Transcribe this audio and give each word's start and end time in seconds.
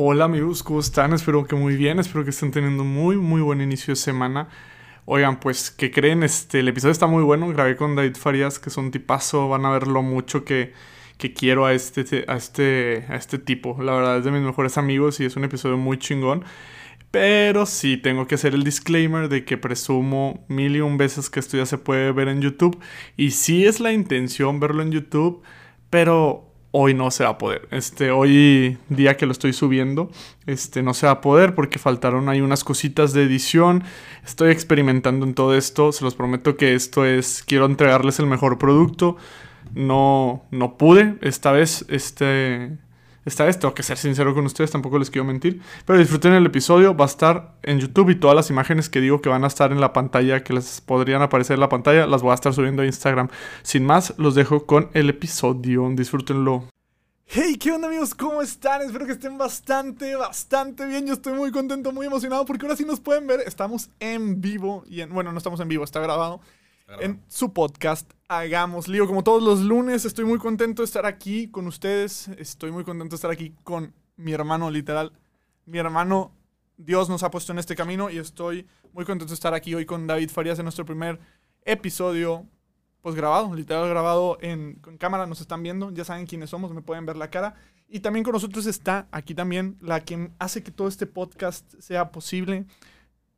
Hola 0.00 0.26
amigos, 0.26 0.62
¿cómo 0.62 0.78
están? 0.78 1.12
Espero 1.12 1.44
que 1.44 1.56
muy 1.56 1.74
bien, 1.74 1.98
espero 1.98 2.22
que 2.22 2.30
estén 2.30 2.52
teniendo 2.52 2.84
muy 2.84 3.16
muy 3.16 3.40
buen 3.40 3.60
inicio 3.60 3.90
de 3.90 3.96
semana. 3.96 4.48
Oigan, 5.06 5.40
pues, 5.40 5.72
¿qué 5.72 5.90
creen? 5.90 6.22
Este, 6.22 6.60
el 6.60 6.68
episodio 6.68 6.92
está 6.92 7.08
muy 7.08 7.24
bueno, 7.24 7.48
grabé 7.48 7.74
con 7.74 7.96
David 7.96 8.14
Farías, 8.16 8.60
que 8.60 8.68
es 8.70 8.76
un 8.76 8.92
tipazo, 8.92 9.48
van 9.48 9.66
a 9.66 9.70
ver 9.70 9.88
lo 9.88 10.02
mucho 10.02 10.44
que, 10.44 10.72
que 11.16 11.32
quiero 11.32 11.66
a 11.66 11.72
este, 11.72 12.24
a, 12.28 12.36
este, 12.36 13.06
a 13.08 13.16
este 13.16 13.40
tipo. 13.40 13.76
La 13.82 13.92
verdad 13.92 14.18
es 14.18 14.24
de 14.24 14.30
mis 14.30 14.42
mejores 14.42 14.78
amigos 14.78 15.18
y 15.18 15.24
es 15.24 15.34
un 15.34 15.42
episodio 15.42 15.76
muy 15.76 15.98
chingón. 15.98 16.44
Pero 17.10 17.66
sí, 17.66 17.96
tengo 17.96 18.28
que 18.28 18.36
hacer 18.36 18.54
el 18.54 18.62
disclaimer 18.62 19.28
de 19.28 19.44
que 19.44 19.58
presumo 19.58 20.44
mil 20.46 20.76
y 20.76 20.80
un 20.80 20.96
veces 20.96 21.28
que 21.28 21.40
esto 21.40 21.56
ya 21.56 21.66
se 21.66 21.76
puede 21.76 22.12
ver 22.12 22.28
en 22.28 22.40
YouTube. 22.40 22.78
Y 23.16 23.32
sí 23.32 23.66
es 23.66 23.80
la 23.80 23.90
intención 23.92 24.60
verlo 24.60 24.82
en 24.82 24.92
YouTube, 24.92 25.42
pero 25.90 26.47
hoy 26.70 26.94
no 26.94 27.10
se 27.10 27.24
va 27.24 27.30
a 27.30 27.38
poder. 27.38 27.68
Este, 27.70 28.10
hoy 28.10 28.78
día 28.88 29.16
que 29.16 29.26
lo 29.26 29.32
estoy 29.32 29.52
subiendo, 29.52 30.10
este, 30.46 30.82
no 30.82 30.94
se 30.94 31.06
va 31.06 31.12
a 31.12 31.20
poder 31.20 31.54
porque 31.54 31.78
faltaron 31.78 32.28
ahí 32.28 32.40
unas 32.40 32.64
cositas 32.64 33.12
de 33.12 33.24
edición. 33.24 33.84
Estoy 34.24 34.50
experimentando 34.50 35.24
en 35.26 35.34
todo 35.34 35.54
esto. 35.54 35.92
Se 35.92 36.04
los 36.04 36.14
prometo 36.14 36.56
que 36.56 36.74
esto 36.74 37.04
es, 37.04 37.42
quiero 37.46 37.66
entregarles 37.66 38.18
el 38.18 38.26
mejor 38.26 38.58
producto. 38.58 39.16
No, 39.74 40.44
no 40.50 40.76
pude 40.76 41.16
esta 41.20 41.52
vez, 41.52 41.84
este, 41.88 42.78
esta 43.28 43.44
vez 43.44 43.58
tengo 43.58 43.74
que 43.74 43.82
ser 43.82 43.96
sincero 43.96 44.34
con 44.34 44.44
ustedes, 44.44 44.70
tampoco 44.70 44.98
les 44.98 45.10
quiero 45.10 45.24
mentir. 45.24 45.60
Pero 45.86 45.98
disfruten 45.98 46.32
el 46.32 46.46
episodio, 46.46 46.96
va 46.96 47.04
a 47.04 47.08
estar 47.08 47.54
en 47.62 47.78
YouTube 47.78 48.10
y 48.10 48.16
todas 48.16 48.34
las 48.34 48.50
imágenes 48.50 48.88
que 48.88 49.00
digo 49.00 49.20
que 49.20 49.28
van 49.28 49.44
a 49.44 49.46
estar 49.46 49.72
en 49.72 49.80
la 49.80 49.92
pantalla, 49.92 50.42
que 50.42 50.52
les 50.52 50.80
podrían 50.80 51.22
aparecer 51.22 51.54
en 51.54 51.60
la 51.60 51.68
pantalla, 51.68 52.06
las 52.06 52.22
voy 52.22 52.32
a 52.32 52.34
estar 52.34 52.52
subiendo 52.52 52.82
a 52.82 52.86
Instagram. 52.86 53.28
Sin 53.62 53.84
más, 53.84 54.14
los 54.18 54.34
dejo 54.34 54.66
con 54.66 54.90
el 54.94 55.10
episodio. 55.10 55.88
Disfrútenlo. 55.94 56.64
Hey, 57.26 57.56
¿qué 57.60 57.72
onda 57.72 57.88
amigos? 57.88 58.14
¿Cómo 58.14 58.40
están? 58.40 58.80
Espero 58.82 59.04
que 59.04 59.12
estén 59.12 59.36
bastante, 59.36 60.16
bastante 60.16 60.86
bien. 60.86 61.06
Yo 61.06 61.12
estoy 61.12 61.34
muy 61.34 61.50
contento, 61.50 61.92
muy 61.92 62.06
emocionado 62.06 62.46
porque 62.46 62.64
ahora 62.64 62.76
sí 62.76 62.86
nos 62.86 63.00
pueden 63.00 63.26
ver. 63.26 63.40
Estamos 63.40 63.90
en 64.00 64.40
vivo 64.40 64.84
y 64.88 65.02
en, 65.02 65.12
bueno, 65.12 65.30
no 65.30 65.38
estamos 65.38 65.60
en 65.60 65.68
vivo, 65.68 65.84
está 65.84 66.00
grabado 66.00 66.40
en 67.00 67.22
su 67.28 67.52
podcast 67.52 68.10
Hagamos 68.28 68.88
Lío. 68.88 69.06
Como 69.06 69.22
todos 69.22 69.42
los 69.42 69.60
lunes, 69.60 70.04
estoy 70.04 70.24
muy 70.24 70.38
contento 70.38 70.82
de 70.82 70.86
estar 70.86 71.04
aquí 71.04 71.48
con 71.48 71.66
ustedes. 71.66 72.28
Estoy 72.38 72.72
muy 72.72 72.84
contento 72.84 73.12
de 73.12 73.16
estar 73.16 73.30
aquí 73.30 73.54
con 73.62 73.94
mi 74.16 74.32
hermano, 74.32 74.70
literal. 74.70 75.12
Mi 75.66 75.78
hermano, 75.78 76.32
Dios 76.76 77.08
nos 77.08 77.22
ha 77.22 77.30
puesto 77.30 77.52
en 77.52 77.58
este 77.58 77.76
camino 77.76 78.08
y 78.10 78.18
estoy 78.18 78.66
muy 78.92 79.04
contento 79.04 79.30
de 79.30 79.34
estar 79.34 79.52
aquí 79.52 79.74
hoy 79.74 79.84
con 79.84 80.06
David 80.06 80.30
Farías 80.30 80.58
en 80.58 80.64
nuestro 80.64 80.86
primer 80.86 81.20
episodio, 81.64 82.46
pues 83.02 83.14
grabado, 83.14 83.54
literal 83.54 83.88
grabado 83.88 84.38
en, 84.40 84.76
con 84.76 84.96
cámara. 84.96 85.26
Nos 85.26 85.40
están 85.40 85.62
viendo, 85.62 85.90
ya 85.90 86.04
saben 86.04 86.26
quiénes 86.26 86.50
somos, 86.50 86.72
me 86.72 86.82
pueden 86.82 87.04
ver 87.04 87.16
la 87.16 87.30
cara. 87.30 87.54
Y 87.86 88.00
también 88.00 88.24
con 88.24 88.32
nosotros 88.32 88.66
está 88.66 89.08
aquí 89.10 89.34
también 89.34 89.76
la 89.80 90.04
que 90.04 90.30
hace 90.38 90.62
que 90.62 90.70
todo 90.70 90.88
este 90.88 91.06
podcast 91.06 91.74
sea 91.80 92.10
posible, 92.12 92.66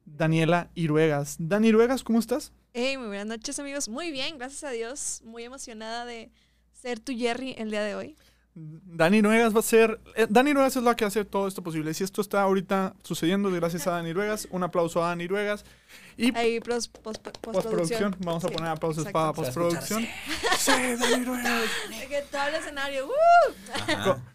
Daniela 0.04 0.70
Iruegas. 0.74 1.36
Dani 1.38 1.68
Iruegas, 1.68 2.02
¿cómo 2.02 2.18
estás? 2.18 2.52
Hey, 2.72 2.96
muy 2.96 3.08
buenas 3.08 3.26
noches 3.26 3.58
amigos. 3.58 3.88
Muy 3.88 4.12
bien, 4.12 4.38
gracias 4.38 4.62
a 4.62 4.70
Dios. 4.70 5.22
Muy 5.24 5.42
emocionada 5.42 6.04
de 6.04 6.30
ser 6.72 7.00
tu 7.00 7.12
Jerry 7.12 7.56
el 7.58 7.72
día 7.72 7.82
de 7.82 7.96
hoy. 7.96 8.16
Dani 8.54 9.22
Nuegas 9.22 9.52
va 9.54 9.58
a 9.58 9.62
ser. 9.62 10.00
Eh, 10.14 10.28
Dani 10.30 10.54
Nuegas 10.54 10.76
es 10.76 10.82
la 10.84 10.94
que 10.94 11.04
hace 11.04 11.24
todo 11.24 11.48
esto 11.48 11.64
posible. 11.64 11.92
Si 11.94 12.04
esto 12.04 12.20
está 12.20 12.42
ahorita 12.42 12.94
sucediendo, 13.02 13.50
gracias 13.50 13.88
a 13.88 13.92
Dani 13.92 14.14
Nuegas. 14.14 14.46
Un 14.52 14.62
aplauso 14.62 15.02
a 15.02 15.08
Dani 15.08 15.26
Nuegas. 15.26 15.64
Y 16.16 16.32
Ahí, 16.36 16.60
postproducción. 16.60 18.14
Vamos 18.20 18.44
a 18.44 18.48
poner 18.48 18.68
aplausos 18.68 19.04
para 19.10 19.32
postproducción. 19.32 20.06
Sí, 20.56 20.72
Dani 20.72 21.24
Nuegas. 21.24 21.62
que 22.08 22.22
todo 22.30 22.46
el 22.48 22.54
escenario. 22.54 23.08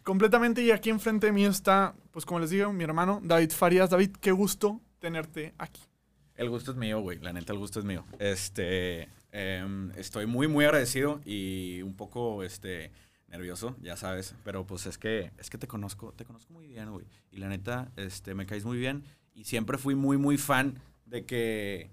completamente. 0.03 0.61
Y 0.61 0.71
aquí 0.71 0.89
enfrente 0.89 1.27
de 1.27 1.31
mí 1.31 1.45
está, 1.45 1.95
pues 2.11 2.25
como 2.25 2.41
les 2.41 2.49
digo, 2.49 2.73
mi 2.73 2.83
hermano 2.83 3.21
David 3.23 3.51
Farías. 3.51 3.89
David, 3.89 4.11
qué 4.19 4.33
gusto 4.33 4.81
tenerte 4.99 5.53
aquí. 5.57 5.81
El 6.35 6.49
gusto 6.49 6.71
es 6.71 6.77
mío, 6.77 6.99
güey. 6.99 7.19
La 7.19 7.33
neta, 7.33 7.53
el 7.53 7.59
gusto 7.59 7.79
es 7.79 7.85
mío. 7.85 8.05
Este, 8.19 9.09
em, 9.31 9.91
estoy 9.91 10.25
muy, 10.25 10.47
muy 10.47 10.65
agradecido 10.65 11.21
y 11.25 11.81
un 11.81 11.95
poco, 11.95 12.43
este, 12.43 12.91
nervioso, 13.29 13.75
ya 13.81 13.95
sabes. 13.95 14.35
Pero 14.43 14.67
pues 14.67 14.85
es 14.85 14.97
que, 14.97 15.31
es 15.37 15.49
que 15.49 15.57
te 15.57 15.67
conozco, 15.67 16.13
te 16.13 16.25
conozco 16.25 16.53
muy 16.53 16.67
bien, 16.67 16.91
güey. 16.91 17.05
Y 17.31 17.37
la 17.37 17.47
neta, 17.47 17.91
este, 17.95 18.35
me 18.35 18.45
caes 18.45 18.65
muy 18.65 18.77
bien. 18.77 19.03
Y 19.33 19.45
siempre 19.45 19.77
fui 19.77 19.95
muy, 19.95 20.17
muy 20.17 20.37
fan 20.37 20.79
de 21.05 21.25
que, 21.25 21.89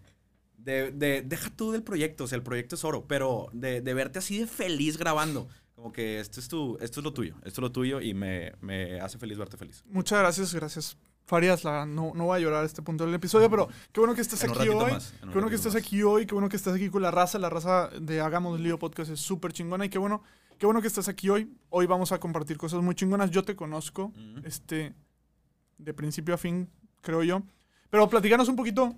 de, 0.56 0.91
de 0.91 1.22
deja 1.22 1.50
tú 1.50 1.72
del 1.72 1.83
proyecto, 1.83 2.25
o 2.25 2.27
sea, 2.27 2.37
el 2.37 2.43
proyecto 2.43 2.75
es 2.75 2.84
oro, 2.84 3.06
pero 3.06 3.49
de, 3.53 3.81
de 3.81 3.94
verte 3.94 4.19
así 4.19 4.38
de 4.38 4.47
feliz 4.47 4.97
grabando 4.97 5.49
como 5.75 5.93
que 5.93 6.21
esto 6.21 6.38
es, 6.38 6.47
tu, 6.47 6.78
esto 6.81 7.00
es 7.00 7.05
lo 7.05 7.12
tuyo, 7.12 7.34
esto 7.38 7.61
es 7.61 7.62
lo 7.62 7.72
tuyo 7.72 8.00
y 8.00 8.15
me, 8.15 8.53
me 8.61 9.00
hace 9.00 9.19
feliz 9.19 9.37
verte 9.37 9.56
feliz. 9.56 9.83
Muchas 9.87 10.21
gracias, 10.21 10.55
gracias 10.55 10.97
Farías, 11.32 11.65
la, 11.65 11.87
no, 11.87 12.12
no 12.15 12.26
voy 12.26 12.37
a 12.37 12.41
llorar 12.41 12.62
a 12.62 12.66
este 12.66 12.82
punto 12.82 13.06
del 13.06 13.15
episodio, 13.15 13.48
pero 13.48 13.66
qué 13.91 14.00
bueno 14.00 14.15
que 14.15 14.20
estás 14.20 14.44
aquí 14.44 14.69
hoy. 14.69 14.93
qué 15.22 15.28
bueno 15.32 15.48
que 15.48 15.54
estás 15.54 15.75
aquí 15.75 16.03
hoy, 16.03 16.26
qué 16.26 16.34
bueno 16.34 16.50
que 16.50 16.56
estás 16.56 16.75
aquí 16.75 16.91
con 16.91 17.00
la 17.00 17.10
raza. 17.10 17.38
La 17.38 17.48
raza 17.48 17.88
de 17.88 18.20
Hagamos 18.20 18.60
Lío 18.60 18.78
Podcast 18.78 19.10
es 19.10 19.20
súper 19.20 19.54
chingona 19.54 19.87
y 19.87 19.88
qué 19.88 19.97
bueno, 19.97 20.22
qué 20.59 20.66
bueno 20.66 20.82
que 20.82 20.88
estás 20.88 21.09
aquí 21.09 21.31
hoy. 21.31 21.50
Hoy 21.70 21.87
vamos 21.87 22.12
a 22.12 22.20
compartir 22.20 22.59
cosas 22.59 22.82
muy 22.82 22.94
chingonas. 22.94 23.31
Yo 23.31 23.44
te 23.44 23.56
conozco, 23.56 24.12
este, 24.44 24.93
de 25.78 25.94
principio 25.94 26.34
a 26.34 26.37
fin, 26.37 26.69
creo 27.00 27.22
yo. 27.22 27.43
Pero 27.88 28.10
platícanos 28.10 28.50
un 28.50 28.56
poquito, 28.56 28.94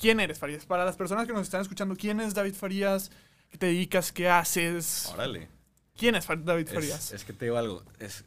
¿quién 0.00 0.20
eres, 0.20 0.38
Farías? 0.38 0.64
Para 0.64 0.84
las 0.84 0.96
personas 0.96 1.26
que 1.26 1.32
nos 1.32 1.42
están 1.42 1.62
escuchando, 1.62 1.96
¿quién 1.96 2.20
es 2.20 2.32
David 2.32 2.54
Farías? 2.54 3.10
¿Qué 3.50 3.58
te 3.58 3.66
dedicas? 3.66 4.12
¿Qué 4.12 4.28
haces? 4.28 5.10
Órale. 5.12 5.48
¿Quién 5.96 6.14
es 6.14 6.28
David 6.28 6.68
Farías? 6.68 7.10
Es, 7.10 7.24
que 7.24 7.32
te 7.32 7.46
digo 7.46 7.56
algo, 7.56 7.82
es, 7.98 8.24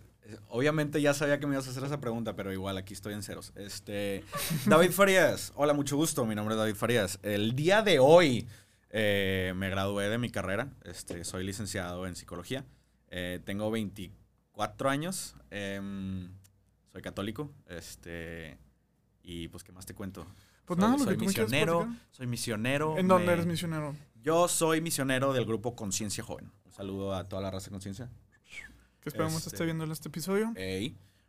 Obviamente 0.50 1.02
ya 1.02 1.13
sabía 1.13 1.40
que 1.40 1.46
me 1.46 1.53
ibas 1.53 1.68
a 1.68 1.72
hacer 1.72 1.84
esa 1.84 2.00
pregunta, 2.00 2.36
pero 2.36 2.52
igual 2.52 2.78
aquí 2.78 2.94
estoy 2.94 3.13
en 3.13 3.24
ceros. 3.24 3.52
Este, 3.56 4.24
David 4.66 4.91
Farías, 4.91 5.52
hola, 5.56 5.74
mucho 5.74 5.96
gusto. 5.96 6.25
Mi 6.25 6.36
nombre 6.36 6.56
es 6.56 6.59
David 6.59 6.75
Farías. 6.75 7.19
El 7.22 7.56
día 7.56 7.81
de 7.81 8.00
hoy 8.00 8.47
eh, 8.90 9.53
me 9.56 9.69
gradué 9.69 10.09
de 10.09 10.18
mi 10.18 10.30
carrera. 10.30 10.69
Este, 10.84 11.24
soy 11.24 11.46
licenciado 11.46 12.08
en 12.08 12.16
psicología. 12.16 12.66
Eh, 13.09 13.40
tengo 13.46 13.69
24 13.69 14.90
años. 14.90 15.35
Em, 15.52 16.30
soy 16.91 17.02
católico. 17.02 17.52
Este, 17.68 18.58
y 19.22 19.47
pues, 19.50 19.64
¿qué 19.64 19.72
más 19.72 19.85
te 19.85 19.94
cuento? 19.94 20.25
Pues 20.66 20.80
nada, 20.80 20.97
soy 20.97 21.18
misionero. 21.18 21.88
Soy 22.12 22.25
misionero. 22.25 22.97
¿En 22.97 23.08
dónde 23.08 23.31
eres 23.31 23.46
misionero? 23.46 23.96
Yo 24.24 24.47
soy 24.47 24.81
misionero 24.81 25.34
del 25.34 25.46
grupo 25.46 25.75
Conciencia 25.75 26.24
Joven. 26.24 26.52
Un 26.66 26.72
saludo 26.72 27.14
a 27.14 27.25
toda 27.25 27.44
la 27.44 27.52
raza 27.52 27.66
de 27.66 27.72
Conciencia. 27.72 28.09
Que 29.05 29.09
esperamos 29.09 29.45
esté 29.45 29.66
viendo 29.66 29.83
este 29.83 30.07
episodio. 30.07 30.51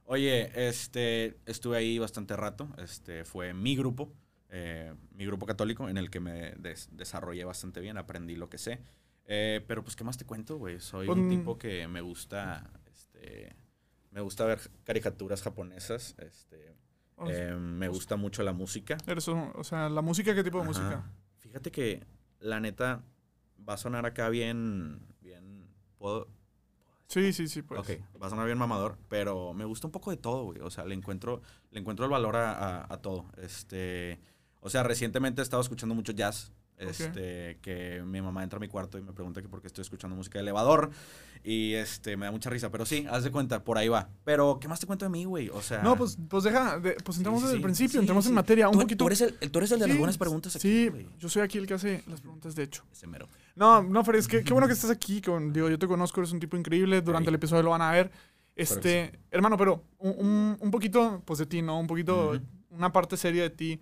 Oye, 0.06 0.50
este, 0.66 1.36
estuve 1.44 1.76
ahí 1.76 1.98
bastante 1.98 2.34
rato. 2.34 2.70
Este, 2.78 3.26
fue 3.26 3.52
mi 3.52 3.76
grupo, 3.76 4.14
eh, 4.48 4.94
mi 5.12 5.26
grupo 5.26 5.44
católico, 5.44 5.86
en 5.86 5.98
el 5.98 6.08
que 6.08 6.18
me 6.18 6.54
desarrollé 6.92 7.44
bastante 7.44 7.82
bien, 7.82 7.98
aprendí 7.98 8.34
lo 8.34 8.48
que 8.48 8.56
sé. 8.56 8.80
Eh, 9.26 9.62
pero 9.68 9.84
pues, 9.84 9.94
¿qué 9.94 10.04
más 10.04 10.16
te 10.16 10.24
cuento, 10.24 10.56
güey? 10.56 10.80
Soy 10.80 11.06
un 11.06 11.28
tipo 11.28 11.58
que 11.58 11.86
me 11.86 12.00
gusta, 12.00 12.70
este, 12.90 13.54
me 14.10 14.22
gusta 14.22 14.46
ver 14.46 14.58
caricaturas 14.84 15.42
japonesas, 15.42 16.14
este, 16.16 16.78
eh, 17.28 17.54
me 17.60 17.88
pues 17.88 17.98
gusta 17.98 18.16
mucho 18.16 18.42
la 18.42 18.54
música. 18.54 18.96
o 19.54 19.64
sea, 19.64 19.90
¿la 19.90 20.00
música 20.00 20.34
qué 20.34 20.42
tipo 20.42 20.60
de 20.60 20.64
música? 20.64 21.12
Fíjate 21.40 21.70
que, 21.70 22.06
la 22.40 22.58
neta, 22.58 23.04
va 23.68 23.74
a 23.74 23.76
sonar 23.76 24.06
acá 24.06 24.30
bien, 24.30 24.98
bien, 25.20 25.68
puedo, 25.98 26.28
Sí, 27.08 27.32
sí, 27.32 27.48
sí, 27.48 27.62
pues. 27.62 27.80
Ok, 27.80 28.02
va 28.20 28.26
a 28.26 28.30
sonar 28.30 28.46
bien 28.46 28.58
mamador, 28.58 28.98
pero 29.08 29.54
me 29.54 29.64
gusta 29.64 29.86
un 29.86 29.92
poco 29.92 30.10
de 30.10 30.16
todo, 30.16 30.44
güey. 30.44 30.60
O 30.60 30.70
sea, 30.70 30.84
le 30.84 30.94
encuentro, 30.94 31.40
le 31.70 31.80
encuentro 31.80 32.04
el 32.04 32.10
valor 32.10 32.36
a, 32.36 32.92
a, 32.92 32.96
todo. 32.98 33.26
Este, 33.36 34.20
o 34.60 34.68
sea, 34.70 34.82
recientemente 34.82 35.40
he 35.40 35.44
estado 35.44 35.62
escuchando 35.62 35.94
mucho 35.94 36.12
jazz. 36.12 36.52
Este, 36.78 37.58
que 37.62 38.02
mi 38.04 38.20
mamá 38.20 38.42
entra 38.42 38.58
a 38.58 38.60
mi 38.60 38.68
cuarto 38.68 38.98
y 38.98 39.02
me 39.02 39.12
pregunta 39.12 39.40
que 39.40 39.48
por 39.48 39.60
qué 39.60 39.66
estoy 39.66 39.82
escuchando 39.82 40.14
música 40.14 40.38
de 40.38 40.42
elevador. 40.42 40.90
Y 41.42 41.74
este, 41.74 42.16
me 42.16 42.26
da 42.26 42.32
mucha 42.32 42.50
risa. 42.50 42.70
Pero 42.70 42.84
sí, 42.84 43.06
haz 43.10 43.24
de 43.24 43.30
cuenta, 43.30 43.64
por 43.64 43.78
ahí 43.78 43.88
va. 43.88 44.08
Pero, 44.24 44.58
¿qué 44.60 44.68
más 44.68 44.80
te 44.80 44.86
cuento 44.86 45.04
de 45.04 45.10
mí, 45.10 45.24
güey? 45.24 45.48
O 45.48 45.62
sea. 45.62 45.82
No, 45.82 45.96
pues, 45.96 46.18
pues 46.28 46.44
deja, 46.44 46.80
pues 47.04 47.16
entramos 47.18 47.42
desde 47.42 47.56
el 47.56 47.62
principio, 47.62 48.00
entramos 48.00 48.26
en 48.26 48.34
materia. 48.34 48.68
Un 48.68 48.78
poquito. 48.78 49.04
Tú 49.04 49.06
eres, 49.06 49.20
el, 49.22 49.50
tú 49.50 49.58
eres 49.58 49.72
el 49.72 49.78
de 49.78 49.88
las 49.88 49.98
buenas 49.98 50.18
preguntas 50.18 50.56
aquí. 50.56 50.90
Sí, 50.90 51.08
yo 51.18 51.28
soy 51.28 51.42
aquí 51.42 51.58
el 51.58 51.66
que 51.66 51.74
hace 51.74 52.02
las 52.08 52.20
preguntas, 52.20 52.54
de 52.54 52.64
hecho. 52.64 52.84
Ese 52.92 53.06
mero. 53.06 53.28
No, 53.54 53.82
no, 53.82 54.04
Fer, 54.04 54.16
es 54.16 54.28
que 54.28 54.42
qué 54.44 54.52
bueno 54.52 54.66
que 54.66 54.74
estás 54.74 54.90
aquí. 54.90 55.22
Con, 55.22 55.52
digo, 55.52 55.70
yo 55.70 55.78
te 55.78 55.86
conozco, 55.86 56.20
eres 56.20 56.32
un 56.32 56.40
tipo 56.40 56.56
increíble. 56.56 57.00
Durante 57.00 57.30
el 57.30 57.36
episodio 57.36 57.62
lo 57.62 57.70
van 57.70 57.82
a 57.82 57.92
ver. 57.92 58.10
Este, 58.54 59.18
hermano, 59.30 59.56
pero 59.56 59.84
un, 59.98 60.56
un, 60.58 60.70
poquito, 60.70 61.22
pues 61.24 61.38
de 61.38 61.46
ti, 61.46 61.60
¿no? 61.60 61.78
Un 61.78 61.86
poquito, 61.86 62.40
una 62.70 62.90
parte 62.90 63.16
seria 63.16 63.42
de 63.42 63.50
ti. 63.50 63.80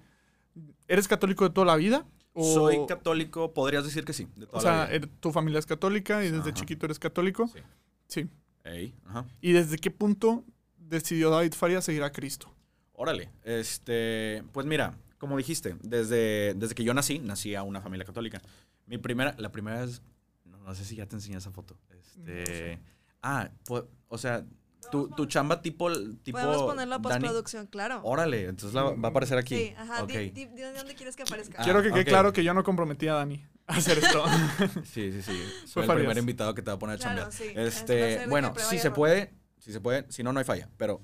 ¿Eres 0.88 1.08
católico 1.08 1.44
de 1.44 1.50
toda 1.50 1.66
la 1.66 1.76
vida? 1.76 2.04
Soy 2.34 2.86
católico, 2.86 3.52
podrías 3.52 3.84
decir 3.84 4.04
que 4.04 4.12
sí. 4.12 4.26
De 4.36 4.46
toda 4.46 4.58
o 4.58 4.60
sea, 4.60 4.92
er, 4.92 5.06
tu 5.06 5.30
familia 5.30 5.58
es 5.58 5.66
católica 5.66 6.24
y 6.24 6.30
desde 6.30 6.52
chiquito 6.52 6.86
eres 6.86 6.98
católico. 6.98 7.48
Sí. 7.48 7.60
Sí. 8.08 8.28
Ey, 8.64 8.94
ajá. 9.06 9.26
¿Y 9.40 9.52
desde 9.52 9.78
qué 9.78 9.90
punto 9.90 10.44
decidió 10.76 11.30
David 11.30 11.52
Farías 11.52 11.84
seguir 11.84 12.02
a 12.02 12.10
Cristo? 12.10 12.52
Órale, 12.92 13.30
este, 13.42 14.42
pues 14.52 14.66
mira, 14.66 14.94
como 15.18 15.36
dijiste, 15.36 15.76
desde, 15.82 16.54
desde 16.54 16.74
que 16.74 16.84
yo 16.84 16.94
nací, 16.94 17.18
nací 17.18 17.54
a 17.54 17.62
una 17.62 17.80
familia 17.80 18.06
católica. 18.06 18.40
Mi 18.86 18.98
primera, 18.98 19.34
la 19.38 19.50
primera 19.50 19.80
vez, 19.84 20.02
no, 20.44 20.74
sé 20.74 20.84
si 20.84 20.96
ya 20.96 21.06
te 21.06 21.16
enseñé 21.16 21.38
esa 21.38 21.50
foto. 21.50 21.76
Este, 21.90 22.80
Ah, 23.26 23.50
pues, 23.64 23.84
o 24.08 24.18
sea, 24.18 24.44
Tu, 24.90 25.08
tu 25.10 25.26
chamba 25.26 25.60
tipo, 25.62 25.90
tipo 26.22 26.38
Podemos 26.38 26.62
ponerlo 26.62 26.94
a 26.94 26.98
Dani. 26.98 27.10
postproducción, 27.24 27.66
claro. 27.66 28.00
Órale, 28.04 28.46
entonces 28.46 28.74
la- 28.74 28.82
va 28.90 29.08
a 29.08 29.10
aparecer 29.10 29.38
aquí. 29.38 29.56
Sí, 29.56 29.74
ajá. 29.76 30.04
Di, 30.06 30.30
di- 30.30 30.46
di 30.46 30.60
dónde 30.62 30.94
quieres 30.94 31.16
que 31.16 31.22
aparezca. 31.22 31.58
Ah, 31.60 31.64
Quiero 31.64 31.82
que 31.82 31.90
quede 31.90 32.02
ok. 32.02 32.08
claro 32.08 32.32
que 32.32 32.44
yo 32.44 32.52
no 32.54 32.62
comprometí 32.64 33.08
a 33.08 33.14
Dani 33.14 33.44
a 33.66 33.76
hacer 33.76 33.98
esto. 33.98 34.24
Sí, 34.84 35.12
sí, 35.12 35.22
sí. 35.22 35.32
Fue 35.32 35.68
Soy 35.68 35.82
el 35.82 35.86
Farías. 35.86 35.96
primer 35.96 36.18
invitado 36.18 36.54
que 36.54 36.62
te 36.62 36.70
va 36.70 36.74
a 36.76 36.78
poner 36.78 36.96
a 36.96 36.98
Claro, 36.98 37.30
chambear. 37.30 37.32
sí. 37.32 37.52
Este, 37.56 38.26
bueno, 38.28 38.52
si 38.58 38.78
se 38.78 38.90
puede, 38.90 39.32
si 39.58 39.72
se 39.72 39.80
puede, 39.80 40.10
si 40.10 40.22
no, 40.22 40.32
no 40.32 40.38
hay 40.38 40.44
falla, 40.44 40.68
pero 40.76 41.02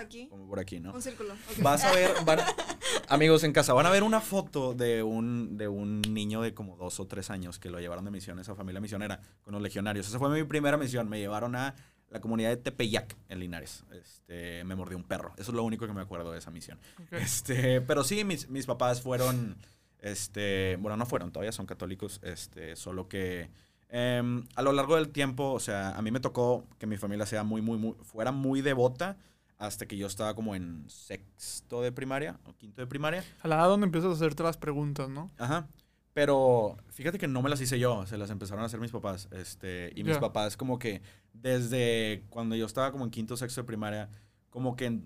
Aquí. 0.00 0.28
como 0.28 0.46
por 0.48 0.58
aquí, 0.58 0.80
¿no? 0.80 0.92
Un 0.92 1.02
círculo. 1.02 1.34
Vas 1.62 1.84
a 1.84 1.92
ver, 1.92 2.10
van- 2.24 2.40
amigos 3.08 3.44
en 3.44 3.52
casa, 3.52 3.72
van 3.72 3.86
a 3.86 3.90
ver 3.90 4.02
una 4.02 4.20
foto 4.20 4.74
de 4.74 5.02
un, 5.02 5.56
de 5.56 5.68
un 5.68 6.02
niño 6.02 6.42
de 6.42 6.54
como 6.54 6.76
dos 6.76 6.98
o 7.00 7.06
tres 7.06 7.30
años 7.30 7.58
que 7.58 7.70
lo 7.70 7.78
llevaron 7.80 8.04
de 8.04 8.10
misiones 8.10 8.48
a 8.48 8.54
familia 8.54 8.80
misionera 8.80 9.20
con 9.42 9.52
los 9.52 9.62
legionarios. 9.62 10.08
Esa 10.08 10.18
fue 10.18 10.28
mi 10.30 10.42
primera 10.44 10.76
misión. 10.76 11.08
Me 11.08 11.18
llevaron 11.20 11.54
a 11.56 11.74
la 12.10 12.20
comunidad 12.20 12.50
de 12.50 12.56
Tepeyac 12.56 13.16
en 13.28 13.40
Linares. 13.40 13.84
Este, 13.92 14.64
me 14.64 14.74
mordió 14.74 14.96
un 14.96 15.04
perro. 15.04 15.32
Eso 15.36 15.50
es 15.50 15.56
lo 15.56 15.64
único 15.64 15.86
que 15.86 15.92
me 15.92 16.00
acuerdo 16.00 16.32
de 16.32 16.38
esa 16.38 16.50
misión. 16.50 16.78
Este, 17.10 17.80
pero 17.80 18.04
sí, 18.04 18.24
mis, 18.24 18.48
mis 18.48 18.66
papás 18.66 19.02
fueron, 19.02 19.56
este, 20.00 20.76
bueno, 20.80 20.96
no 20.96 21.06
fueron, 21.06 21.32
todavía 21.32 21.52
son 21.52 21.66
católicos, 21.66 22.20
este, 22.22 22.76
solo 22.76 23.08
que 23.08 23.50
em, 23.88 24.44
a 24.54 24.62
lo 24.62 24.72
largo 24.72 24.96
del 24.96 25.08
tiempo, 25.08 25.52
o 25.52 25.60
sea, 25.60 25.96
a 25.96 26.02
mí 26.02 26.10
me 26.10 26.20
tocó 26.20 26.66
que 26.78 26.86
mi 26.86 26.96
familia 26.96 27.26
sea 27.26 27.42
muy, 27.44 27.62
muy, 27.62 27.78
muy, 27.78 27.94
fuera 28.02 28.32
muy 28.32 28.62
devota 28.62 29.16
hasta 29.58 29.86
que 29.86 29.96
yo 29.96 30.06
estaba 30.06 30.34
como 30.34 30.54
en 30.54 30.84
sexto 30.88 31.80
de 31.80 31.90
primaria 31.90 32.38
o 32.44 32.52
quinto 32.54 32.82
de 32.82 32.86
primaria. 32.86 33.24
A 33.40 33.48
la 33.48 33.56
edad 33.56 33.68
donde 33.68 33.86
empiezas 33.86 34.10
a 34.10 34.14
hacerte 34.14 34.42
las 34.42 34.58
preguntas, 34.58 35.08
¿no? 35.08 35.30
Ajá. 35.38 35.66
Pero 36.12 36.78
fíjate 36.88 37.18
que 37.18 37.28
no 37.28 37.42
me 37.42 37.50
las 37.50 37.60
hice 37.60 37.78
yo, 37.78 38.06
se 38.06 38.16
las 38.16 38.30
empezaron 38.30 38.62
a 38.62 38.66
hacer 38.66 38.80
mis 38.80 38.90
papás. 38.90 39.28
Este, 39.32 39.92
y 39.94 40.02
mis 40.02 40.16
papás 40.16 40.56
como 40.56 40.78
que 40.78 41.02
desde 41.42 42.24
cuando 42.30 42.56
yo 42.56 42.66
estaba 42.66 42.92
como 42.92 43.04
en 43.04 43.10
quinto 43.10 43.36
sexto 43.36 43.60
de 43.60 43.66
primaria, 43.66 44.10
como 44.50 44.76
que 44.76 45.00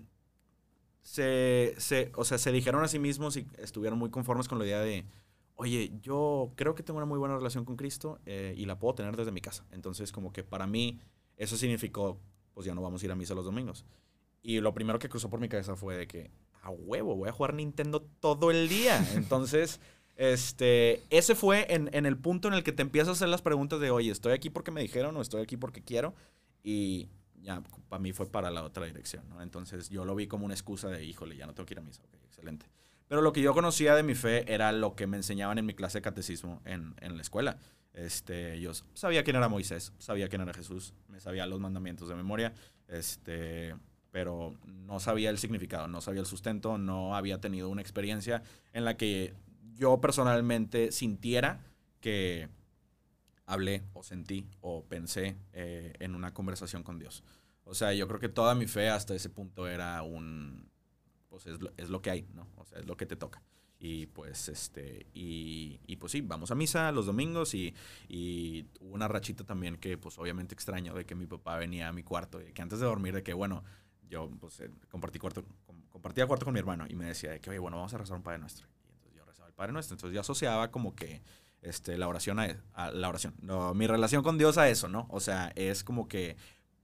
se, 1.01 1.73
se, 1.77 2.11
o 2.15 2.23
sea, 2.23 2.37
se 2.37 2.51
dijeron 2.51 2.83
a 2.83 2.87
sí 2.87 2.99
mismos 2.99 3.37
y 3.37 3.47
estuvieron 3.57 3.97
muy 3.99 4.09
conformes 4.09 4.47
con 4.47 4.59
la 4.59 4.65
idea 4.65 4.79
de, 4.79 5.05
oye, 5.55 5.91
yo 6.01 6.51
creo 6.55 6.75
que 6.75 6.83
tengo 6.83 6.97
una 6.97 7.05
muy 7.05 7.17
buena 7.19 7.35
relación 7.35 7.65
con 7.65 7.75
Cristo 7.75 8.19
eh, 8.25 8.53
y 8.57 8.65
la 8.65 8.79
puedo 8.79 8.95
tener 8.95 9.15
desde 9.15 9.31
mi 9.31 9.41
casa. 9.41 9.65
Entonces 9.71 10.11
como 10.11 10.31
que 10.31 10.43
para 10.43 10.67
mí 10.67 10.99
eso 11.37 11.57
significó, 11.57 12.19
pues 12.53 12.65
ya 12.65 12.75
no 12.75 12.81
vamos 12.81 13.01
a 13.01 13.05
ir 13.05 13.11
a 13.11 13.15
misa 13.15 13.33
los 13.33 13.45
domingos. 13.45 13.85
Y 14.43 14.59
lo 14.59 14.73
primero 14.73 14.99
que 14.99 15.09
cruzó 15.09 15.29
por 15.29 15.39
mi 15.39 15.49
cabeza 15.49 15.75
fue 15.75 15.95
de 15.97 16.07
que, 16.07 16.31
a 16.63 16.69
huevo, 16.69 17.15
voy 17.15 17.29
a 17.29 17.31
jugar 17.31 17.53
Nintendo 17.53 18.01
todo 18.19 18.51
el 18.51 18.69
día. 18.69 19.05
Entonces... 19.15 19.79
Este, 20.15 21.01
ese 21.09 21.35
fue 21.35 21.73
en, 21.73 21.89
en 21.93 22.05
el 22.05 22.17
punto 22.17 22.47
en 22.47 22.53
el 22.53 22.63
que 22.63 22.71
te 22.71 22.81
empiezas 22.81 23.09
a 23.09 23.11
hacer 23.13 23.29
las 23.29 23.41
preguntas 23.41 23.79
de, 23.79 23.91
oye, 23.91 24.11
¿estoy 24.11 24.33
aquí 24.33 24.49
porque 24.49 24.71
me 24.71 24.81
dijeron 24.81 25.15
o 25.17 25.21
estoy 25.21 25.41
aquí 25.41 25.57
porque 25.57 25.81
quiero? 25.81 26.13
Y 26.63 27.09
ya, 27.41 27.63
para 27.89 27.99
mí 27.99 28.13
fue 28.13 28.27
para 28.27 28.51
la 28.51 28.63
otra 28.63 28.85
dirección, 28.85 29.27
¿no? 29.29 29.41
Entonces 29.41 29.89
yo 29.89 30.05
lo 30.05 30.15
vi 30.15 30.27
como 30.27 30.45
una 30.45 30.53
excusa 30.53 30.89
de, 30.89 31.03
híjole, 31.03 31.35
ya 31.35 31.47
no 31.47 31.53
tengo 31.53 31.65
que 31.65 31.73
ir 31.73 31.79
a 31.79 31.81
misa. 31.81 32.03
Ok, 32.03 32.15
excelente. 32.25 32.67
Pero 33.07 33.21
lo 33.21 33.33
que 33.33 33.41
yo 33.41 33.53
conocía 33.53 33.95
de 33.95 34.03
mi 34.03 34.15
fe 34.15 34.53
era 34.53 34.71
lo 34.71 34.95
que 34.95 35.07
me 35.07 35.17
enseñaban 35.17 35.57
en 35.57 35.65
mi 35.65 35.73
clase 35.73 35.97
de 35.97 36.01
catecismo 36.01 36.61
en, 36.65 36.95
en 37.01 37.15
la 37.17 37.21
escuela. 37.21 37.57
Este, 37.93 38.59
yo 38.61 38.71
sabía 38.93 39.23
quién 39.23 39.35
era 39.35 39.49
Moisés, 39.49 39.91
sabía 39.97 40.29
quién 40.29 40.41
era 40.41 40.53
Jesús, 40.53 40.93
me 41.09 41.19
sabía 41.19 41.45
los 41.45 41.59
mandamientos 41.59 42.07
de 42.07 42.15
memoria, 42.15 42.53
este, 42.87 43.75
pero 44.11 44.55
no 44.65 44.99
sabía 45.01 45.29
el 45.29 45.37
significado, 45.37 45.87
no 45.89 45.99
sabía 45.99 46.21
el 46.21 46.25
sustento, 46.25 46.77
no 46.77 47.15
había 47.15 47.41
tenido 47.41 47.67
una 47.67 47.81
experiencia 47.81 48.43
en 48.71 48.85
la 48.85 48.95
que 48.95 49.33
yo 49.81 49.99
personalmente 49.99 50.91
sintiera 50.91 51.65
que 52.01 52.47
hablé 53.45 53.83
o 53.93 54.03
sentí 54.03 54.47
o 54.61 54.85
pensé 54.85 55.35
eh, 55.53 55.93
en 55.99 56.15
una 56.15 56.33
conversación 56.33 56.83
con 56.83 56.99
Dios. 56.99 57.23
O 57.63 57.73
sea, 57.73 57.93
yo 57.93 58.07
creo 58.07 58.19
que 58.19 58.29
toda 58.29 58.55
mi 58.55 58.67
fe 58.67 58.89
hasta 58.89 59.13
ese 59.15 59.29
punto 59.29 59.67
era 59.67 60.01
un, 60.03 60.69
pues 61.29 61.47
es 61.47 61.61
lo, 61.61 61.71
es 61.77 61.89
lo 61.89 62.01
que 62.01 62.11
hay, 62.11 62.27
¿no? 62.33 62.47
O 62.57 62.65
sea, 62.65 62.79
es 62.79 62.85
lo 62.85 62.97
que 62.97 63.05
te 63.05 63.15
toca. 63.15 63.41
Y 63.79 64.05
pues, 64.07 64.47
este, 64.49 65.07
y, 65.13 65.79
y 65.87 65.95
pues 65.95 66.11
sí, 66.11 66.21
vamos 66.21 66.51
a 66.51 66.55
misa 66.55 66.91
los 66.91 67.07
domingos 67.07 67.55
y, 67.55 67.73
y 68.07 68.67
hubo 68.79 68.93
una 68.93 69.07
rachita 69.07 69.43
también 69.43 69.77
que 69.77 69.97
pues 69.97 70.19
obviamente 70.19 70.53
extraño 70.53 70.93
de 70.93 71.05
que 71.05 71.15
mi 71.15 71.25
papá 71.25 71.57
venía 71.57 71.87
a 71.87 71.93
mi 71.93 72.03
cuarto 72.03 72.39
y 72.41 72.53
que 72.53 72.61
antes 72.61 72.79
de 72.79 72.85
dormir 72.85 73.15
de 73.15 73.23
que, 73.23 73.33
bueno, 73.33 73.63
yo 74.07 74.29
pues 74.39 74.59
eh, 74.59 74.69
compartí 74.89 75.17
cuarto, 75.19 75.43
com- 75.65 75.81
compartía 75.89 76.27
cuarto 76.27 76.45
con 76.45 76.53
mi 76.53 76.59
hermano 76.59 76.85
y 76.87 76.95
me 76.95 77.05
decía 77.05 77.31
de 77.31 77.39
que, 77.41 77.49
oye, 77.49 77.59
bueno, 77.59 77.77
vamos 77.77 77.93
a 77.93 77.97
rezar 77.97 78.17
un 78.17 78.23
Padre 78.23 78.39
Nuestro. 78.39 78.67
El 79.51 79.55
Padre 79.55 79.73
Nuestro. 79.73 79.95
Entonces 79.95 80.15
yo 80.15 80.21
asociaba 80.21 80.71
como 80.71 80.95
que 80.95 81.21
este, 81.61 81.97
la 81.97 82.07
oración 82.07 82.39
a, 82.39 82.55
a 82.73 82.91
la 82.91 83.09
oración. 83.09 83.35
No, 83.41 83.73
mi 83.73 83.85
relación 83.85 84.23
con 84.23 84.37
Dios 84.37 84.57
a 84.57 84.69
eso, 84.69 84.87
¿no? 84.87 85.07
O 85.09 85.19
sea, 85.19 85.51
es 85.55 85.83
como 85.83 86.07
que 86.07 86.37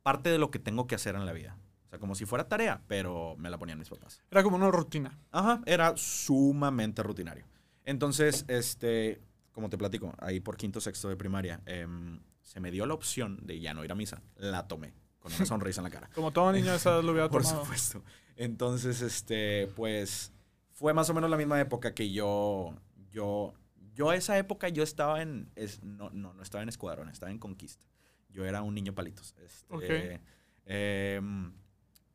parte 0.04 0.30
de 0.30 0.38
lo 0.38 0.52
que 0.52 0.60
tengo 0.60 0.86
que 0.88 0.96
hacer 0.96 1.16
en 1.16 1.26
la 1.26 1.34
vida. 1.34 1.58
O 1.86 1.90
sea, 1.90 2.00
como 2.00 2.16
si 2.16 2.26
fuera 2.26 2.48
tarea, 2.48 2.82
pero 2.88 3.36
me 3.38 3.50
la 3.50 3.58
ponían 3.58 3.80
mis 3.80 3.90
papás. 3.90 4.22
Era 4.30 4.44
como 4.44 4.58
una 4.58 4.70
rutina. 4.70 5.18
Ajá, 5.32 5.62
era 5.66 5.96
sumamente 5.96 7.02
rutinario. 7.02 7.46
Entonces, 7.86 8.44
este, 8.50 9.22
como 9.54 9.70
te 9.70 9.78
platico, 9.78 10.14
ahí 10.20 10.40
por 10.42 10.58
quinto, 10.58 10.82
sexto 10.82 11.08
de 11.10 11.16
primaria, 11.16 11.62
em, 11.66 12.20
se 12.42 12.60
me 12.60 12.72
dio 12.72 12.86
la 12.86 12.94
opción 12.94 13.40
de 13.44 13.60
ya 13.60 13.74
no 13.74 13.84
ir 13.86 13.92
a 13.92 13.96
misa. 13.96 14.22
La 14.36 14.68
tomé, 14.68 14.94
con 15.20 15.34
una 15.34 15.46
sonrisa 15.46 15.80
en 15.80 15.86
la 15.86 15.90
cara. 15.90 16.10
Como 16.14 16.32
todo 16.32 16.52
niño 16.52 16.74
esa 16.74 16.92
edad 16.92 17.04
lo 17.04 17.14
Por 17.30 17.44
tomado. 17.44 17.64
supuesto. 17.64 18.04
Entonces, 18.36 19.02
este, 19.02 19.68
pues, 19.76 20.32
fue 20.78 20.94
más 20.94 21.10
o 21.10 21.14
menos 21.16 21.28
la 21.32 21.38
misma 21.38 21.60
época 21.60 21.96
que 21.96 22.12
yo, 22.12 22.76
yo, 23.10 23.52
yo 23.96 24.12
a 24.12 24.16
esa 24.16 24.38
época 24.38 24.70
yo 24.70 24.84
estaba 24.84 25.24
en, 25.24 25.50
es, 25.56 25.82
no, 25.82 26.12
no, 26.12 26.34
no 26.36 26.44
estaba 26.44 26.62
en 26.62 26.70
escuadrón, 26.70 27.10
estaba 27.10 27.32
en 27.32 27.40
conquista. 27.40 27.88
Yo 28.30 28.46
era 28.46 28.62
un 28.62 28.76
niño 28.76 28.94
palitos. 28.94 29.34
Este, 29.44 30.22
em, 30.66 31.52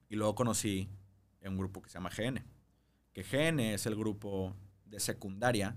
y 0.08 0.14
luego 0.14 0.36
conocí 0.36 0.88
un 1.44 1.58
grupo 1.58 1.82
que 1.82 1.90
se 1.90 1.94
llama 1.94 2.10
GN. 2.16 2.44
Que 3.12 3.24
GN 3.24 3.74
es 3.74 3.84
el 3.86 3.96
grupo 3.96 4.54
de 4.84 5.00
secundaria 5.00 5.76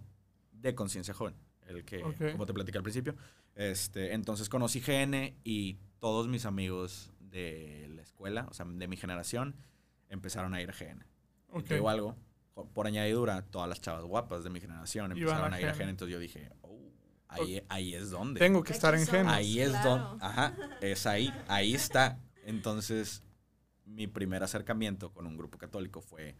de 0.52 0.76
conciencia 0.76 1.16
joven. 1.16 1.34
El 1.66 1.86
que, 1.86 2.04
como 2.34 2.46
te 2.46 2.54
platicé 2.54 2.78
al 2.78 2.84
principio. 2.84 3.16
Este, 3.56 4.14
entonces 4.14 4.48
conocí 4.48 4.80
GN 4.80 5.40
y 5.44 5.80
todos 5.98 6.28
mis 6.28 6.46
amigos 6.46 7.12
de 7.20 7.88
la 7.96 8.04
escuela, 8.04 8.46
o 8.48 8.54
sea, 8.54 8.68
de 8.68 8.88
mi 8.88 8.96
generación, 8.96 9.56
empezaron 10.08 10.54
a 10.54 10.62
ir 10.62 10.70
a 10.70 10.74
GN. 10.74 11.04
Y 11.04 11.58
Ok. 11.58 11.64
te 11.66 11.74
digo 11.76 11.90
algo, 11.90 12.16
por- 12.56 12.68
por 12.70 12.88
añadidura, 12.88 13.44
todas 13.44 13.70
las 13.70 13.80
chavas 13.82 14.04
guapas 14.06 14.44
de 14.44 14.50
mi 14.50 14.60
generación 14.60 15.12
empezaron 15.12 15.54
a 15.54 15.58
a 15.58 15.62
ir 15.62 15.68
a. 15.68 15.74
GN. 15.74 15.90
Entonces 15.90 16.12
yo 16.14 16.20
dije, 16.20 16.50
oh, 16.64 16.80
ahí, 17.28 17.62
ahí 17.70 17.94
es 17.94 18.10
donde. 18.10 18.40
Tengo 18.40 18.64
que 18.64 18.74
estar 18.74 18.96
en 18.96 19.06
somos. 19.06 19.32
Ahí 19.32 19.60
es 19.60 19.70
Claro. 19.70 19.90
donde. 20.10 20.26
Ajá, 20.26 20.56
es 20.82 21.06
ahí. 21.06 21.32
Ahí 21.48 21.76
está. 21.76 22.18
Entonces, 22.44 23.22
mi 23.86 24.08
primer 24.08 24.42
acercamiento 24.42 25.12
con 25.14 25.28
un 25.28 25.38
grupo 25.38 25.58
católico 25.60 26.02
fue 26.02 26.36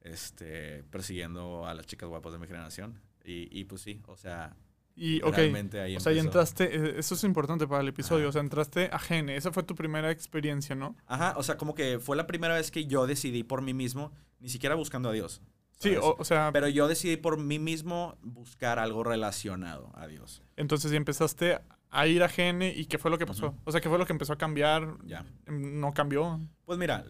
este, 0.00 0.84
persiguiendo 0.84 1.66
a 1.66 1.74
las 1.74 1.86
chicas 1.86 2.08
guapas 2.08 2.32
de 2.32 2.38
mi 2.38 2.46
generación. 2.46 3.00
Y, 3.24 3.48
y 3.58 3.64
pues 3.64 3.82
sí, 3.82 4.00
o 4.06 4.16
sea, 4.16 4.56
Y, 5.00 5.22
ok. 5.22 5.36
realmente 5.36 5.80
ahí 5.80 5.96
O 5.96 6.00
sea, 6.00 6.12
y 6.12 6.18
empezó. 6.18 6.28
entraste, 6.40 6.74
eh, 6.76 6.94
eso 6.98 7.14
es 7.14 7.22
importante 7.22 7.68
para 7.68 7.82
el 7.82 7.88
episodio, 7.88 8.24
Ajá. 8.24 8.28
o 8.30 8.32
sea, 8.32 8.40
entraste 8.40 8.90
a 8.92 8.98
Gene, 8.98 9.36
esa 9.36 9.52
fue 9.52 9.62
tu 9.62 9.74
primera 9.76 10.10
experiencia, 10.10 10.74
¿no? 10.74 10.96
Ajá, 11.06 11.34
o 11.36 11.42
sea, 11.44 11.56
como 11.56 11.74
que 11.76 12.00
fue 12.00 12.16
la 12.16 12.26
primera 12.26 12.54
vez 12.54 12.70
que 12.72 12.86
yo 12.86 13.06
decidí 13.06 13.44
por 13.44 13.62
mí 13.62 13.74
mismo, 13.74 14.12
ni 14.40 14.48
siquiera 14.48 14.74
buscando 14.74 15.08
a 15.08 15.12
Dios. 15.12 15.40
Sí, 15.78 15.94
o, 15.94 16.16
o 16.18 16.24
sea, 16.24 16.50
Pero 16.52 16.66
yo 16.66 16.88
decidí 16.88 17.16
por 17.16 17.38
mí 17.38 17.60
mismo 17.60 18.18
buscar 18.22 18.80
algo 18.80 19.04
relacionado 19.04 19.92
a 19.94 20.08
Dios. 20.08 20.42
entonces 20.56 20.90
ya 20.90 20.96
empezaste 20.96 21.60
a 21.90 22.06
ir 22.08 22.22
a 22.24 22.28
Gene 22.28 22.74
y 22.76 22.86
¿qué 22.86 22.98
fue 22.98 23.10
lo 23.12 23.18
que 23.18 23.26
pasó? 23.26 23.54
O 23.64 23.70
sea, 23.70 23.80
¿qué 23.80 23.88
fue 23.88 23.96
lo 23.98 24.04
que 24.04 24.12
empezó 24.12 24.32
a 24.32 24.36
cambiar? 24.38 24.96
Ya. 25.04 25.24
¿No 25.46 25.94
cambió? 25.94 26.40
Pues 26.64 26.78
mira, 26.78 27.04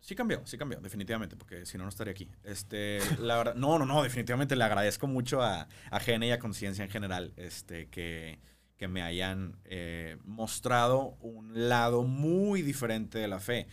sí 0.00 0.14
cambió, 0.14 0.42
sí 0.46 0.58
cambió, 0.58 0.80
definitivamente, 0.80 1.36
porque 1.36 1.66
si 1.66 1.78
no, 1.78 1.84
no 1.84 1.90
estaría 1.90 2.12
aquí. 2.12 2.28
Este, 2.42 2.98
la 3.18 3.36
verdad, 3.36 3.54
no, 3.54 3.78
no, 3.78 3.86
no, 3.86 4.02
definitivamente 4.02 4.56
le 4.56 4.64
agradezco 4.64 5.06
mucho 5.06 5.42
a, 5.42 5.68
a 5.90 5.98
GN 5.98 6.24
y 6.26 6.32
a 6.32 6.38
Conciencia 6.38 6.84
en 6.84 6.90
general, 6.90 7.32
este, 7.36 7.88
que, 7.88 8.38
que 8.76 8.88
me 8.88 9.02
hayan 9.02 9.56
eh, 9.64 10.16
mostrado 10.24 11.16
un 11.20 11.68
lado 11.68 12.02
muy 12.02 12.62
diferente 12.62 13.18
de 13.18 13.28
la 13.28 13.38
fe. 13.38 13.66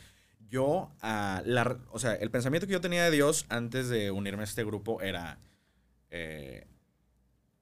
Yo, 0.49 0.91
ah, 1.01 1.41
la, 1.45 1.77
o 1.91 1.99
sea, 1.99 2.13
el 2.13 2.31
pensamiento 2.31 2.67
que 2.67 2.73
yo 2.73 2.81
tenía 2.81 3.03
de 3.03 3.11
Dios 3.11 3.45
antes 3.49 3.89
de 3.89 4.11
unirme 4.11 4.41
a 4.41 4.45
este 4.45 4.63
grupo 4.63 5.01
era, 5.01 5.39
eh, 6.09 6.67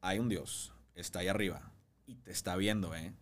hay 0.01 0.19
un 0.19 0.29
Dios, 0.29 0.73
está 0.95 1.19
ahí 1.19 1.27
arriba 1.27 1.71
y 2.05 2.15
te 2.15 2.31
está 2.31 2.55
viendo, 2.55 2.95
¿eh? 2.95 3.13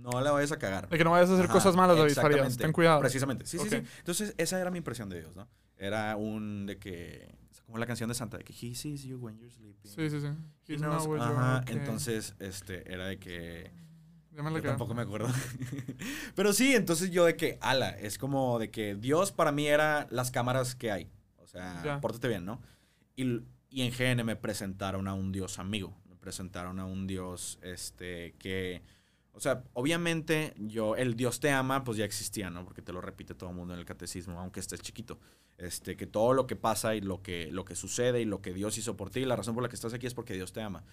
No 0.00 0.20
la 0.20 0.32
vayas 0.32 0.52
a 0.52 0.58
cagar. 0.58 0.88
De 0.88 0.96
que 0.98 1.04
no 1.04 1.10
vayas 1.10 1.30
a 1.30 1.34
hacer 1.34 1.44
Ajá, 1.44 1.52
cosas 1.52 1.76
malas, 1.76 1.96
David 1.96 2.14
Farías. 2.14 2.56
Ten 2.56 2.72
cuidado. 2.72 3.00
Precisamente, 3.00 3.46
sí, 3.46 3.58
sí, 3.58 3.68
sí. 3.68 3.82
Entonces, 3.98 4.34
esa 4.38 4.60
era 4.60 4.70
mi 4.70 4.78
impresión 4.78 5.08
de 5.08 5.20
Dios, 5.20 5.36
¿no? 5.36 5.48
Era 5.76 6.16
un 6.16 6.66
de 6.66 6.78
que, 6.78 7.34
como 7.66 7.78
la 7.78 7.86
canción 7.86 8.08
de 8.08 8.14
Santa, 8.14 8.38
de 8.38 8.44
que 8.44 8.52
He 8.52 8.74
sees 8.74 9.02
you 9.04 9.18
when 9.18 9.38
you're 9.38 9.50
sleeping. 9.52 9.90
Sí, 9.90 10.10
sí, 10.10 10.20
sí. 10.20 10.28
He 10.72 10.76
knows- 10.78 11.20
Ajá, 11.20 11.64
entonces, 11.66 12.34
este, 12.38 12.92
era 12.92 13.06
de 13.06 13.18
que, 13.18 13.70
yo 14.32 14.62
tampoco 14.62 14.94
me 14.94 15.02
acuerdo. 15.02 15.28
Pero 16.34 16.52
sí, 16.52 16.74
entonces 16.74 17.10
yo 17.10 17.24
de 17.24 17.36
que, 17.36 17.58
ala, 17.60 17.90
es 17.90 18.18
como 18.18 18.58
de 18.58 18.70
que 18.70 18.94
Dios 18.94 19.32
para 19.32 19.52
mí 19.52 19.66
era 19.66 20.06
las 20.10 20.30
cámaras 20.30 20.74
que 20.74 20.90
hay. 20.90 21.10
O 21.38 21.46
sea, 21.46 21.98
pórtate 22.00 22.28
bien, 22.28 22.44
¿no? 22.44 22.60
Y, 23.16 23.42
y 23.68 23.82
en 23.82 23.90
GN 23.92 24.24
me 24.24 24.36
presentaron 24.36 25.08
a 25.08 25.14
un 25.14 25.32
Dios 25.32 25.58
amigo. 25.58 25.96
Me 26.08 26.16
presentaron 26.16 26.78
a 26.78 26.84
un 26.86 27.06
Dios, 27.06 27.58
este, 27.62 28.34
que 28.38 28.82
O 29.32 29.40
sea, 29.40 29.64
obviamente 29.74 30.54
yo, 30.58 30.96
el 30.96 31.16
Dios 31.16 31.40
te 31.40 31.50
ama, 31.50 31.84
pues 31.84 31.96
ya 31.98 32.04
existía, 32.04 32.50
¿no? 32.50 32.64
Porque 32.64 32.82
te 32.82 32.92
lo 32.92 33.00
repite 33.00 33.34
todo 33.34 33.50
el 33.50 33.56
mundo 33.56 33.74
en 33.74 33.80
el 33.80 33.86
catecismo, 33.86 34.40
aunque 34.40 34.60
estés 34.60 34.80
chiquito. 34.80 35.18
Este, 35.56 35.96
que 35.96 36.06
todo 36.06 36.32
lo 36.32 36.46
que 36.46 36.56
pasa 36.56 36.94
y 36.94 37.00
lo 37.00 37.22
que, 37.22 37.50
lo 37.50 37.64
que 37.64 37.76
sucede 37.76 38.20
y 38.22 38.24
lo 38.24 38.40
que 38.40 38.54
Dios 38.54 38.78
hizo 38.78 38.96
por 38.96 39.10
ti, 39.10 39.24
la 39.24 39.36
razón 39.36 39.54
por 39.54 39.62
la 39.62 39.68
que 39.68 39.76
estás 39.76 39.92
aquí 39.92 40.06
es 40.06 40.14
porque 40.14 40.34
Dios 40.34 40.52
te 40.52 40.62
ama. 40.62 40.84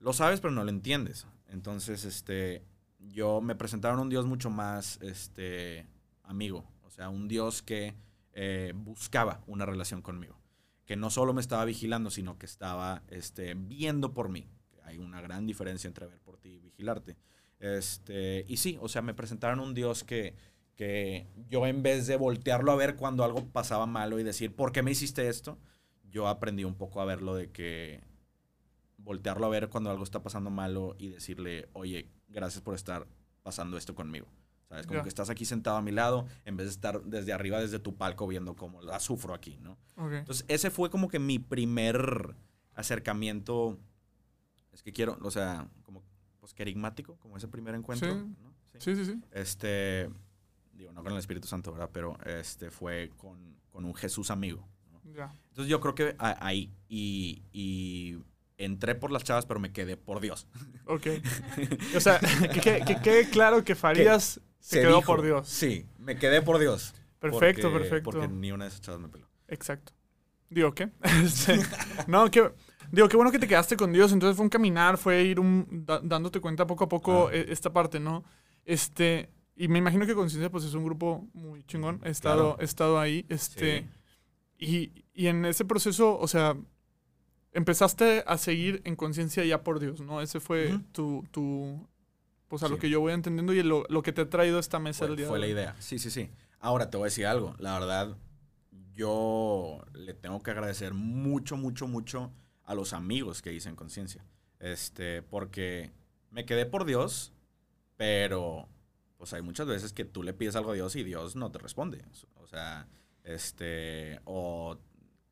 Lo 0.00 0.12
sabes, 0.12 0.40
pero 0.40 0.52
no 0.52 0.64
lo 0.64 0.70
entiendes. 0.70 1.26
Entonces, 1.46 2.04
este, 2.04 2.64
yo 2.98 3.40
me 3.40 3.54
presentaron 3.54 4.00
un 4.00 4.08
Dios 4.08 4.26
mucho 4.26 4.50
más, 4.50 4.98
este, 5.00 5.86
amigo. 6.24 6.64
O 6.82 6.90
sea, 6.90 7.08
un 7.08 7.28
Dios 7.28 7.62
que 7.62 7.94
eh, 8.32 8.72
buscaba 8.74 9.42
una 9.46 9.66
relación 9.66 10.02
conmigo. 10.02 10.38
Que 10.84 10.96
no 10.96 11.10
solo 11.10 11.34
me 11.34 11.40
estaba 11.40 11.64
vigilando, 11.64 12.10
sino 12.10 12.38
que 12.38 12.46
estaba, 12.46 13.02
este, 13.08 13.54
viendo 13.54 14.12
por 14.12 14.28
mí. 14.28 14.48
Hay 14.84 14.98
una 14.98 15.20
gran 15.20 15.46
diferencia 15.46 15.86
entre 15.86 16.06
ver 16.06 16.20
por 16.20 16.38
ti 16.38 16.48
y 16.48 16.57
vigilarte. 16.70 17.16
Este, 17.60 18.44
y 18.48 18.56
sí, 18.58 18.78
o 18.80 18.88
sea, 18.88 19.02
me 19.02 19.14
presentaron 19.14 19.60
un 19.60 19.74
Dios 19.74 20.04
que, 20.04 20.34
que 20.76 21.26
yo 21.48 21.66
en 21.66 21.82
vez 21.82 22.06
de 22.06 22.16
voltearlo 22.16 22.70
a 22.72 22.76
ver 22.76 22.96
cuando 22.96 23.24
algo 23.24 23.44
pasaba 23.46 23.86
malo 23.86 24.18
y 24.18 24.22
decir, 24.22 24.54
¿por 24.54 24.72
qué 24.72 24.82
me 24.82 24.92
hiciste 24.92 25.28
esto? 25.28 25.58
Yo 26.10 26.28
aprendí 26.28 26.64
un 26.64 26.74
poco 26.74 27.00
a 27.00 27.04
verlo 27.04 27.34
de 27.34 27.50
que 27.50 28.00
voltearlo 28.96 29.46
a 29.46 29.48
ver 29.48 29.68
cuando 29.68 29.90
algo 29.90 30.04
está 30.04 30.22
pasando 30.22 30.50
malo 30.50 30.94
y 30.98 31.08
decirle, 31.08 31.68
oye, 31.72 32.08
gracias 32.28 32.62
por 32.62 32.74
estar 32.74 33.06
pasando 33.42 33.76
esto 33.76 33.94
conmigo. 33.94 34.26
¿Sabes? 34.68 34.86
Como 34.86 35.02
que 35.02 35.08
estás 35.08 35.30
aquí 35.30 35.46
sentado 35.46 35.78
a 35.78 35.82
mi 35.82 35.92
lado 35.92 36.26
en 36.44 36.58
vez 36.58 36.66
de 36.66 36.72
estar 36.72 37.02
desde 37.02 37.32
arriba, 37.32 37.58
desde 37.58 37.78
tu 37.78 37.96
palco, 37.96 38.26
viendo 38.26 38.54
cómo 38.54 38.82
la 38.82 39.00
sufro 39.00 39.32
aquí, 39.32 39.56
¿no? 39.62 39.78
Entonces, 39.96 40.44
ese 40.46 40.70
fue 40.70 40.90
como 40.90 41.08
que 41.08 41.18
mi 41.18 41.38
primer 41.38 42.34
acercamiento. 42.74 43.78
Es 44.72 44.82
que 44.82 44.92
quiero, 44.92 45.18
o 45.22 45.30
sea, 45.30 45.68
como 45.84 46.02
pues, 46.48 46.54
querigmático, 46.54 47.16
como 47.18 47.36
ese 47.36 47.46
primer 47.48 47.74
encuentro. 47.74 48.10
Sí. 48.10 48.34
¿no? 48.42 48.54
Sí. 48.72 48.78
Sí, 48.80 48.96
sí, 48.96 49.04
sí. 49.04 49.20
Este, 49.32 50.08
digo, 50.72 50.92
no 50.92 51.02
con 51.02 51.12
el 51.12 51.18
Espíritu 51.18 51.46
Santo, 51.48 51.72
¿verdad? 51.72 51.90
Pero 51.92 52.16
este 52.24 52.70
fue 52.70 53.10
con, 53.16 53.56
con 53.70 53.84
un 53.84 53.94
Jesús 53.94 54.30
amigo. 54.30 54.66
¿no? 54.90 55.02
Ya. 55.12 55.32
Entonces, 55.50 55.70
yo 55.70 55.80
creo 55.80 55.94
que 55.94 56.14
ahí. 56.18 56.72
Y, 56.88 57.42
y 57.52 58.18
entré 58.56 58.94
por 58.94 59.10
las 59.12 59.24
chavas, 59.24 59.44
pero 59.46 59.60
me 59.60 59.72
quedé 59.72 59.96
por 59.96 60.20
Dios. 60.20 60.46
Ok. 60.86 61.06
O 61.96 62.00
sea, 62.00 62.18
que, 62.20 62.60
que- 62.60 62.84
que 62.86 63.00
quede 63.02 63.28
claro 63.30 63.62
que 63.64 63.74
Farías 63.74 64.40
se, 64.60 64.80
quedó 64.80 64.96
dijo. 64.96 65.02
por 65.06 65.22
Dios. 65.22 65.48
Sí, 65.48 65.86
me 65.98 66.16
quedé 66.16 66.40
por 66.42 66.58
Dios. 66.58 66.94
Perfecto, 67.18 67.70
Porque- 67.70 67.78
perfecto. 67.88 68.10
Porque 68.10 68.28
ni 68.28 68.52
una 68.52 68.64
de 68.64 68.68
esas 68.70 68.80
chavas 68.80 69.00
me 69.00 69.08
peló. 69.08 69.28
Exacto. 69.48 69.92
Digo, 70.50 70.72
¿qué? 70.74 70.90
Este, 71.24 71.60
no, 72.06 72.30
que, 72.30 72.50
digo, 72.92 73.08
qué 73.08 73.16
bueno 73.16 73.30
que 73.32 73.38
te 73.38 73.48
quedaste 73.48 73.76
con 73.76 73.92
Dios. 73.92 74.12
Entonces 74.12 74.36
fue 74.36 74.44
un 74.44 74.50
caminar, 74.50 74.98
fue 74.98 75.22
ir 75.24 75.40
un, 75.40 75.84
da- 75.86 76.00
dándote 76.02 76.40
cuenta 76.40 76.66
poco 76.66 76.84
a 76.84 76.88
poco 76.88 77.28
Ah. 77.28 77.34
eh, 77.34 77.46
esta 77.48 77.72
parte, 77.72 78.00
¿no? 78.00 78.24
Este, 78.64 79.30
y 79.56 79.68
me 79.68 79.78
imagino 79.78 80.06
que 80.06 80.14
Conciencia 80.14 80.50
pues 80.50 80.64
es 80.64 80.74
un 80.74 80.84
grupo 80.84 81.26
muy 81.34 81.62
chingón. 81.64 82.00
He 82.04 82.10
estado, 82.10 82.50
Claro. 82.54 82.56
he 82.60 82.64
estado 82.64 82.98
ahí. 83.00 83.26
Este, 83.28 83.80
Sí. 83.80 83.86
y, 84.58 85.04
y 85.14 85.26
en 85.28 85.44
ese 85.44 85.64
proceso, 85.64 86.18
o 86.18 86.28
sea, 86.28 86.56
empezaste 87.52 88.22
a 88.26 88.36
seguir 88.38 88.82
en 88.84 88.94
conciencia 88.96 89.44
ya 89.44 89.62
por 89.64 89.80
Dios, 89.80 90.00
¿no? 90.00 90.20
Ese 90.20 90.38
fue 90.40 90.74
Ujú. 90.74 90.82
tu, 90.92 91.24
tu, 91.30 91.88
pues 92.48 92.62
a 92.62 92.68
lo 92.68 92.76
Sí. 92.76 92.82
que 92.82 92.90
yo 92.90 93.00
voy 93.00 93.12
entendiendo 93.12 93.52
y 93.52 93.62
lo, 93.62 93.84
lo 93.88 94.02
que 94.02 94.12
te 94.12 94.20
ha 94.22 94.28
traído 94.30 94.58
esta 94.58 94.78
mesa 94.78 94.98
Fue, 95.00 95.08
el 95.08 95.16
día 95.16 95.26
fue 95.26 95.36
de 95.36 95.40
la 95.40 95.46
hoy. 95.46 95.52
idea. 95.52 95.76
Sí, 95.80 95.98
sí, 95.98 96.10
sí. 96.10 96.30
Ahora 96.60 96.90
te 96.90 96.96
voy 96.96 97.04
a 97.04 97.10
decir 97.10 97.26
algo. 97.26 97.54
La 97.58 97.78
verdad, 97.78 98.16
yo 98.94 99.80
le 99.94 100.14
tengo 100.14 100.42
que 100.42 100.50
agradecer 100.50 100.92
mucho, 100.94 101.56
mucho, 101.56 101.86
mucho 101.86 102.32
a 102.68 102.74
los 102.74 102.92
amigos 102.92 103.40
que 103.40 103.52
hice 103.52 103.70
en 103.70 103.76
conciencia. 103.76 104.24
Este, 104.60 105.22
porque 105.22 105.90
me 106.30 106.44
quedé 106.44 106.66
por 106.66 106.84
Dios, 106.84 107.32
pero 107.96 108.68
pues 109.16 109.32
hay 109.32 109.40
muchas 109.40 109.66
veces 109.66 109.94
que 109.94 110.04
tú 110.04 110.22
le 110.22 110.34
pides 110.34 110.54
algo 110.54 110.72
a 110.72 110.74
Dios 110.74 110.94
y 110.94 111.02
Dios 111.02 111.34
no 111.34 111.50
te 111.50 111.58
responde. 111.58 112.04
O 112.34 112.46
sea, 112.46 112.86
este, 113.24 114.20
o, 114.26 114.76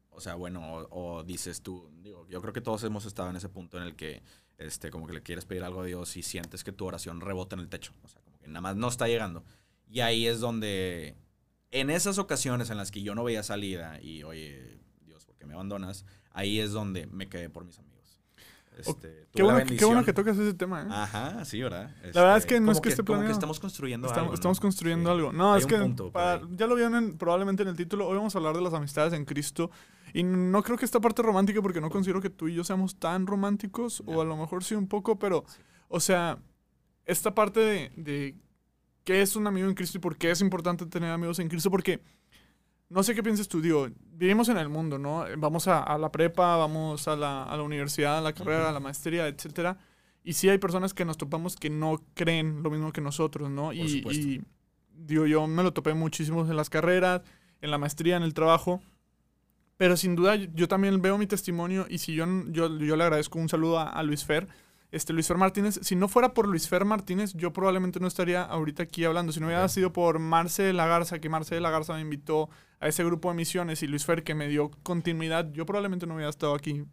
o 0.09 0.21
sea, 0.21 0.35
bueno, 0.35 0.89
o, 0.91 1.25
dices 1.25 1.61
tú, 1.61 1.91
digo, 2.03 2.27
yo 2.31 2.41
creo 2.41 2.55
que 2.55 2.63
todos 2.63 2.83
hemos 2.85 3.05
estado 3.05 3.29
en 3.29 3.37
ese 3.37 3.51
punto 3.51 3.77
en 3.77 3.83
el 3.83 3.97
que, 3.97 4.23
este, 4.57 4.91
como 4.91 5.07
que 5.07 5.13
le 5.13 5.23
quieres 5.23 5.45
pedir 5.45 5.63
algo 5.63 5.83
a 5.83 5.85
Dios 5.85 6.17
y 6.17 6.23
sientes 6.23 6.65
que 6.65 6.73
tu 6.73 6.87
oración 6.87 7.21
rebota 7.21 7.55
en 7.55 7.61
el 7.61 7.69
techo. 7.69 7.93
O 8.03 8.09
sea, 8.09 8.23
nada 8.47 8.63
más 8.63 8.77
no 8.77 8.89
está 8.89 9.09
llegando. 9.09 9.45
Y 9.87 10.01
ahí 10.01 10.27
es 10.27 10.41
donde, 10.41 11.17
en 11.71 11.91
esas 11.91 12.17
ocasiones 12.17 12.71
en 12.71 12.79
las 12.79 12.91
que 12.91 13.03
yo 13.03 13.15
no 13.15 13.25
veía 13.25 13.43
salida 13.43 14.01
y, 14.01 14.23
oye, 14.23 14.81
Dios, 15.03 15.27
¿por 15.27 15.37
qué 15.37 15.45
me 15.45 15.53
abandonas? 15.53 16.07
Ahí 16.37 16.61
es 16.61 16.71
donde 16.73 17.07
me 17.07 17.29
quedé 17.29 17.49
por 17.51 17.65
mis 17.65 17.79
amigos. 17.79 17.97
Este, 18.79 19.27
Qué 19.35 19.43
bueno, 19.43 19.59
que- 19.65 19.75
qué 19.77 19.85
bueno 19.87 20.03
que 20.05 20.13
bendición- 20.13 20.15
tocas 20.15 20.37
ese 20.39 20.53
tema, 20.53 20.83
¿eh? 20.83 20.87
Ajá, 20.91 21.45
sí, 21.47 21.63
¿verdad? 21.63 21.91
La 22.13 22.21
verdad 22.21 22.37
es 22.37 22.45
que 22.45 22.61
no 22.61 22.73
es 22.73 22.81
que 22.83 22.91
esté 22.91 23.03
como 23.03 23.17
planeado. 23.21 23.33
estamos 23.33 23.59
construyendo 23.59 24.07
Estamos, 24.07 24.19
algo, 24.23 24.31
¿no? 24.33 24.35
estamos 24.35 24.61
construyendo 24.61 25.09
Sí. 25.11 25.17
algo. 25.17 25.33
No, 25.33 25.55
Hay 25.55 25.61
es 25.61 25.67
que 25.67 25.79
para- 26.13 26.43
ya 26.55 26.67
lo 26.67 26.75
vieron 26.75 26.95
en- 26.95 27.17
probablemente 27.17 27.63
en 27.63 27.71
el 27.71 27.77
título. 27.77 28.07
Hoy 28.07 28.17
vamos 28.19 28.35
a 28.35 28.39
hablar 28.39 28.55
de 28.55 28.61
las 28.61 28.75
amistades 28.75 29.15
en 29.15 29.25
Cristo. 29.25 29.71
Y 30.13 30.25
no 30.25 30.63
creo 30.63 30.77
que 30.77 30.85
esta 30.85 31.01
parte 31.01 31.23
romántica, 31.23 31.63
porque 31.63 31.81
no 31.81 31.89
considero 31.89 32.21
que 32.21 32.29
tú 32.29 32.49
y 32.49 32.55
yo 32.55 32.65
seamos 32.65 32.97
tan 32.99 33.27
románticos, 33.27 34.03
o 34.05 34.21
a 34.21 34.25
lo 34.27 34.37
mejor 34.37 34.63
sí 34.63 34.75
un 34.75 34.89
poco, 34.89 35.19
pero, 35.19 35.45
Sí. 35.49 35.63
o 35.89 35.99
sea, 36.01 36.39
esta 37.07 37.35
parte 37.35 37.61
de, 37.61 37.93
de 37.97 38.37
qué 39.05 39.23
es 39.23 39.37
un 39.37 39.47
amigo 39.47 39.69
en 39.69 39.75
Cristo 39.75 39.97
y 39.97 40.01
por 40.03 40.17
qué 40.19 40.31
es 40.33 40.43
importante 40.43 40.85
tener 40.85 41.11
amigos 41.13 41.39
en 41.39 41.49
Cristo, 41.49 41.71
porque 41.71 42.01
no 42.89 43.03
sé 43.03 43.15
qué 43.15 43.23
piensas 43.23 43.49
tú, 43.49 43.61
digo, 43.61 43.89
vivimos 44.13 44.49
en 44.49 44.59
el 44.59 44.69
mundo, 44.69 44.99
¿no? 44.99 45.25
Vamos 45.39 45.67
a, 45.69 45.83
a 45.83 45.99
la 45.99 46.13
prepa, 46.13 46.57
vamos 46.57 47.09
a 47.09 47.17
la, 47.17 47.43
a 47.45 47.57
la 47.57 47.63
universidad, 47.63 48.19
a 48.19 48.21
la 48.21 48.33
carrera, 48.33 48.69
a 48.69 48.73
la 48.73 48.81
maestría, 48.81 49.27
etcétera. 49.27 49.79
Y 50.23 50.33
sí 50.35 50.49
hay 50.49 50.59
personas 50.59 50.95
que 50.95 51.05
nos 51.05 51.17
topamos 51.17 51.57
que 51.57 51.71
no 51.71 52.01
creen 52.15 52.63
lo 52.63 52.71
mismo 52.71 52.93
que 52.93 53.01
nosotros, 53.01 53.51
¿no? 53.51 53.73
y, 53.73 53.89
supuesto. 53.89 54.27
y, 54.27 54.43
digo, 54.93 55.27
yo 55.27 55.47
me 55.47 55.63
lo 55.63 55.73
topé 55.73 55.95
muchísimo 55.95 56.43
en 56.43 56.57
las 56.57 56.71
carreras, 56.71 57.23
en 57.61 57.71
la 57.71 57.79
maestría, 57.79 58.17
en 58.17 58.23
el 58.23 58.35
trabajo. 58.35 58.81
Pero 59.77 59.97
sin 59.97 60.17
duda 60.17 60.37
yo, 60.37 60.49
yo 60.55 60.69
también 60.69 61.03
veo 61.03 61.19
mi 61.19 61.27
testimonio 61.27 61.87
y 61.89 61.99
si 61.99 62.15
yo, 62.15 62.27
yo, 62.49 62.79
yo 62.79 62.97
le 62.97 63.05
agradezco 63.05 63.39
un 63.39 63.49
saludo 63.49 63.79
a, 63.79 63.91
a 63.91 64.03
Luis 64.03 64.25
Fer, 64.25 64.49
este 64.93 65.13
Luis 65.13 65.27
Fer 65.29 65.37
Martínez. 65.37 65.79
Si 65.83 65.97
no 65.97 66.09
fuera 66.09 66.33
por 66.35 66.47
Luis 66.49 66.69
Fer 66.69 66.85
Martínez, 66.85 67.33
yo 67.35 67.53
probablemente 67.53 68.01
no 68.01 68.07
estaría 68.07 68.43
ahorita 68.43 68.85
aquí 68.85 69.05
hablando. 69.05 69.33
Si 69.33 69.41
no 69.41 69.47
hubiera 69.47 69.69
sido 69.69 69.93
por 69.93 70.19
Marce 70.19 70.63
de 70.63 70.73
la 70.73 70.87
Garza, 70.87 71.19
que 71.19 71.29
Marce 71.29 71.55
de 71.55 71.61
la 71.61 71.71
Garza 71.71 71.95
me 71.95 72.01
invitó 72.01 72.49
a 72.81 72.89
ese 72.89 73.05
grupo 73.05 73.29
de 73.31 73.35
misiones 73.37 73.83
y 73.83 73.87
Luis 73.87 74.05
Fer 74.05 74.23
que 74.23 74.35
me 74.35 74.49
dio 74.49 74.71
continuidad, 74.83 75.51
yo 75.53 75.67
probablemente 75.67 76.07
no 76.07 76.15
hubiera 76.15 76.31
estado 76.31 76.55
aquí 76.55 76.85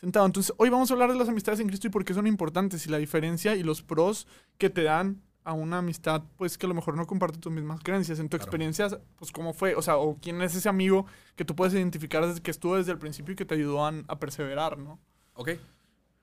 sentado. 0.00 0.26
Entonces, 0.26 0.54
hoy 0.58 0.68
vamos 0.70 0.90
a 0.90 0.94
hablar 0.94 1.12
de 1.12 1.18
las 1.18 1.28
amistades 1.28 1.60
en 1.60 1.68
Cristo 1.68 1.86
y 1.86 1.90
por 1.90 2.04
qué 2.04 2.14
son 2.14 2.26
importantes 2.26 2.86
y 2.86 2.90
la 2.90 2.98
diferencia 2.98 3.54
y 3.54 3.62
los 3.62 3.82
pros 3.82 4.26
que 4.58 4.70
te 4.70 4.82
dan 4.82 5.22
a 5.46 5.52
una 5.52 5.78
amistad, 5.78 6.22
pues 6.36 6.56
que 6.56 6.64
a 6.64 6.68
lo 6.70 6.74
mejor 6.74 6.96
no 6.96 7.06
comparte 7.06 7.38
tus 7.38 7.52
mismas 7.52 7.80
creencias. 7.82 8.18
En 8.18 8.28
tu 8.30 8.38
Claro. 8.38 8.44
experiencia, 8.44 8.88
pues 9.16 9.30
cómo 9.30 9.52
fue, 9.52 9.74
o 9.74 9.82
sea, 9.82 9.98
o 9.98 10.16
quién 10.18 10.40
es 10.40 10.54
ese 10.54 10.70
amigo 10.70 11.04
que 11.36 11.44
tú 11.44 11.54
puedes 11.54 11.74
identificar 11.74 12.26
desde 12.26 12.40
que 12.40 12.50
estuvo 12.50 12.76
desde 12.76 12.92
el 12.92 12.98
principio 12.98 13.34
y 13.34 13.36
que 13.36 13.44
te 13.44 13.54
ayudó 13.54 13.84
a, 13.84 13.92
a 14.08 14.18
perseverar, 14.18 14.78
¿no? 14.78 14.98
Ok. 15.34 15.50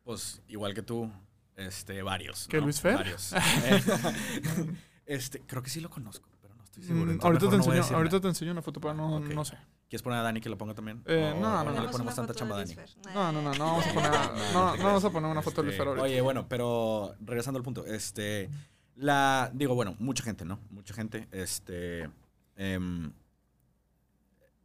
Pues 0.03 0.41
igual 0.47 0.73
que 0.73 0.81
tú, 0.81 1.11
este, 1.55 2.01
varios. 2.01 2.47
¿Que 2.47 2.57
¿no? 2.57 2.63
Luis 2.65 2.81
Fer? 2.81 2.95
Varios. 2.95 3.33
Eh, 3.65 5.15
este, 5.17 5.41
creo 5.41 5.61
que 5.61 5.69
sí 5.69 5.81
lo 5.81 5.89
conozco, 5.89 6.29
pero 6.41 6.55
no 6.55 6.63
estoy 6.63 6.83
seguro. 6.83 7.11
Mm, 7.13 7.19
ahorita, 7.21 7.45
te 7.49 7.57
no 7.57 7.63
enseño, 7.63 7.97
ahorita 7.97 8.21
te 8.21 8.27
enseño 8.29 8.51
una 8.51 8.61
foto, 8.61 8.79
pero 8.79 8.93
no, 8.93 9.19
no 9.19 9.45
sé. 9.45 9.57
¿Quieres 9.89 10.03
poner 10.03 10.19
a 10.19 10.21
Dani 10.21 10.39
que 10.39 10.47
lo 10.47 10.57
ponga 10.57 10.73
también? 10.73 11.03
Eh, 11.05 11.33
O- 11.35 11.39
no, 11.41 11.59
o 11.59 11.63
no, 11.65 11.71
le 11.71 11.79
no. 11.81 11.91
Ponemos 11.91 12.15
tanta 12.15 12.33
chamba 12.33 12.55
a 12.55 12.59
Dani. 12.59 12.73
Fer. 12.75 12.89
No, 13.13 13.31
no, 13.33 13.41
no, 13.41 13.53
no 13.53 13.65
vamos 13.65 13.85
a 13.87 13.93
poner, 13.93 14.11
no, 14.53 14.77
no 14.77 14.83
vamos 14.85 15.03
a 15.03 15.09
poner 15.09 15.31
una 15.31 15.41
foto 15.41 15.61
de 15.61 15.65
Luis 15.67 15.77
Fer 15.77 15.87
Este, 15.87 15.89
ahorita. 15.99 16.03
Oye, 16.05 16.21
bueno, 16.21 16.47
pero 16.47 17.13
regresando 17.19 17.57
al 17.57 17.63
punto, 17.63 17.85
este, 17.85 18.49
la, 18.95 19.51
digo, 19.53 19.75
bueno, 19.75 19.95
mucha 19.99 20.23
gente, 20.23 20.45
¿no? 20.45 20.59
Mucha 20.69 20.93
gente, 20.93 21.27
este, 21.31 22.09
em, 22.55 23.11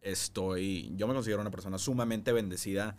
estoy, 0.00 0.92
yo 0.96 1.08
me 1.08 1.14
considero 1.14 1.40
una 1.40 1.50
persona 1.50 1.78
sumamente 1.78 2.32
bendecida 2.32 2.96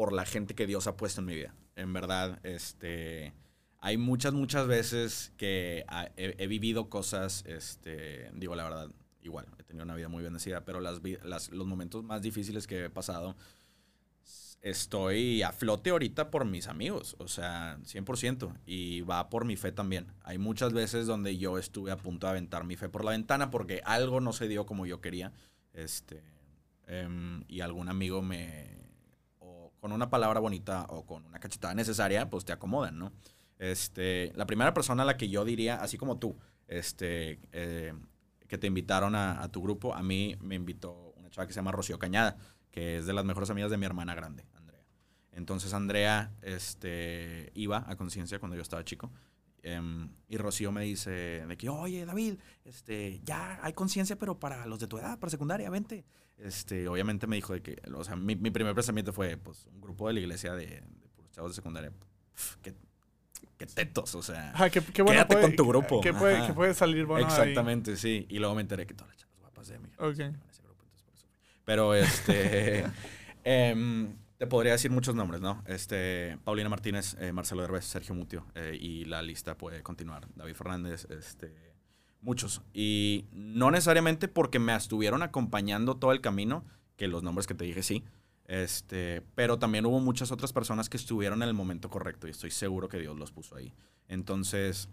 por 0.00 0.14
la 0.14 0.24
gente 0.24 0.54
que 0.54 0.66
Dios 0.66 0.86
ha 0.86 0.96
puesto 0.96 1.20
en 1.20 1.26
mi 1.26 1.34
vida. 1.34 1.54
En 1.76 1.92
verdad, 1.92 2.40
este, 2.42 3.34
hay 3.80 3.98
muchas, 3.98 4.32
muchas 4.32 4.66
veces 4.66 5.30
que 5.36 5.84
he, 6.16 6.46
vivido 6.46 6.88
cosas, 6.88 7.44
este, 7.46 8.30
digo, 8.32 8.54
la 8.54 8.64
verdad, 8.64 8.88
igual, 9.20 9.44
he 9.58 9.62
tenido 9.62 9.84
una 9.84 9.94
vida 9.94 10.08
muy 10.08 10.22
bendecida, 10.22 10.64
pero 10.64 10.80
las, 10.80 11.02
las- 11.22 11.50
los 11.50 11.66
momentos 11.66 12.02
más 12.02 12.22
difíciles 12.22 12.66
que 12.66 12.86
he 12.86 12.88
pasado, 12.88 13.36
estoy 14.62 15.42
a 15.42 15.52
flote 15.52 15.90
ahorita 15.90 16.30
por 16.30 16.46
mis 16.46 16.68
amigos, 16.68 17.14
o 17.18 17.28
sea, 17.28 17.76
100%, 17.84 18.54
y 18.64 19.02
va 19.02 19.28
por 19.28 19.44
mi 19.44 19.56
fe 19.56 19.70
también. 19.70 20.06
Hay 20.22 20.38
muchas 20.38 20.72
veces 20.72 21.06
donde 21.06 21.36
yo 21.36 21.58
estuve 21.58 21.90
a 21.90 21.98
punto 21.98 22.26
de 22.26 22.30
aventar 22.30 22.64
mi 22.64 22.76
fe 22.76 22.88
por 22.88 23.04
la 23.04 23.10
ventana 23.10 23.50
porque 23.50 23.82
algo 23.84 24.22
no 24.22 24.32
se 24.32 24.48
dio 24.48 24.64
como 24.64 24.86
yo 24.86 25.02
quería, 25.02 25.34
este, 25.74 26.22
em, 26.86 27.44
y 27.48 27.60
algún 27.60 27.90
amigo 27.90 28.22
me, 28.22 28.79
con 29.80 29.92
una 29.92 30.10
palabra 30.10 30.40
bonita 30.40 30.86
o 30.90 31.04
con 31.06 31.24
una 31.24 31.40
cachetada 31.40 31.74
necesaria, 31.74 32.28
pues 32.28 32.44
te 32.44 32.52
acomodan, 32.52 32.98
¿no? 32.98 33.12
Este, 33.58 34.32
la 34.36 34.46
primera 34.46 34.72
persona 34.72 35.02
a 35.02 35.06
la 35.06 35.16
que 35.16 35.28
yo 35.28 35.44
diría, 35.44 35.76
así 35.76 35.98
como 35.98 36.18
tú, 36.18 36.36
este, 36.68 37.40
eh, 37.52 37.92
que 38.46 38.58
te 38.58 38.66
invitaron 38.66 39.14
a, 39.14 39.46
tu 39.52 39.62
grupo, 39.62 39.94
a 39.94 40.02
mí 40.02 40.36
me 40.40 40.54
invitó 40.54 41.12
una 41.16 41.30
chava 41.30 41.46
que 41.46 41.52
se 41.52 41.58
llama 41.58 41.72
Rocío 41.72 41.98
Cañada, 41.98 42.36
que 42.70 42.98
es 42.98 43.06
de 43.06 43.12
las 43.12 43.24
mejores 43.24 43.50
amigas 43.50 43.70
de 43.70 43.76
mi 43.76 43.86
hermana 43.86 44.14
grande, 44.14 44.46
Andrea. 44.54 44.84
Entonces 45.32 45.74
Andrea 45.74 46.32
este, 46.42 47.50
iba 47.54 47.84
a 47.86 47.96
conciencia 47.96 48.38
cuando 48.38 48.56
yo 48.56 48.62
estaba 48.62 48.84
chico 48.84 49.12
em, 49.62 50.10
y 50.28 50.36
Rocío 50.36 50.72
me 50.72 50.82
dice 50.82 51.10
de 51.46 51.56
que, 51.56 51.68
oye, 51.68 52.04
David, 52.06 52.36
este, 52.64 53.20
ya 53.24 53.58
hay 53.62 53.72
conciencia, 53.72 54.16
pero 54.16 54.38
para 54.38 54.66
los 54.66 54.80
de 54.80 54.86
tu 54.86 54.98
edad, 54.98 55.18
para 55.18 55.30
secundaria, 55.30 55.68
vente. 55.70 56.04
Este, 56.42 56.88
obviamente 56.88 57.26
me 57.26 57.36
dijo 57.36 57.52
de 57.52 57.62
que, 57.62 57.80
o 57.94 58.02
sea, 58.04 58.16
mi, 58.16 58.34
mi 58.36 58.50
primer 58.50 58.74
pensamiento 58.74 59.12
fue, 59.12 59.36
pues, 59.36 59.66
un 59.72 59.80
grupo 59.80 60.08
de 60.08 60.14
la 60.14 60.20
iglesia 60.20 60.54
de, 60.54 60.66
de 60.66 61.08
puros 61.14 61.30
chavos 61.32 61.50
de 61.52 61.54
secundaria. 61.56 61.90
Pf, 62.34 62.56
qué, 62.62 62.74
qué 63.58 63.66
tetos, 63.66 64.14
o 64.14 64.22
sea. 64.22 64.50
Ajá, 64.52 64.70
qué, 64.70 64.80
qué 64.82 65.02
bueno 65.02 65.18
Quédate 65.18 65.34
puede- 65.34 65.46
con 65.46 65.56
tu 65.56 65.66
grupo. 65.68 66.00
Que 66.00 66.12
puede, 66.14 66.46
que 66.46 66.52
puede 66.54 66.74
salir 66.74 67.04
bueno 67.06 67.26
ahí. 67.26 67.30
Exactamente, 67.32 67.96
sí. 67.96 68.26
Y 68.30 68.38
luego 68.38 68.54
me 68.54 68.62
enteré 68.62 68.86
que 68.86 68.94
todas 68.94 69.08
las 69.10 69.18
chavas 69.18 69.38
guapas 69.40 69.68
de 69.68 69.78
mi. 69.78 69.88
Pero 71.64 71.94
este. 71.94 72.84
em, 73.44 74.16
te 74.38 74.46
podría 74.46 74.72
decir 74.72 74.90
muchos 74.90 75.14
nombres, 75.14 75.42
¿no? 75.42 75.62
Este, 75.66 76.38
Paulina 76.44 76.70
Martínez, 76.70 77.14
eh, 77.20 77.30
Marcelo 77.32 77.60
Derbez, 77.60 77.84
Sergio 77.84 78.14
Mutio, 78.14 78.46
eh, 78.54 78.76
y 78.80 79.04
la 79.04 79.20
lista 79.20 79.56
puede 79.58 79.82
continuar. 79.82 80.26
David 80.34 80.54
Fernández, 80.54 81.06
este, 81.10 81.54
muchos. 82.20 82.62
Y 82.72 83.26
no 83.32 83.70
necesariamente 83.70 84.28
porque 84.28 84.58
me 84.58 84.74
estuvieron 84.74 85.22
acompañando 85.22 85.96
todo 85.96 86.12
el 86.12 86.20
camino, 86.20 86.64
que 86.96 87.08
los 87.08 87.22
nombres 87.22 87.46
que 87.46 87.54
te 87.54 87.64
dije 87.64 87.82
sí. 87.82 88.04
Este, 88.46 89.22
pero 89.36 89.58
también 89.58 89.86
hubo 89.86 90.00
muchas 90.00 90.32
otras 90.32 90.52
personas 90.52 90.88
que 90.88 90.96
estuvieron 90.96 91.42
en 91.42 91.48
el 91.48 91.54
momento 91.54 91.88
correcto 91.88 92.26
y 92.26 92.32
estoy 92.32 92.50
seguro 92.50 92.88
que 92.88 92.98
Dios 92.98 93.16
los 93.16 93.30
puso 93.30 93.54
ahí. 93.54 93.72
Entonces, 94.08 94.88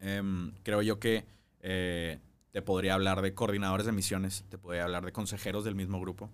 em, 0.00 0.52
creo 0.62 0.80
yo 0.80 0.98
que 0.98 1.26
eh, 1.60 2.18
te 2.50 2.62
podría 2.62 2.94
hablar 2.94 3.20
de 3.20 3.34
coordinadores 3.34 3.84
de 3.84 3.92
misiones, 3.92 4.44
te 4.48 4.56
podría 4.56 4.84
hablar 4.84 5.04
de 5.04 5.12
consejeros 5.12 5.64
del 5.64 5.74
mismo 5.74 6.00
grupo. 6.00 6.30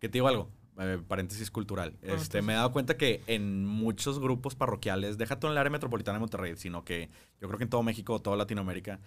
Que 0.00 0.08
te 0.08 0.14
digo 0.14 0.28
algo, 0.28 0.50
eh, 0.78 0.98
paréntesis 1.06 1.50
cultural. 1.50 1.96
Este, 2.02 2.42
me 2.42 2.52
he 2.52 2.56
dado 2.56 2.72
cuenta 2.72 2.96
que 2.96 3.22
en 3.26 3.64
muchos 3.64 4.18
grupos 4.20 4.54
parroquiales, 4.54 5.16
deja 5.18 5.38
todo 5.40 5.50
en 5.50 5.52
el 5.52 5.58
área 5.58 5.70
metropolitana 5.70 6.16
de 6.16 6.20
Monterrey, 6.20 6.54
sino 6.56 6.84
que 6.84 7.08
yo 7.40 7.48
creo 7.48 7.58
que 7.58 7.64
en 7.64 7.70
todo 7.70 7.82
México, 7.82 8.20
toda 8.20 8.36
Latinoamérica, 8.36 9.00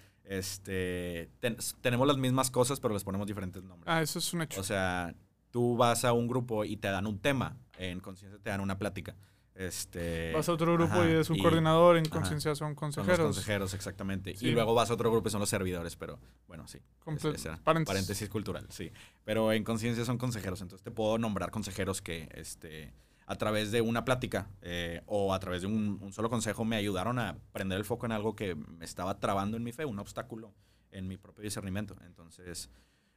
este, 0.43 1.29
ten- 1.39 1.57
tenemos 1.81 2.07
las 2.07 2.17
mismas 2.17 2.49
cosas, 2.51 2.79
pero 2.79 2.93
les 2.93 3.03
ponemos 3.03 3.27
diferentes 3.27 3.63
nombres. 3.63 3.85
Ah, 3.93 4.01
eso 4.01 4.19
es 4.19 4.33
un 4.33 4.41
hecho. 4.41 4.59
O 4.59 4.63
sea, 4.63 5.13
tú 5.51 5.75
vas 5.77 6.05
a 6.05 6.13
un 6.13 6.27
grupo 6.27 6.63
y 6.65 6.77
te 6.77 6.88
dan 6.89 7.05
un 7.07 7.19
tema, 7.19 7.57
en 7.77 7.99
conciencia 7.99 8.39
te 8.41 8.49
dan 8.49 8.61
una 8.61 8.77
plática. 8.77 9.15
Este, 9.60 10.32
Vas 10.34 10.48
a 10.48 10.54
otro 10.54 10.72
grupo 10.74 10.94
ajá, 10.94 11.10
y 11.10 11.16
es 11.16 11.30
un 11.30 11.36
y 11.36 11.42
coordinador, 11.42 11.98
en 11.98 12.06
conciencia 12.06 12.56
son 12.56 12.56
Son 12.56 12.70
los 12.70 12.96
consejeros. 12.96 13.25
consejeros, 13.25 13.74
exactamente. 13.74 14.34
Sí. 14.38 14.48
Y 14.48 14.51
luego 14.51 14.74
vas 14.74 14.89
a 14.89 14.94
otro 14.94 15.12
grupo 15.12 15.28
y 15.28 15.32
son 15.32 15.42
los 15.42 15.50
servidores, 15.50 15.98
pero 15.98 16.18
bueno, 16.48 16.66
sí. 16.66 16.80
Comple- 17.04 17.38
era. 17.44 17.58
paréntesis. 17.62 17.94
Paréntesis 17.94 18.30
cultural, 18.30 18.66
sí. 18.70 18.89
Pero 19.25 19.51
en 19.51 19.66
conciencia 19.66 20.06
son 20.06 20.18
consejeros, 20.18 20.62
entonces 20.62 20.82
te 20.82 20.92
puedo 20.92 21.18
nombrar 21.18 21.51
consejeros 21.51 22.01
que 22.01 22.30
este, 22.36 22.94
a 23.25 23.36
través 23.36 23.72
de 23.74 23.82
una 23.82 24.06
plática 24.06 24.48
eh, 24.62 25.01
o 25.08 25.34
a 25.34 25.39
través 25.42 25.63
de 25.63 25.68
un, 25.68 26.00
un 26.01 26.13
solo 26.13 26.30
consejo 26.30 26.63
me 26.63 26.78
ayudaron 26.78 27.20
a 27.20 27.38
prender 27.51 27.80
el 27.80 27.84
foco 27.84 28.06
en 28.06 28.13
algo 28.13 28.38
que 28.38 28.56
me 28.56 28.86
estaba 28.86 29.20
trabando 29.20 29.58
en 29.58 29.63
mi 29.63 29.74
fe, 29.74 29.84
un 29.84 30.00
obstáculo 30.00 30.54
en 30.92 31.06
mi 31.06 31.18
propio 31.18 31.44
discernimiento. 31.44 31.98
Entonces, 32.06 32.70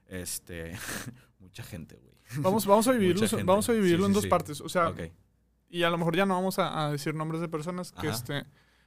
este, 0.09 0.73
mucha 1.39 1.63
gente, 1.63 2.01
güey. 2.03 2.17
Vamos, 2.39 2.67
vamos 2.67 2.89
a 2.89 2.93
gente. 3.37 3.45
vamos 3.45 3.69
a 3.69 3.73
dividirlo 3.75 4.07
Sí, 4.07 4.11
en 4.11 4.15
sí, 4.15 4.21
dos 4.23 4.27
partes. 4.27 4.61
O 4.61 4.69
sea. 4.69 4.93
Y 5.73 5.83
a 5.83 5.91
lo 5.91 5.99
mejor 5.99 6.15
ya 6.15 6.25
no 6.27 6.35
vamos 6.35 6.59
a, 6.61 6.87
a 6.87 6.93
decir 6.93 7.15
nombres 7.15 7.41
de 7.41 7.49
personas 7.49 7.91
que 7.93 8.07
Ajá. 8.07 8.17
este 8.17 8.45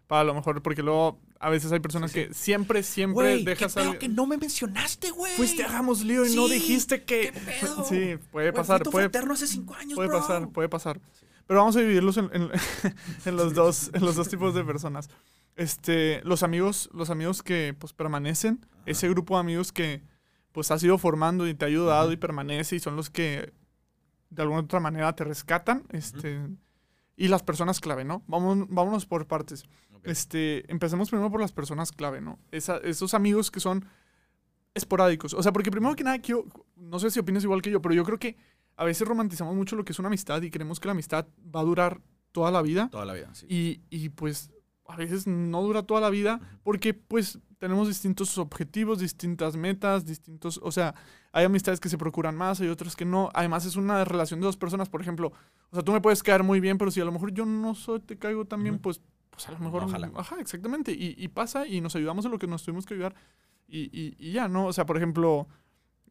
para 0.07 0.23
lo 0.23 0.35
mejor 0.35 0.61
porque 0.61 0.83
luego 0.83 1.19
a 1.39 1.49
veces 1.49 1.71
hay 1.71 1.79
personas 1.79 2.11
Sí, 2.11 2.21
sí. 2.21 2.27
que 2.27 2.33
siempre 2.35 2.83
siempre 2.83 3.39
qué 3.39 3.43
dejas 3.43 3.73
pedo 3.73 3.91
al- 3.91 3.97
que 3.97 4.07
no 4.07 4.27
me 4.27 4.37
mencionaste, 4.37 5.09
güey. 5.09 5.33
fuiste 5.35 5.63
hagamos 5.63 6.03
lío 6.05 6.25
y 6.27 6.35
no 6.35 6.47
Sí, 6.47 6.53
dijiste 6.53 7.03
que 7.03 7.31
¿qué 7.33 7.39
pedo? 7.41 7.83
sí 7.89 8.17
puede 8.31 8.53
pasar 8.53 8.83
tu 8.83 8.91
puede, 8.91 9.09
hace 9.31 9.47
cinco 9.47 9.73
años, 9.73 9.95
puede 9.95 10.07
bro. 10.09 10.19
pasar 10.21 10.47
puede 10.49 10.69
pasar 10.69 11.01
pero 11.47 11.59
vamos 11.59 11.75
a 11.75 11.79
dividirlos 11.79 12.17
en, 12.17 12.29
en- 12.33 12.51
en 13.25 13.35
los 13.35 13.53
dos 13.55 13.89
en 13.93 14.05
los 14.05 14.15
dos 14.15 14.29
tipos 14.29 14.53
de 14.53 14.63
personas 14.63 15.09
este 15.55 16.21
los 16.23 16.43
amigos 16.43 16.89
los 16.93 17.09
amigos 17.09 17.41
que 17.41 17.75
pues 17.77 17.93
permanecen 17.93 18.59
Ajá. 18.71 18.83
ese 18.85 19.09
grupo 19.09 19.33
de 19.35 19.39
amigos 19.39 19.71
que 19.71 20.03
pues 20.51 20.69
has 20.71 20.83
ido 20.83 20.97
formando 20.99 21.47
y 21.47 21.53
te 21.55 21.65
ha 21.65 21.67
ayudado 21.67 22.05
Ujú. 22.05 22.13
y 22.13 22.17
permanece 22.17 22.75
y 22.75 22.79
son 22.79 22.95
los 22.95 23.09
que 23.09 23.51
de 24.29 24.41
alguna 24.41 24.61
otra 24.61 24.79
manera 24.79 25.15
te 25.15 25.23
rescatan 25.23 25.83
este 25.91 26.41
y 27.17 27.27
las 27.29 27.43
personas 27.43 27.79
clave 27.79 28.03
no 28.03 28.23
vamos 28.27 28.67
vámonos 28.69 29.05
por 29.05 29.25
partes 29.27 29.63
Ok. 29.95 30.07
este, 30.07 30.69
empecemos 30.71 31.09
primero 31.09 31.31
por 31.31 31.39
las 31.41 31.51
personas 31.51 31.91
clave, 31.91 32.21
¿no? 32.21 32.37
Esa- 32.51 32.77
esos 32.77 33.13
amigos 33.13 33.49
que 33.51 33.59
son 33.59 33.85
esporádicos. 34.73 35.33
O 35.33 35.41
sea, 35.41 35.53
porque 35.53 35.71
primero 35.71 35.95
que 35.95 36.03
nada, 36.03 36.19
quiero, 36.19 36.45
no 36.75 36.99
sé 36.99 37.09
si 37.09 37.19
opinas 37.19 37.43
igual 37.43 37.61
que 37.61 37.71
yo, 37.71 37.81
pero 37.81 37.95
yo 37.95 38.03
creo 38.03 38.19
que 38.19 38.35
a 38.75 38.83
veces 38.83 39.07
romantizamos 39.07 39.55
mucho 39.55 39.75
lo 39.75 39.85
que 39.85 39.93
es 39.93 39.99
una 39.99 40.09
amistad 40.09 40.41
y 40.41 40.51
creemos 40.51 40.79
que 40.79 40.87
la 40.87 40.91
amistad 40.91 41.25
va 41.55 41.61
a 41.61 41.63
durar 41.63 42.01
toda 42.33 42.51
la 42.51 42.61
vida. 42.61 42.89
Toda 42.91 43.05
la 43.05 43.13
vida, 43.13 43.33
sí. 43.33 43.45
Y, 43.49 43.81
y, 43.89 44.09
pues 44.09 44.51
a 44.87 44.97
veces 44.97 45.25
no 45.27 45.61
dura 45.63 45.83
toda 45.83 46.01
la 46.01 46.09
vida 46.09 46.39
porque 46.63 46.93
pues 46.93 47.39
tenemos 47.59 47.87
distintos 47.87 48.37
objetivos, 48.37 48.99
distintas 48.99 49.55
metas, 49.55 50.05
distintos, 50.05 50.59
o 50.63 50.71
sea, 50.71 50.95
hay 51.31 51.45
amistades 51.45 51.79
que 51.79 51.89
se 51.89 51.97
procuran 51.97 52.35
más, 52.35 52.61
hay 52.61 52.67
otras 52.69 52.95
que 52.95 53.05
no. 53.05 53.29
Además 53.33 53.65
es 53.65 53.75
una 53.75 54.03
relación 54.05 54.39
de 54.39 54.45
dos 54.45 54.57
personas, 54.57 54.89
por 54.89 55.01
ejemplo, 55.01 55.31
o 55.69 55.75
sea, 55.75 55.83
tú 55.83 55.91
me 55.91 56.01
puedes 56.01 56.23
caer 56.23 56.43
muy 56.43 56.59
bien, 56.59 56.77
pero 56.77 56.91
si 56.91 57.01
a 57.01 57.05
lo 57.05 57.11
mejor 57.11 57.33
yo 57.33 57.45
no 57.45 57.75
soy, 57.75 57.99
te 57.99 58.17
caigo 58.17 58.45
tan 58.45 58.63
bien, 58.63 58.75
Ujú. 58.75 58.83
pues, 58.83 59.01
pues 59.29 59.47
a 59.49 59.51
lo 59.51 59.59
mejor... 59.59 59.83
Ojalá. 59.83 60.11
Ajá, 60.15 60.37
exactamente. 60.39 60.91
Y, 60.91 61.15
y 61.17 61.27
pasa 61.27 61.67
y 61.67 61.81
nos 61.81 61.95
ayudamos 61.95 62.25
en 62.25 62.31
lo 62.31 62.39
que 62.39 62.47
nos 62.47 62.63
tuvimos 62.63 62.85
que 62.85 62.93
ayudar 62.93 63.15
y, 63.67 63.83
y, 63.83 64.15
y 64.17 64.31
ya, 64.31 64.47
¿no? 64.47 64.67
O 64.67 64.73
sea, 64.73 64.85
por 64.85 64.97
ejemplo, 64.97 65.47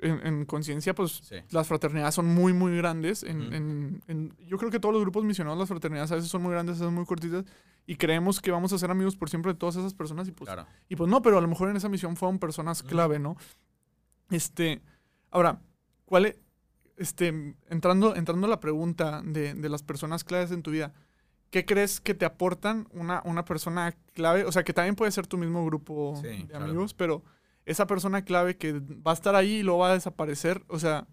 en, 0.01 0.27
en 0.27 0.45
conciencia, 0.45 0.95
pues 0.95 1.13
Sí. 1.25 1.37
las 1.51 1.67
fraternidades 1.69 2.15
son 2.15 2.27
muy, 2.27 2.53
muy 2.53 2.77
grandes. 2.77 3.23
En, 3.23 3.41
Ujú. 3.43 3.55
en- 3.55 4.03
en- 4.09 4.37
yo 4.47 4.59
creo 4.59 4.71
que 4.71 4.81
todos 4.81 4.93
los 4.95 5.03
grupos 5.03 5.25
misionados, 5.25 5.59
las 5.59 5.69
fraternidades 5.69 6.11
a 6.13 6.17
veces 6.17 6.31
son 6.31 6.43
muy 6.43 6.53
grandes, 6.53 6.77
a 6.77 6.81
veces 6.85 6.95
muy 6.95 7.05
cortitas. 7.07 7.45
Y 7.87 7.97
creemos 7.97 8.41
que 8.41 8.51
vamos 8.51 8.73
a 8.73 8.79
ser 8.79 8.91
amigos 8.91 9.15
por 9.17 9.29
siempre 9.31 9.53
de 9.53 9.59
todas 9.59 9.77
esas 9.77 9.95
personas. 9.95 10.27
Y 10.29 10.33
pues, 10.33 10.47
Claro. 10.49 10.67
y 10.89 10.97
pues 10.97 11.09
no, 11.11 11.21
pero 11.23 11.39
a 11.39 11.41
lo 11.41 11.49
mejor 11.49 11.69
en 11.71 11.77
esa 11.77 11.89
misión 11.89 12.17
fueron 12.17 12.39
personas 12.39 12.83
clave, 12.83 13.19
¿no? 13.19 13.37
Este, 14.31 14.81
ahora, 15.31 15.61
¿cuál 16.07 16.27
es, 16.27 16.37
este, 16.97 17.55
entrando, 17.69 18.17
entrando 18.17 18.47
a 18.47 18.51
la 18.51 18.61
pregunta 18.61 19.23
de, 19.25 19.55
de 19.55 19.69
las 19.69 19.83
personas 19.83 20.25
claves 20.25 20.51
en 20.51 20.63
tu 20.63 20.71
vida, 20.71 20.93
¿qué 21.51 21.65
crees 21.65 22.01
que 22.01 22.15
te 22.15 22.25
aportan 22.25 22.89
una, 22.93 23.21
una 23.25 23.45
persona 23.45 23.95
clave? 24.15 24.45
O 24.45 24.53
sea, 24.53 24.65
que 24.65 24.73
también 24.73 24.97
puede 24.97 25.13
ser 25.13 25.27
tu 25.27 25.37
mismo 25.39 25.65
grupo 25.67 26.19
Sí, 26.21 26.29
de 26.29 26.47
claro. 26.47 26.65
amigos, 26.65 26.95
pero 26.95 27.23
esa 27.67 27.87
persona 27.87 28.25
clave 28.25 28.57
que 28.57 28.73
va 28.81 29.13
a 29.13 29.15
estar 29.15 29.35
ahí 29.35 29.57
y 29.57 29.63
luego 29.63 29.81
va 29.81 29.91
a 29.91 29.95
desaparecer, 29.95 30.65
o 30.69 30.79
sea, 30.79 31.07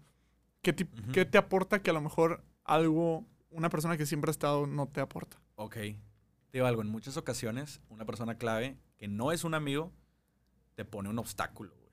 ¿qué, 0.62 0.70
Ujú. 0.70 1.12
qué 1.12 1.24
te 1.24 1.38
aporta 1.38 1.82
que 1.82 1.90
a 1.90 1.94
lo 1.94 2.00
mejor 2.00 2.44
algo, 2.64 3.26
una 3.50 3.68
persona 3.68 3.96
que 3.96 4.06
siempre 4.06 4.30
ha 4.30 4.32
estado 4.32 4.66
no 4.66 4.86
te 4.86 5.00
aporta? 5.00 5.38
Ok. 5.56 5.74
Te 5.74 6.58
digo 6.58 6.66
algo, 6.66 6.82
en 6.82 6.88
muchas 6.88 7.16
ocasiones, 7.16 7.80
una 7.88 8.04
persona 8.04 8.36
clave 8.36 8.76
que 8.98 9.08
no 9.08 9.32
es 9.32 9.44
un 9.44 9.54
amigo 9.54 9.92
te 10.74 10.84
pone 10.84 11.08
un 11.08 11.18
obstáculo, 11.18 11.74
güey. 11.74 11.92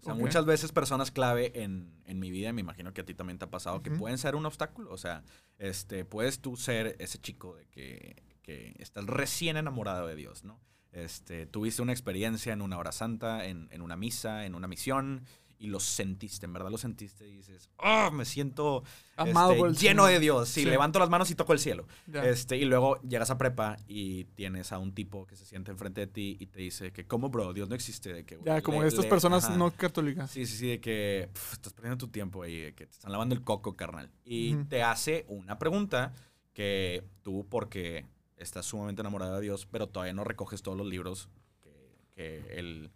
O 0.00 0.02
sea, 0.02 0.14
muchas 0.14 0.44
veces 0.46 0.70
personas 0.70 1.10
clave 1.10 1.62
en, 1.62 2.02
en 2.04 2.20
mi 2.20 2.30
vida, 2.30 2.52
me 2.52 2.60
imagino 2.60 2.94
que 2.94 3.00
a 3.00 3.04
ti 3.04 3.14
también 3.14 3.38
te 3.38 3.46
ha 3.46 3.50
pasado, 3.50 3.82
que 3.82 3.90
Ujú. 3.90 3.98
pueden 3.98 4.16
ser 4.16 4.36
un 4.36 4.46
obstáculo. 4.46 4.92
O 4.92 4.96
sea, 4.96 5.24
este, 5.58 6.04
puedes 6.04 6.40
tú 6.40 6.56
ser 6.56 6.94
ese 7.00 7.18
chico 7.18 7.56
de 7.56 7.66
que, 7.66 8.22
que 8.42 8.76
estás 8.78 9.04
recién 9.06 9.56
enamorado 9.56 10.06
de 10.06 10.14
Dios, 10.14 10.44
¿no? 10.44 10.60
Este, 10.92 11.46
tuviste 11.46 11.82
una 11.82 11.92
experiencia 11.92 12.52
en 12.52 12.62
una 12.62 12.78
hora 12.78 12.92
santa, 12.92 13.46
en, 13.46 13.68
en 13.70 13.82
una 13.82 13.96
misa, 13.96 14.46
en 14.46 14.54
una 14.54 14.66
misión, 14.68 15.24
y 15.60 15.66
lo 15.66 15.80
sentiste, 15.80 16.46
en 16.46 16.52
verdad 16.52 16.70
lo 16.70 16.78
sentiste 16.78 17.26
y 17.28 17.32
dices, 17.38 17.68
¡ah! 17.78 18.10
me 18.12 18.24
siento 18.24 18.84
Amado 19.16 19.50
este, 19.50 19.58
por 19.58 19.68
el 19.70 19.74
lleno 19.76 20.02
Señor". 20.04 20.12
de 20.12 20.20
Dios. 20.20 20.48
Sí, 20.48 20.62
Sí. 20.62 20.70
levanto 20.70 21.00
las 21.00 21.10
manos 21.10 21.32
y 21.32 21.34
toco 21.34 21.52
el 21.52 21.58
cielo. 21.58 21.88
Ya. 22.06 22.24
Este, 22.24 22.56
y 22.56 22.64
luego 22.64 23.00
llegas 23.02 23.30
a 23.30 23.38
prepa 23.38 23.76
y 23.88 24.22
tienes 24.36 24.70
a 24.70 24.78
un 24.78 24.94
tipo 24.94 25.26
que 25.26 25.34
se 25.34 25.44
siente 25.44 25.72
enfrente 25.72 26.02
de 26.02 26.06
ti 26.06 26.36
y 26.38 26.46
te 26.46 26.60
dice 26.60 26.92
que, 26.92 27.06
¿cómo, 27.08 27.28
bro? 27.28 27.52
Dios 27.52 27.68
no 27.68 27.74
existe. 27.74 28.12
De 28.12 28.24
que, 28.24 28.38
ya, 28.44 28.62
como 28.62 28.84
estas 28.84 29.06
le- 29.06 29.10
personas 29.10 29.46
ajá. 29.46 29.56
no 29.56 29.72
católicas. 29.72 30.30
Sí, 30.30 30.46
sí, 30.46 30.56
sí, 30.56 30.68
de 30.68 30.80
que 30.80 31.28
pf, 31.32 31.54
estás 31.54 31.72
perdiendo 31.72 31.98
tu 31.98 32.06
tiempo 32.08 32.46
y 32.46 32.56
de 32.60 32.74
que 32.76 32.86
te 32.86 32.92
están 32.92 33.10
lavando 33.10 33.34
el 33.34 33.42
coco, 33.42 33.74
carnal. 33.76 34.12
Y 34.24 34.54
te 34.66 34.84
hace 34.84 35.24
una 35.26 35.58
pregunta 35.58 36.14
que 36.54 37.02
tú, 37.22 37.48
porque 37.50 38.06
estás 38.38 38.66
sumamente 38.66 39.00
enamorado 39.02 39.36
de 39.36 39.42
Dios, 39.42 39.66
pero 39.66 39.86
todavía 39.88 40.12
no 40.14 40.24
recoges 40.24 40.62
todos 40.62 40.76
los 40.78 40.86
libros 40.86 41.28
que, 41.60 41.70
que 42.14 42.58
el, 42.58 42.90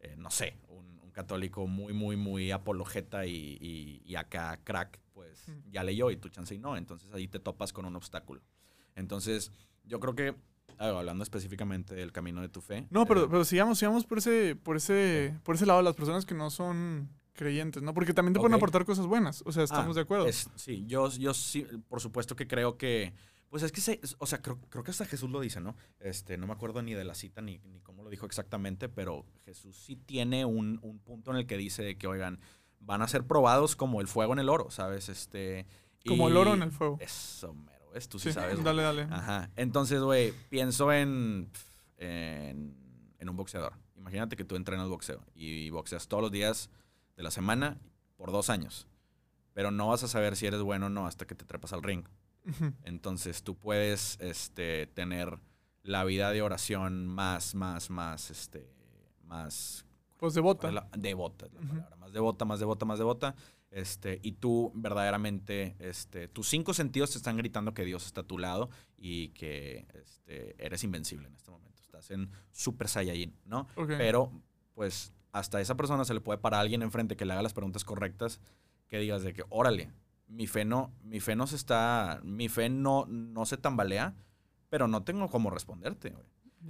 eh, 0.00 0.14
no 0.18 0.30
sé, 0.30 0.54
un, 0.68 0.98
un 1.02 1.10
católico 1.10 1.66
muy, 1.66 1.92
muy, 1.92 2.16
muy 2.16 2.50
apologeta 2.50 3.26
y, 3.26 3.56
y- 3.60 4.02
y 4.04 4.14
acá 4.16 4.58
crack, 4.64 5.00
pues 5.14 5.48
Mm. 5.48 5.70
ya 5.70 5.82
leyó 5.82 6.10
y 6.10 6.16
tu 6.16 6.28
chance 6.28 6.54
y 6.54 6.58
no. 6.58 6.76
Entonces 6.76 7.12
ahí 7.12 7.26
te 7.28 7.38
topas 7.38 7.72
con 7.72 7.84
un 7.86 7.96
obstáculo. 7.96 8.42
Entonces, 8.96 9.50
yo 9.84 9.98
creo 10.00 10.14
que, 10.14 10.34
ah, 10.78 10.88
hablando 10.88 11.22
específicamente 11.22 11.94
del 11.94 12.12
camino 12.12 12.40
de 12.40 12.48
tu 12.48 12.60
fe. 12.60 12.86
No, 12.90 13.06
pero, 13.06 13.24
eh, 13.24 13.28
pero 13.30 13.44
sigamos, 13.44 13.78
sigamos 13.78 14.04
por 14.04 14.18
ese, 14.18 14.56
por 14.56 14.76
ese, 14.76 15.38
por 15.44 15.54
ese 15.54 15.66
lado, 15.66 15.80
las 15.82 15.94
personas 15.94 16.26
que 16.26 16.34
no 16.34 16.50
son 16.50 17.08
creyentes, 17.32 17.82
¿no? 17.82 17.94
Porque 17.94 18.12
también 18.12 18.34
te 18.34 18.40
pueden 18.40 18.54
aportar 18.54 18.84
cosas 18.84 19.06
buenas. 19.06 19.42
O 19.46 19.52
sea, 19.52 19.62
estamos 19.62 19.96
Ah, 19.96 20.00
de 20.00 20.00
acuerdo. 20.02 20.26
es- 20.26 20.50
sí, 20.56 20.84
yo, 20.86 21.08
yo 21.10 21.32
sí, 21.34 21.64
por 21.88 22.00
supuesto 22.00 22.34
que 22.34 22.46
creo 22.48 22.76
que, 22.76 23.12
pues 23.50 23.62
es 23.62 23.72
que, 23.72 23.80
se, 23.80 24.00
o 24.18 24.26
sea, 24.26 24.42
creo, 24.42 24.58
creo 24.68 24.84
que 24.84 24.90
hasta 24.90 25.04
Jesús 25.06 25.30
lo 25.30 25.40
dice, 25.40 25.60
¿no? 25.60 25.74
Este, 26.00 26.36
no 26.36 26.46
me 26.46 26.52
acuerdo 26.52 26.82
ni 26.82 26.94
de 26.94 27.04
la 27.04 27.14
cita 27.14 27.40
ni, 27.40 27.58
ni 27.64 27.80
cómo 27.80 28.02
lo 28.02 28.10
dijo 28.10 28.26
exactamente, 28.26 28.88
pero 28.88 29.24
Jesús 29.44 29.76
sí 29.76 29.96
tiene 29.96 30.44
un, 30.44 30.78
un 30.82 30.98
punto 30.98 31.30
en 31.30 31.38
el 31.38 31.46
que 31.46 31.56
dice 31.56 31.96
que, 31.96 32.06
oigan, 32.06 32.40
van 32.80 33.02
a 33.02 33.08
ser 33.08 33.26
probados 33.26 33.74
como 33.76 34.00
el 34.00 34.06
fuego 34.08 34.32
en 34.34 34.38
el 34.38 34.48
oro, 34.48 34.70
¿sabes? 34.70 35.08
Este, 35.08 35.66
Como 36.06 36.28
el 36.28 36.36
oro 36.36 36.54
en 36.54 36.62
el 36.62 36.70
fuego. 36.72 36.98
Eso, 37.00 37.54
mero, 37.54 37.94
es, 37.94 38.08
tú 38.08 38.18
sí, 38.18 38.28
Sí, 38.28 38.34
sabes. 38.34 38.62
dale, 38.62 38.82
dale. 38.82 39.02
Ajá. 39.10 39.50
Entonces, 39.56 40.00
güey, 40.00 40.32
pienso 40.50 40.92
en, 40.92 41.50
en, 41.96 42.76
en 43.18 43.28
un 43.28 43.36
boxeador. 43.36 43.74
Imagínate 43.96 44.36
que 44.36 44.44
tú 44.44 44.56
entrenas 44.56 44.88
boxeo 44.88 45.24
y 45.34 45.70
boxeas 45.70 46.06
todos 46.08 46.22
los 46.22 46.30
días 46.32 46.70
de 47.16 47.22
la 47.22 47.30
semana 47.30 47.78
por 48.16 48.30
dos 48.30 48.48
años. 48.50 48.86
Pero 49.54 49.70
no 49.70 49.88
vas 49.88 50.04
a 50.04 50.08
saber 50.08 50.36
si 50.36 50.46
eres 50.46 50.60
bueno 50.62 50.86
o 50.86 50.88
no 50.88 51.06
hasta 51.06 51.26
que 51.26 51.34
te 51.34 51.44
trepas 51.44 51.72
al 51.72 51.82
ring. 51.82 52.04
Entonces 52.84 53.42
tú 53.42 53.56
puedes 53.56 54.18
este, 54.20 54.86
tener 54.88 55.38
la 55.82 56.04
vida 56.04 56.30
de 56.32 56.42
oración 56.42 57.06
más, 57.06 57.54
más, 57.54 57.90
más, 57.90 58.30
este, 58.30 58.68
más 59.24 59.84
Pues 60.68 60.74
la- 60.74 60.88
devota, 60.96 61.46
es 61.46 61.52
la 61.52 61.60
palabra, 61.60 61.96
más 61.96 62.12
devota, 62.12 62.44
más 62.44 62.60
devota, 62.60 62.84
más 62.86 62.98
devota. 62.98 63.34
Este, 63.70 64.18
y 64.22 64.32
tú 64.32 64.72
verdaderamente, 64.74 65.76
este, 65.78 66.26
tus 66.28 66.48
cinco 66.48 66.72
sentidos 66.72 67.10
te 67.12 67.18
están 67.18 67.36
gritando 67.36 67.74
que 67.74 67.84
Dios 67.84 68.06
está 68.06 68.22
a 68.22 68.26
tu 68.26 68.38
lado 68.38 68.70
y 68.96 69.28
que 69.30 69.86
este, 69.94 70.56
eres 70.64 70.82
invencible 70.84 71.28
en 71.28 71.34
este 71.34 71.50
momento. 71.50 71.82
Estás 71.82 72.10
en 72.10 72.30
Super 72.50 72.88
Saiyajin, 72.88 73.34
¿no? 73.44 73.66
Pero, 73.98 74.32
pues, 74.74 75.12
hasta 75.32 75.58
a 75.58 75.60
esa 75.60 75.76
persona 75.76 76.04
se 76.06 76.14
le 76.14 76.20
puede 76.20 76.38
parar 76.38 76.58
a 76.58 76.60
alguien 76.62 76.82
enfrente 76.82 77.16
que 77.16 77.24
le 77.26 77.32
haga 77.34 77.42
las 77.42 77.52
preguntas 77.52 77.84
correctas, 77.84 78.40
que 78.88 78.98
digas 78.98 79.22
de 79.22 79.34
que, 79.34 79.44
órale, 79.50 79.90
mi 80.28 80.46
fe 80.46 80.64
no, 80.64 80.92
mi 81.02 81.20
fe 81.20 81.34
no 81.36 81.46
se 81.46 81.56
está, 81.56 82.20
mi 82.22 82.48
fe 82.48 82.68
no, 82.68 83.06
no 83.06 83.44
se 83.46 83.56
tambalea, 83.56 84.14
pero 84.68 84.86
no 84.88 85.02
tengo 85.02 85.28
cómo 85.28 85.50
responderte. 85.50 86.14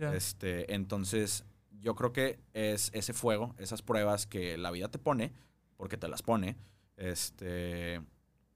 Este, 0.01 0.73
entonces, 0.75 1.45
yo 1.81 1.95
creo 1.95 2.13
que 2.13 2.39
es 2.55 2.91
ese 2.95 3.13
fuego, 3.13 3.55
esas 3.59 3.83
pruebas 3.83 4.27
que 4.27 4.57
la 4.59 4.71
vida 4.71 4.89
te 4.89 4.99
pone, 4.99 5.33
porque 5.77 5.97
te 5.97 6.09
las 6.09 6.23
pone, 6.23 6.57
este, 6.97 8.01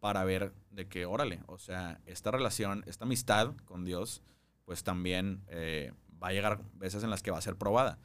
para 0.01 0.25
ver 0.25 0.53
de 0.71 0.87
que, 0.89 1.07
órale, 1.07 1.41
o 1.47 1.59
sea, 1.59 2.01
esta 2.07 2.31
relación, 2.31 2.83
esta 2.87 3.05
amistad 3.05 3.55
con 3.65 3.85
Dios, 3.85 4.23
pues 4.65 4.83
también 4.85 5.43
eh, 5.49 5.93
va 6.23 6.29
a 6.29 6.33
llegar 6.33 6.61
veces 6.75 7.03
en 7.05 7.11
las 7.11 7.23
que 7.23 7.31
va 7.31 7.39
a 7.39 7.43
ser 7.43 7.57
probada. 7.57 7.99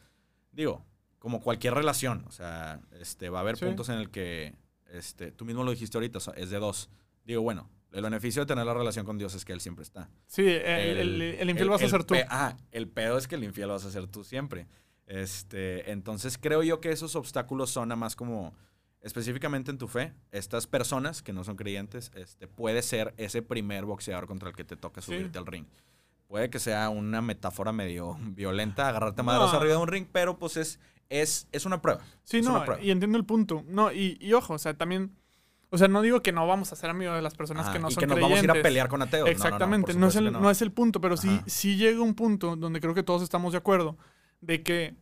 Digo, 0.52 0.84
como 1.20 1.42
cualquier 1.42 1.74
relación, 1.74 2.24
o 2.28 2.32
sea, 2.32 2.82
este, 2.92 3.30
va 3.30 3.40
a 3.40 3.42
haber 3.42 3.58
Sí. 3.58 3.66
puntos 3.66 3.90
en 3.90 3.96
el 4.00 4.10
que, 4.10 4.56
este, 4.92 5.32
tú 5.32 5.46
mismo 5.46 5.64
lo 5.64 5.72
dijiste 5.72 5.98
ahorita, 5.98 6.18
o 6.18 6.22
sea, 6.22 6.34
es 6.36 6.50
de 6.50 6.58
dos. 6.60 6.90
Digo, 7.26 7.42
bueno, 7.42 7.70
el 7.92 8.02
beneficio 8.02 8.42
de 8.42 8.46
tener 8.46 8.66
la 8.66 8.74
relación 8.74 9.06
con 9.06 9.18
Dios 9.18 9.34
es 9.36 9.44
que 9.46 9.54
Él 9.54 9.62
siempre 9.62 9.84
está. 9.84 10.10
Sí, 10.28 10.44
el, 10.48 10.98
el- 10.98 11.22
el 11.22 11.50
infiel 11.50 11.70
vas 11.70 11.82
a 11.84 11.90
ser 11.90 12.04
tú. 12.04 12.16
ah, 12.30 12.56
el 12.72 12.88
pedo 12.88 13.18
es 13.18 13.28
que 13.28 13.36
el 13.36 13.44
infiel 13.44 13.70
vas 13.70 13.86
a 13.86 13.92
ser 13.92 14.08
tú 14.08 14.24
siempre. 14.24 14.68
Este, 15.06 15.92
entonces 15.92 16.38
creo 16.38 16.64
yo 16.64 16.82
que 16.82 16.92
esos 16.92 17.16
obstáculos 17.16 17.70
son 17.70 17.90
nada 17.90 17.96
más 17.98 18.16
como 18.16 18.54
específicamente 19.02 19.72
en 19.72 19.78
tu 19.78 19.88
fe. 19.88 20.14
Estas 20.32 20.68
personas 20.68 21.22
que 21.22 21.34
no 21.34 21.44
son 21.44 21.56
creyentes, 21.56 22.12
este, 22.16 22.48
puede 22.48 22.82
ser 22.82 23.14
ese 23.18 23.42
primer 23.42 23.86
boxeador 23.86 24.28
contra 24.28 24.50
el 24.50 24.56
que 24.56 24.64
te 24.64 24.76
toca 24.76 25.02
Sí. 25.02 25.08
subirte 25.14 25.38
al 25.40 25.46
ring. 25.46 25.66
Puede 26.28 26.50
que 26.50 26.60
sea 26.60 26.90
una 26.90 27.22
metáfora 27.22 27.72
medio 27.72 28.18
violenta, 28.22 28.90
agarrarte 28.90 29.22
a 29.22 29.24
madrazos 29.24 29.54
No. 29.54 29.60
arriba 29.60 29.76
de 29.76 29.82
un 29.82 29.88
ring, 29.88 30.08
pero 30.12 30.38
pues 30.38 30.58
es, 30.58 30.78
es, 31.10 31.48
es 31.52 31.66
una 31.66 31.82
prueba. 31.82 32.02
Sí, 32.24 32.38
es 32.38 32.46
no, 32.46 32.56
una 32.56 32.66
prueba. 32.66 32.82
y 32.82 32.92
entiendo 32.92 33.18
el 33.18 33.26
punto. 33.26 33.64
No, 33.68 33.92
y, 33.92 34.18
y 34.20 34.34
ojo, 34.34 34.54
o 34.54 34.58
sea, 34.58 34.76
también. 34.76 35.16
O 35.70 35.78
sea, 35.78 35.90
no 35.90 36.02
digo 36.02 36.22
que 36.22 36.32
no 36.32 36.48
vamos 36.48 36.72
a 36.72 36.78
ser 36.78 36.90
amigos 36.90 37.16
de 37.16 37.22
las 37.22 37.36
personas 37.36 37.70
que 37.70 37.78
no 37.78 37.90
y 37.90 37.92
son 37.92 38.00
que 38.00 38.08
nos 38.08 38.22
vamos 38.22 38.40
a 38.40 38.44
ir 38.44 38.50
a 38.52 38.54
pelear 38.54 38.88
con 38.88 39.02
ateos. 39.02 39.26
No, 39.26 39.26
no, 39.26 39.32
no, 39.32 39.46
Exactamente, 39.46 39.94
no, 39.96 40.08
es 40.08 40.16
el, 40.16 40.32
no. 40.32 40.50
es 40.50 40.62
el 40.62 40.72
punto, 40.72 41.02
pero 41.02 41.18
sí, 41.18 41.28
Ajá. 41.28 41.44
sí 41.46 41.76
llega 41.76 42.02
un 42.02 42.16
punto 42.16 42.56
donde 42.56 42.80
creo 42.80 42.94
que 42.94 43.04
todos 43.04 43.22
estamos 43.22 43.52
de 43.52 43.58
acuerdo 43.58 43.98
de 44.40 44.64
que 44.64 44.96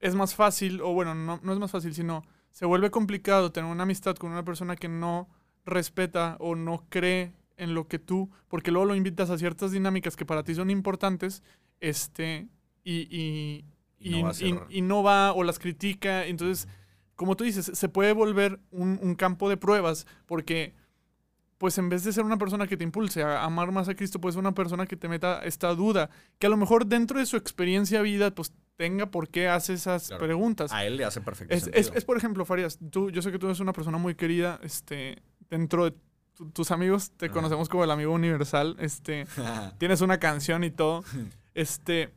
es 0.00 0.14
más 0.14 0.34
fácil, 0.34 0.80
o 0.80 0.94
bueno, 0.94 1.14
no, 1.14 1.40
no 1.42 1.52
es 1.52 1.58
más 1.58 1.70
fácil, 1.70 1.94
sino 1.94 2.24
se 2.50 2.64
vuelve 2.64 2.90
complicado 2.90 3.52
tener 3.52 3.70
una 3.70 3.82
amistad 3.82 4.16
con 4.16 4.30
una 4.30 4.44
persona 4.44 4.76
que 4.76 4.88
no 4.88 5.28
respeta 5.66 6.36
o 6.40 6.54
no 6.54 6.86
cree 6.88 7.34
en 7.56 7.74
lo 7.74 7.88
que 7.88 7.98
tú, 7.98 8.30
porque 8.48 8.70
luego 8.70 8.86
lo 8.86 8.94
invitas 8.94 9.30
a 9.30 9.38
ciertas 9.38 9.72
dinámicas 9.72 10.16
que 10.16 10.24
para 10.24 10.42
ti 10.42 10.54
son 10.54 10.70
importantes, 10.70 11.42
este, 11.80 12.48
y, 12.84 13.08
y, 13.10 13.64
Y 14.00 14.10
no 14.10 14.22
va 14.24 14.30
a 14.30 14.34
ser- 14.34 14.48
y- 14.68 14.78
y 14.78 14.80
no 14.82 15.02
va 15.02 15.32
o 15.32 15.42
las 15.42 15.58
critica, 15.58 16.26
entonces 16.26 16.68
como 17.16 17.36
tú 17.36 17.42
dices, 17.42 17.70
se 17.74 17.88
puede 17.88 18.12
volver 18.12 18.60
un, 18.70 18.98
un 19.02 19.14
campo 19.16 19.48
de 19.48 19.56
pruebas 19.56 20.06
porque, 20.26 20.72
pues 21.58 21.76
en 21.78 21.88
vez 21.88 22.04
de 22.04 22.12
ser 22.12 22.22
una 22.24 22.36
persona 22.38 22.68
que 22.68 22.76
te 22.76 22.84
impulse 22.84 23.24
a 23.24 23.42
amar 23.42 23.72
más 23.72 23.88
a 23.88 23.96
Cristo, 23.96 24.20
pues 24.20 24.36
una 24.36 24.52
persona 24.54 24.86
que 24.86 24.96
te 24.96 25.08
meta 25.08 25.40
esta 25.42 25.74
duda, 25.74 26.10
que 26.38 26.46
a 26.46 26.50
lo 26.50 26.56
mejor 26.56 26.86
dentro 26.86 27.18
de 27.18 27.26
su 27.26 27.36
experiencia 27.36 28.00
vida, 28.02 28.32
pues 28.32 28.52
tenga 28.76 29.06
por 29.10 29.28
qué 29.28 29.48
hace 29.48 29.72
esas 29.72 30.06
Claro. 30.06 30.24
preguntas. 30.24 30.72
A 30.72 30.84
él 30.86 30.96
le 30.96 31.04
hace 31.04 31.20
perfecto 31.20 31.52
Es, 31.52 31.64
sentido. 31.64 31.80
es, 31.90 31.92
es, 31.96 32.04
por 32.04 32.16
ejemplo, 32.16 32.44
Farias, 32.44 32.78
tú, 32.92 33.10
yo 33.10 33.20
sé 33.20 33.32
que 33.32 33.40
tú 33.40 33.46
eres 33.46 33.58
una 33.58 33.72
persona 33.72 33.98
muy 33.98 34.14
querida, 34.14 34.60
este, 34.62 35.20
dentro 35.50 35.86
de 35.86 35.94
tu- 36.34 36.50
tus 36.52 36.70
amigos, 36.70 37.10
te 37.16 37.26
Ajá. 37.26 37.34
conocemos 37.34 37.68
como 37.68 37.82
el 37.82 37.90
amigo 37.90 38.12
universal, 38.12 38.76
este, 38.78 39.26
tienes 39.78 40.00
una 40.02 40.18
canción 40.20 40.62
y 40.62 40.70
todo, 40.70 41.02
este, 41.54 42.10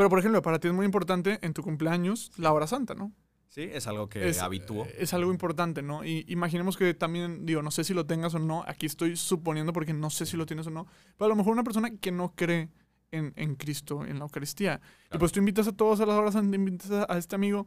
pero 0.00 0.08
por 0.08 0.18
ejemplo, 0.18 0.40
para 0.40 0.58
ti 0.58 0.66
es 0.68 0.72
muy 0.72 0.86
importante 0.86 1.38
en 1.42 1.52
tu 1.52 1.62
cumpleaños 1.62 2.32
la 2.38 2.54
hora 2.54 2.66
santa, 2.66 2.94
¿no? 2.94 3.12
sí, 3.50 3.68
es 3.70 3.86
algo 3.86 4.08
que 4.08 4.26
es, 4.30 4.40
habitúo. 4.40 4.86
es 4.96 5.12
algo 5.12 5.30
importante, 5.30 5.82
¿no? 5.82 6.06
Y 6.06 6.24
imaginemos 6.28 6.78
que 6.78 6.94
también, 6.94 7.44
digo, 7.44 7.60
no 7.60 7.70
sé 7.70 7.84
si 7.84 7.92
lo 7.92 8.06
tengas 8.06 8.34
o 8.34 8.38
no, 8.38 8.64
aquí 8.66 8.86
estoy 8.86 9.14
suponiendo 9.14 9.74
porque 9.74 9.92
no 9.92 10.08
sé 10.08 10.24
si 10.24 10.38
lo 10.38 10.46
tienes 10.46 10.66
o 10.68 10.70
no, 10.70 10.86
pero 11.18 11.26
a 11.26 11.28
lo 11.28 11.36
mejor 11.36 11.52
una 11.52 11.62
persona 11.64 11.90
que 11.90 12.12
no 12.12 12.32
cree 12.34 12.70
en, 13.10 13.34
en 13.36 13.56
Cristo, 13.56 14.06
en 14.06 14.18
la 14.18 14.24
Eucaristía, 14.24 14.80
y 14.80 15.08
Claro. 15.08 15.18
pues 15.18 15.32
tú 15.32 15.40
invitas 15.40 15.68
a 15.68 15.72
todos 15.72 16.00
a 16.00 16.06
las 16.06 16.16
horas, 16.16 16.34
invitas 16.36 16.90
a, 16.92 17.12
a 17.12 17.18
este 17.18 17.34
amigo, 17.34 17.66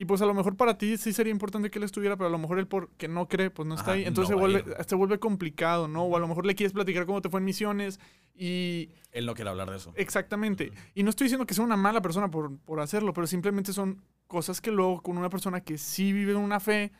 y 0.00 0.06
pues 0.06 0.22
a 0.22 0.26
lo 0.26 0.32
mejor 0.32 0.56
para 0.56 0.78
ti 0.78 0.96
sí 0.96 1.12
sería 1.12 1.30
importante 1.30 1.70
que 1.70 1.78
él 1.78 1.84
estuviera, 1.84 2.16
pero 2.16 2.28
a 2.28 2.30
lo 2.30 2.38
mejor 2.38 2.58
él 2.58 2.66
porque 2.66 3.06
no 3.06 3.28
cree, 3.28 3.50
pues 3.50 3.68
no 3.68 3.74
está 3.74 3.90
Ajá, 3.90 3.92
ahí, 3.92 4.04
entonces 4.06 4.34
no 4.34 4.36
se, 4.36 4.40
vuelve, 4.40 4.84
se 4.84 4.94
vuelve 4.94 5.18
complicado, 5.18 5.88
¿no? 5.88 6.04
O 6.04 6.16
a 6.16 6.18
lo 6.18 6.26
mejor 6.26 6.46
le 6.46 6.54
quieres 6.54 6.72
platicar 6.72 7.04
cómo 7.04 7.20
te 7.20 7.28
fue 7.28 7.38
en 7.40 7.44
misiones 7.44 8.00
y 8.34 8.88
Él 9.12 9.26
no 9.26 9.34
quiere 9.34 9.50
hablar 9.50 9.68
de 9.68 9.76
eso. 9.76 9.92
Exactamente. 9.96 10.72
Y 10.94 11.02
no 11.02 11.10
estoy 11.10 11.26
diciendo 11.26 11.44
que 11.44 11.52
sea 11.52 11.64
una 11.64 11.76
mala 11.76 12.00
persona 12.00 12.30
por, 12.30 12.56
por 12.60 12.80
hacerlo, 12.80 13.12
pero 13.12 13.26
simplemente 13.26 13.74
son 13.74 14.02
cosas 14.26 14.62
que 14.62 14.70
luego 14.70 15.02
con 15.02 15.18
una 15.18 15.28
persona 15.28 15.60
que 15.60 15.76
sí 15.76 16.14
vive 16.14 16.34
una 16.34 16.60
fe, 16.60 16.92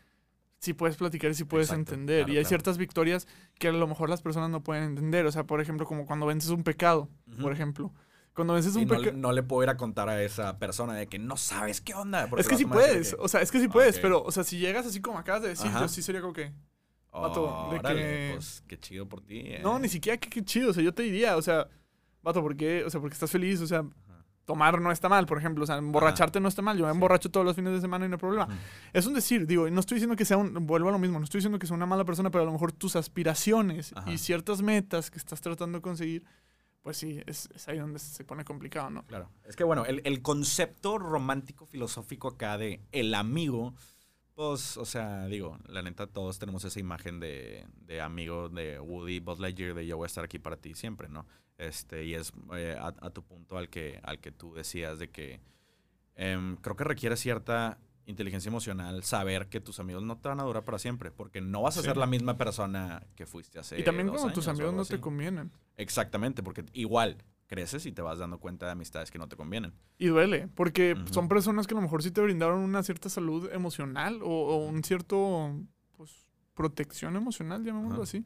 sí 0.58 0.74
puedes 0.74 0.98
platicar 0.98 1.30
y 1.30 1.34
sí 1.34 1.44
puedes 1.44 1.68
Exacto, 1.68 1.94
entender. 1.94 2.24
claro, 2.24 2.32
y 2.34 2.36
hay 2.36 2.42
claro. 2.42 2.48
ciertas 2.48 2.76
victorias 2.76 3.26
que 3.58 3.68
a 3.68 3.72
lo 3.72 3.86
mejor 3.86 4.10
las 4.10 4.20
personas 4.20 4.50
no 4.50 4.62
pueden 4.62 4.84
entender. 4.84 5.24
O 5.24 5.32
sea, 5.32 5.44
por 5.44 5.62
ejemplo, 5.62 5.86
como 5.86 6.04
cuando 6.04 6.26
vences 6.26 6.50
un 6.50 6.64
pecado, 6.64 7.08
por 7.40 7.50
ejemplo. 7.50 7.94
Cuando 8.40 8.54
vences 8.54 8.74
un 8.76 8.86
no, 8.86 8.98
le- 8.98 9.12
no 9.12 9.32
le 9.32 9.42
puedo 9.42 9.62
ir 9.62 9.68
a 9.68 9.76
contar 9.76 10.08
a 10.08 10.22
esa 10.22 10.58
persona 10.58 10.94
de 10.94 11.06
que 11.06 11.18
no 11.18 11.36
sabes 11.36 11.80
qué 11.80 11.94
onda. 11.94 12.28
Es 12.38 12.48
que 12.48 12.56
sí 12.56 12.64
puedes, 12.64 13.14
que, 13.14 13.20
o 13.20 13.28
sea, 13.28 13.40
es 13.42 13.50
que 13.50 13.60
sí 13.60 13.68
puedes, 13.68 13.98
pero, 13.98 14.22
o 14.22 14.32
sea, 14.32 14.44
si 14.44 14.58
llegas 14.58 14.86
así 14.86 15.00
como 15.00 15.18
acabas 15.18 15.42
de 15.42 15.48
decir, 15.50 15.68
Ajá. 15.68 15.80
yo 15.80 15.88
sí 15.88 16.02
sería 16.02 16.20
como 16.20 16.32
que... 16.32 16.52
vato, 17.12 17.68
de 17.72 17.78
Órale, 17.78 18.00
que- 18.02 18.30
pues 18.34 18.62
qué 18.66 18.78
chido 18.78 19.06
por 19.08 19.20
ti. 19.22 19.40
eh. 19.44 19.60
No, 19.62 19.78
ni 19.78 19.88
siquiera 19.88 20.16
que 20.18 20.28
qué 20.28 20.44
chido, 20.44 20.70
o 20.70 20.72
sea, 20.72 20.82
yo 20.82 20.94
te 20.94 21.02
diría, 21.02 21.36
o 21.36 21.42
sea, 21.42 21.66
vato, 22.22 22.40
¿por 22.42 22.56
qué? 22.56 22.84
O 22.84 22.90
sea, 22.90 23.00
porque 23.00 23.14
estás 23.14 23.30
feliz, 23.30 23.60
o 23.60 23.66
sea, 23.66 23.80
Ajá. 23.80 24.24
tomar 24.44 24.80
no 24.80 24.90
está 24.92 25.08
mal, 25.08 25.26
por 25.26 25.38
ejemplo, 25.38 25.64
o 25.64 25.66
sea, 25.66 25.76
emborracharte 25.76 26.38
no 26.40 26.48
está 26.48 26.62
mal, 26.62 26.76
yo 26.78 26.84
me 26.84 26.90
Sí. 26.92 26.94
emborracho 26.96 27.30
todos 27.30 27.44
los 27.44 27.56
fines 27.56 27.72
de 27.72 27.80
semana 27.80 28.06
y 28.06 28.08
no 28.08 28.14
hay 28.14 28.20
problema. 28.20 28.48
Es 28.92 29.06
un 29.06 29.14
decir, 29.14 29.46
digo, 29.46 29.68
no 29.70 29.80
estoy 29.80 29.96
diciendo 29.96 30.16
que 30.16 30.24
sea 30.24 30.36
un, 30.36 30.66
vuelvo 30.66 30.88
a 30.88 30.92
lo 30.92 30.98
mismo, 30.98 31.18
no 31.18 31.24
estoy 31.24 31.38
diciendo 31.40 31.58
que 31.58 31.66
sea 31.66 31.76
una 31.76 31.86
mala 31.86 32.04
persona, 32.04 32.30
pero 32.30 32.42
a 32.42 32.46
lo 32.46 32.52
mejor 32.52 32.72
tus 32.72 32.96
aspiraciones 32.96 33.92
y 34.06 34.18
ciertas 34.18 34.62
metas 34.62 35.10
que 35.10 35.18
estás 35.18 35.40
tratando 35.40 35.78
de 35.78 35.82
conseguir, 35.82 36.24
pues 36.82 36.96
sí, 36.96 37.20
es, 37.26 37.48
es 37.54 37.68
ahí 37.68 37.78
donde 37.78 37.98
se 37.98 38.24
pone 38.24 38.44
complicado, 38.44 38.90
¿no? 38.90 39.04
Claro. 39.06 39.30
Es 39.44 39.56
que 39.56 39.64
bueno, 39.64 39.84
el, 39.86 40.00
el 40.04 40.22
concepto 40.22 40.98
romántico 40.98 41.66
filosófico 41.66 42.28
acá 42.28 42.56
de 42.58 42.80
el 42.92 43.14
amigo, 43.14 43.74
pues, 44.34 44.76
o 44.78 44.84
sea, 44.86 45.26
digo, 45.26 45.58
la 45.66 45.82
neta, 45.82 46.06
todos 46.06 46.38
tenemos 46.38 46.64
esa 46.64 46.80
imagen 46.80 47.20
de, 47.20 47.66
de 47.82 48.00
amigo 48.00 48.48
de 48.48 48.80
Woody, 48.80 49.20
Buzz 49.20 49.38
Lightyear, 49.40 49.74
de 49.74 49.86
yo 49.86 49.96
voy 49.98 50.04
a 50.04 50.06
estar 50.06 50.24
aquí 50.24 50.38
para 50.38 50.56
ti 50.56 50.74
siempre, 50.74 51.08
¿no? 51.08 51.26
Este, 51.58 52.04
y 52.04 52.14
es 52.14 52.32
eh, 52.54 52.74
a, 52.80 52.86
a 53.00 53.10
tu 53.10 53.22
punto 53.22 53.58
al 53.58 53.68
que, 53.68 54.00
al 54.02 54.18
que 54.18 54.32
tú 54.32 54.54
decías 54.54 54.98
de 54.98 55.10
que 55.10 55.40
em, 56.14 56.56
creo 56.56 56.74
que 56.76 56.84
requiere 56.84 57.16
cierta 57.18 57.78
inteligencia 58.06 58.48
emocional 58.48 59.04
saber 59.04 59.48
que 59.48 59.60
tus 59.60 59.78
amigos 59.78 60.02
no 60.02 60.16
te 60.18 60.28
van 60.28 60.40
a 60.40 60.42
durar 60.44 60.64
para 60.64 60.78
siempre, 60.78 61.10
porque 61.10 61.40
no 61.42 61.60
vas 61.62 61.76
a 61.76 61.80
Sí. 61.82 61.86
ser 61.86 61.96
la 61.98 62.06
misma 62.06 62.36
persona 62.38 63.06
que 63.14 63.26
fuiste 63.26 63.58
hace 63.58 63.78
y 63.78 63.84
también 63.84 64.06
dos 64.08 64.16
cuando 64.16 64.32
tus 64.34 64.48
años 64.48 64.60
amigos 64.60 64.74
no 64.74 64.84
te 64.96 65.00
convienen. 65.00 65.52
Exactamente, 65.80 66.42
porque 66.42 66.64
igual 66.72 67.16
creces 67.46 67.84
y 67.86 67.92
te 67.92 68.00
vas 68.02 68.18
dando 68.20 68.38
cuenta 68.38 68.66
de 68.66 68.72
amistades 68.72 69.10
que 69.10 69.18
no 69.18 69.28
te 69.28 69.34
convienen. 69.36 69.72
Y 69.98 70.06
duele, 70.06 70.48
porque 70.54 70.96
son 71.10 71.26
personas 71.28 71.66
que 71.66 71.74
a 71.74 71.76
lo 71.76 71.82
mejor 71.82 72.02
sí 72.02 72.10
te 72.12 72.20
brindaron 72.20 72.60
una 72.60 72.82
cierta 72.84 73.08
salud 73.08 73.50
emocional 73.52 74.20
o, 74.22 74.28
o 74.28 74.56
un 74.66 74.84
cierto, 74.84 75.52
pues, 75.96 76.10
protección 76.54 77.16
emocional, 77.16 77.64
llamémoslo 77.64 78.02
así. 78.04 78.24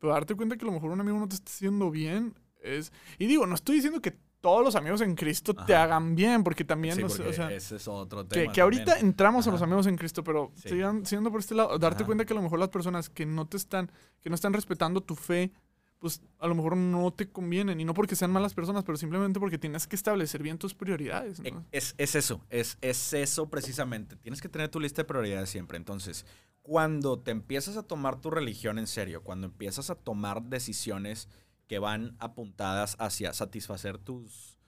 Pero 0.00 0.12
darte 0.12 0.34
cuenta 0.34 0.56
que 0.56 0.64
a 0.64 0.66
lo 0.66 0.72
mejor 0.72 0.90
un 0.90 1.00
amigo 1.00 1.18
no 1.18 1.28
te 1.28 1.36
está 1.36 1.50
haciendo 1.50 1.90
bien 1.90 2.34
es... 2.60 2.92
Y 3.18 3.26
digo, 3.26 3.46
no 3.46 3.54
estoy 3.54 3.76
diciendo 3.76 4.00
que 4.02 4.16
todos 4.40 4.64
los 4.64 4.74
amigos 4.76 5.00
en 5.00 5.14
Cristo 5.14 5.54
te 5.54 5.74
hagan 5.74 6.14
bien, 6.14 6.42
porque 6.44 6.64
también, 6.64 6.94
Sí, 6.96 7.02
o 7.02 7.08
sea, 7.08 7.16
porque 7.24 7.30
o 7.30 7.34
sea, 7.34 7.52
ese 7.52 7.76
es 7.76 7.88
otro 7.88 8.28
que, 8.28 8.40
tema. 8.40 8.52
que 8.52 8.60
ahorita 8.60 8.84
también. 8.84 9.06
entramos 9.06 9.46
a 9.46 9.50
los 9.50 9.62
amigos 9.62 9.86
en 9.86 9.96
Cristo, 9.96 10.22
pero 10.24 10.52
Sí. 10.56 10.70
sigan- 10.70 11.04
siguiendo 11.04 11.30
por 11.30 11.40
este 11.40 11.54
lado, 11.54 11.78
darte 11.78 11.98
Ajá. 12.02 12.06
cuenta 12.06 12.24
que 12.24 12.32
a 12.32 12.36
lo 12.36 12.42
mejor 12.42 12.58
las 12.58 12.68
personas 12.68 13.08
que 13.10 13.26
no 13.26 13.46
te 13.46 13.56
están, 13.56 13.90
que 14.20 14.28
no 14.28 14.34
están 14.34 14.52
respetando 14.52 15.00
tu 15.00 15.14
fe, 15.16 15.52
pues 15.98 16.22
a 16.38 16.46
lo 16.46 16.54
mejor 16.54 16.76
no 16.76 17.12
te 17.12 17.28
convienen. 17.30 17.80
Y 17.80 17.84
no 17.84 17.94
porque 17.94 18.16
sean 18.16 18.30
malas 18.30 18.54
personas, 18.54 18.84
pero 18.84 18.98
simplemente 18.98 19.40
porque 19.40 19.58
tienes 19.58 19.86
que 19.86 19.96
establecer 19.96 20.42
bien 20.42 20.58
tus 20.58 20.74
prioridades. 20.74 21.40
E- 21.40 21.50
¿no? 21.50 21.64
Es, 21.72 21.94
es 21.98 22.14
eso, 22.14 22.44
es, 22.50 22.78
es 22.80 23.12
eso 23.12 23.48
precisamente. 23.48 24.16
Tienes 24.16 24.40
que 24.40 24.48
tener 24.48 24.68
tu 24.68 24.80
lista 24.80 25.02
de 25.02 25.06
prioridades 25.06 25.50
siempre. 25.50 25.76
Entonces, 25.76 26.26
cuando 26.62 27.18
te 27.18 27.30
empiezas 27.30 27.76
a 27.76 27.82
tomar 27.82 28.20
tu 28.20 28.30
religión 28.30 28.78
en 28.78 28.86
serio, 28.86 29.22
cuando 29.22 29.46
empiezas 29.46 29.90
a 29.90 29.94
tomar 29.94 30.42
decisiones 30.42 31.28
que 31.66 31.78
van 31.78 32.16
apuntadas 32.18 32.96
hacia 32.98 33.32
satisfacer 33.32 33.98
tus, 33.98 34.58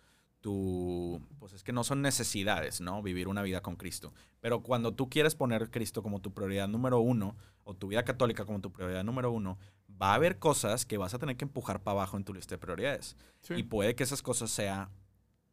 tu, 0.41 1.21
pues 1.39 1.53
es 1.53 1.63
que 1.63 1.73
no 1.73 1.85
son 1.85 2.03
necesidades, 2.03 2.81
¿no? 2.81 3.03
Vivir 3.03 3.29
una 3.29 3.43
vida 3.43 3.61
con 3.63 3.77
Cristo. 3.77 4.13
Pero 4.41 4.63
cuando 4.63 4.95
tú 4.95 5.09
quieres 5.09 5.35
poner 5.35 5.71
Cristo 5.71 6.03
como 6.03 6.21
tu 6.21 6.33
prioridad 6.33 6.69
número 6.69 7.01
uno, 7.01 7.37
o 7.65 7.75
tu 7.75 7.89
vida 7.89 8.05
católica 8.05 8.45
como 8.45 8.61
tu 8.61 8.73
prioridad 8.73 9.05
número 9.05 9.31
uno, 9.31 9.59
va 9.91 10.13
a 10.13 10.15
haber 10.15 10.39
cosas 10.39 10.85
que 10.87 10.99
vas 10.99 11.15
a 11.15 11.19
tener 11.19 11.37
que 11.37 11.45
empujar 11.45 11.83
para 11.83 11.93
abajo 11.97 12.17
en 12.17 12.25
tu 12.25 12.35
lista 12.35 12.55
de 12.55 12.59
prioridades. 12.59 13.17
Sí. 13.41 13.55
Y 13.55 13.63
puede 13.65 13.95
que 13.95 14.05
esas 14.05 14.23
cosas 14.23 14.51
sea 14.51 14.91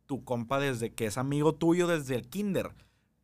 tu 0.05 0.23
compa 0.23 0.59
desde 0.59 0.93
que 0.93 1.07
es 1.07 1.17
amigo 1.17 1.55
tuyo 1.55 1.87
desde 1.87 2.15
el 2.15 2.27
kinder. 2.27 2.71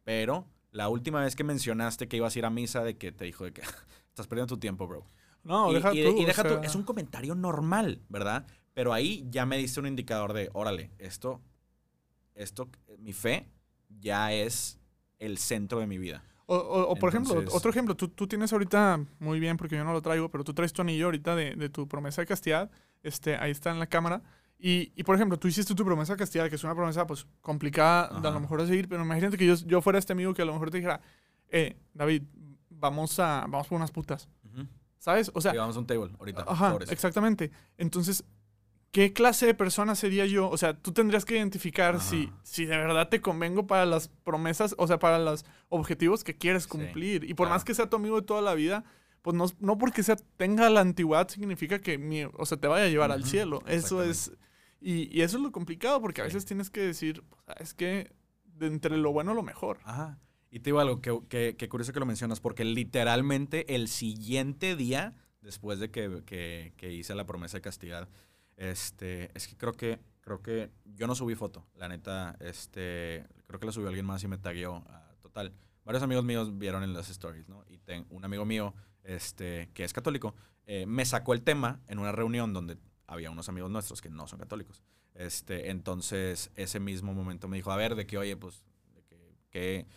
Pero 0.03 0.47
la 0.71 0.89
última 0.89 1.21
vez 1.21 1.35
que 1.35 1.43
mencionaste 1.43 2.07
que 2.07 2.17
ibas 2.17 2.35
a 2.35 2.39
ir 2.39 2.45
a 2.45 2.49
misa, 2.49 2.83
de 2.83 2.97
que 2.97 3.11
te 3.11 3.25
dijo 3.25 3.43
de 3.43 3.53
que 3.53 3.61
estás 4.09 4.27
perdiendo 4.27 4.55
tu 4.55 4.59
tiempo, 4.59 4.87
bro. 4.87 5.05
No, 5.43 5.71
y, 5.71 5.75
deja 5.75 5.93
y- 5.93 6.03
tú. 6.03 6.17
y 6.19 6.23
o 6.23 6.27
deja 6.27 6.43
tú, 6.43 6.49
sea, 6.49 6.61
es 6.61 6.75
un 6.75 6.83
comentario 6.83 7.35
normal, 7.35 8.01
¿verdad? 8.09 8.45
Pero 8.73 8.93
ahí 8.93 9.25
ya 9.29 9.45
me 9.45 9.57
diste 9.57 9.79
un 9.79 9.87
indicador 9.87 10.33
de, 10.33 10.49
órale, 10.53 10.91
esto, 10.97 11.41
esto, 12.35 12.69
mi 12.99 13.11
fe 13.11 13.47
ya 13.99 14.31
es 14.33 14.79
el 15.19 15.37
centro 15.37 15.79
de 15.79 15.87
mi 15.87 15.97
vida. 15.97 16.23
O, 16.47 16.55
o- 16.55 16.89
o, 16.91 16.95
por 16.95 17.09
ejemplo, 17.09 17.33
Entonces- 17.33 17.55
otro 17.55 17.71
ejemplo, 17.71 17.95
tú, 17.95 18.09
tú 18.09 18.27
tienes 18.27 18.51
ahorita, 18.51 18.99
muy 19.19 19.39
bien, 19.39 19.57
porque 19.57 19.75
yo 19.77 19.83
no 19.83 19.93
lo 19.93 20.01
traigo, 20.01 20.29
pero 20.29 20.43
tú 20.43 20.53
traes 20.53 20.73
tu 20.73 20.81
anillo 20.81 21.05
ahorita 21.05 21.35
de, 21.35 21.55
de 21.55 21.69
tu 21.69 21.87
promesa 21.87 22.21
de 22.21 22.27
castidad, 22.27 22.69
este, 23.03 23.35
ahí 23.37 23.51
está 23.51 23.71
en 23.71 23.79
la 23.79 23.87
cámara. 23.87 24.21
Y, 24.59 24.91
y, 24.95 25.03
por 25.03 25.15
ejemplo, 25.15 25.39
tú 25.39 25.47
hiciste 25.47 25.73
tu 25.73 25.83
promesa 25.85 26.13
de 26.13 26.19
castidad, 26.19 26.47
que 26.49 26.55
es 26.55 26.63
una 26.63 26.75
promesa 26.75 27.07
pues 27.07 27.25
complicada 27.41 28.09
de 28.09 28.15
a 28.15 28.19
Ajá. 28.19 28.31
lo 28.31 28.39
mejor 28.41 28.61
de 28.61 28.67
seguir, 28.67 28.87
pero 28.87 29.03
imagínate 29.03 29.37
que 29.37 29.45
yo, 29.47 29.55
yo 29.55 29.81
fuera 29.81 29.97
este 29.97 30.13
amigo 30.13 30.33
que 30.33 30.41
a 30.41 30.45
lo 30.45 30.53
mejor 30.53 30.69
te 30.69 30.77
dijera, 30.77 31.01
eh, 31.49 31.77
David, 31.93 32.23
vamos 32.69 33.17
a, 33.19 33.45
vamos 33.49 33.67
por 33.67 33.77
unas 33.77 33.91
putas. 33.91 34.27
¿sabes? 34.99 35.31
O 35.33 35.41
sea, 35.41 35.51
a 35.59 35.65
un 35.67 35.87
table 35.87 36.11
ahorita. 36.19 36.45
Ajá, 36.47 36.71
sobres. 36.73 36.91
exactamente. 36.91 37.49
Entonces, 37.77 38.23
¿qué 38.91 39.13
clase 39.13 39.45
de 39.45 39.53
persona 39.53 39.95
sería 39.95 40.25
yo? 40.25 40.49
O 40.49 40.57
sea, 40.57 40.77
tú 40.77 40.91
tendrías 40.91 41.25
que 41.25 41.35
identificar 41.35 41.95
Ajá. 41.95 42.03
si, 42.05 42.29
si 42.43 42.65
de 42.65 42.77
verdad 42.77 43.09
te 43.09 43.21
convengo 43.21 43.67
para 43.67 43.85
las 43.85 44.09
promesas, 44.09 44.75
o 44.77 44.87
sea, 44.87 44.99
para 44.99 45.19
los 45.19 45.45
objetivos 45.69 46.23
que 46.23 46.37
quieres 46.37 46.63
Sí, 46.63 46.69
cumplir. 46.69 47.23
Y 47.23 47.33
por 47.33 47.47
claro. 47.47 47.55
más 47.55 47.63
que 47.63 47.73
sea 47.73 47.89
tu 47.89 47.95
amigo 47.97 48.19
de 48.19 48.25
toda 48.27 48.41
la 48.41 48.53
vida, 48.53 48.83
pues 49.21 49.35
no, 49.35 49.45
no 49.59 49.77
porque 49.77 50.03
sea, 50.03 50.15
tenga 50.37 50.69
la 50.69 50.81
antigüedad 50.81 51.27
significa 51.29 51.79
que 51.79 51.97
mi, 51.97 52.23
o 52.25 52.45
sea, 52.45 52.57
te 52.57 52.67
vaya 52.67 52.85
a 52.85 52.89
llevar 52.89 53.11
al 53.11 53.21
Ujú, 53.21 53.29
cielo. 53.29 53.63
Eso 53.67 54.03
es... 54.03 54.31
Y, 54.83 55.15
y 55.15 55.21
eso 55.21 55.37
es 55.37 55.43
lo 55.43 55.51
complicado, 55.51 56.01
porque 56.01 56.21
a 56.21 56.23
Sí. 56.25 56.29
veces 56.29 56.45
tienes 56.45 56.69
que 56.71 56.81
decir, 56.81 57.23
es 57.59 57.73
que 57.75 58.11
de 58.45 58.65
entre 58.67 58.97
lo 58.97 59.11
bueno, 59.13 59.33
lo 59.35 59.43
mejor. 59.43 59.79
Ajá. 59.83 60.19
Y 60.49 60.59
te 60.59 60.65
digo 60.71 60.79
algo, 60.79 61.01
que, 61.01 61.17
que, 61.29 61.55
que 61.55 61.69
curioso 61.69 61.93
que 61.93 61.99
lo 61.99 62.05
mencionas, 62.07 62.39
porque 62.41 62.65
literalmente 62.65 63.75
el 63.75 63.87
siguiente 63.87 64.75
día, 64.75 65.13
después 65.41 65.79
de 65.79 65.91
que, 65.91 66.23
que- 66.25 66.73
que 66.77 66.91
hice 66.91 67.13
la 67.15 67.25
promesa 67.25 67.57
de 67.57 67.61
castidad, 67.61 68.09
este, 68.57 69.31
es 69.35 69.47
que 69.47 69.57
creo 69.57 69.73
que, 69.73 69.99
creo 70.21 70.41
que 70.41 70.71
yo 70.85 71.07
no 71.07 71.15
subí 71.15 71.35
foto, 71.35 71.65
la 71.75 71.87
neta, 71.87 72.35
este, 72.39 73.25
creo 73.47 73.59
que 73.59 73.65
la 73.65 73.71
subió 73.71 73.87
alguien 73.89 74.05
más 74.05 74.23
y 74.23 74.27
me 74.27 74.37
tagueó, 74.37 74.83
ah, 74.87 75.11
total. 75.21 75.53
Varios 75.83 76.03
amigos 76.03 76.23
míos 76.23 76.57
vieron 76.57 76.83
en 76.83 76.93
las 76.93 77.09
stories, 77.09 77.49
¿no? 77.49 77.63
Y 77.67 77.77
ten- 77.79 78.05
un 78.09 78.23
amigo 78.23 78.45
mío, 78.45 78.73
este, 79.03 79.69
que 79.73 79.83
es 79.83 79.93
católico, 79.93 80.35
eh, 80.65 80.85
me 80.85 81.05
sacó 81.05 81.33
el 81.33 81.41
tema 81.41 81.79
en 81.87 81.99
una 81.99 82.11
reunión 82.11 82.53
donde 82.53 82.77
había 83.07 83.31
unos 83.31 83.49
amigos 83.49 83.71
nuestros 83.71 84.01
que 84.01 84.09
no 84.09 84.27
son 84.27 84.39
católicos. 84.39 84.83
Este, 85.15 85.69
entonces, 85.71 86.51
ese 86.55 86.79
mismo 86.79 87.13
momento 87.13 87.47
me 87.47 87.57
dijo, 87.57 87.71
a 87.71 87.75
ver, 87.77 87.95
de 87.95 88.05
que, 88.05 88.17
oye, 88.17 88.37
pues, 88.37 88.63
de 88.93 89.03
que, 89.03 89.35
que 89.49 89.87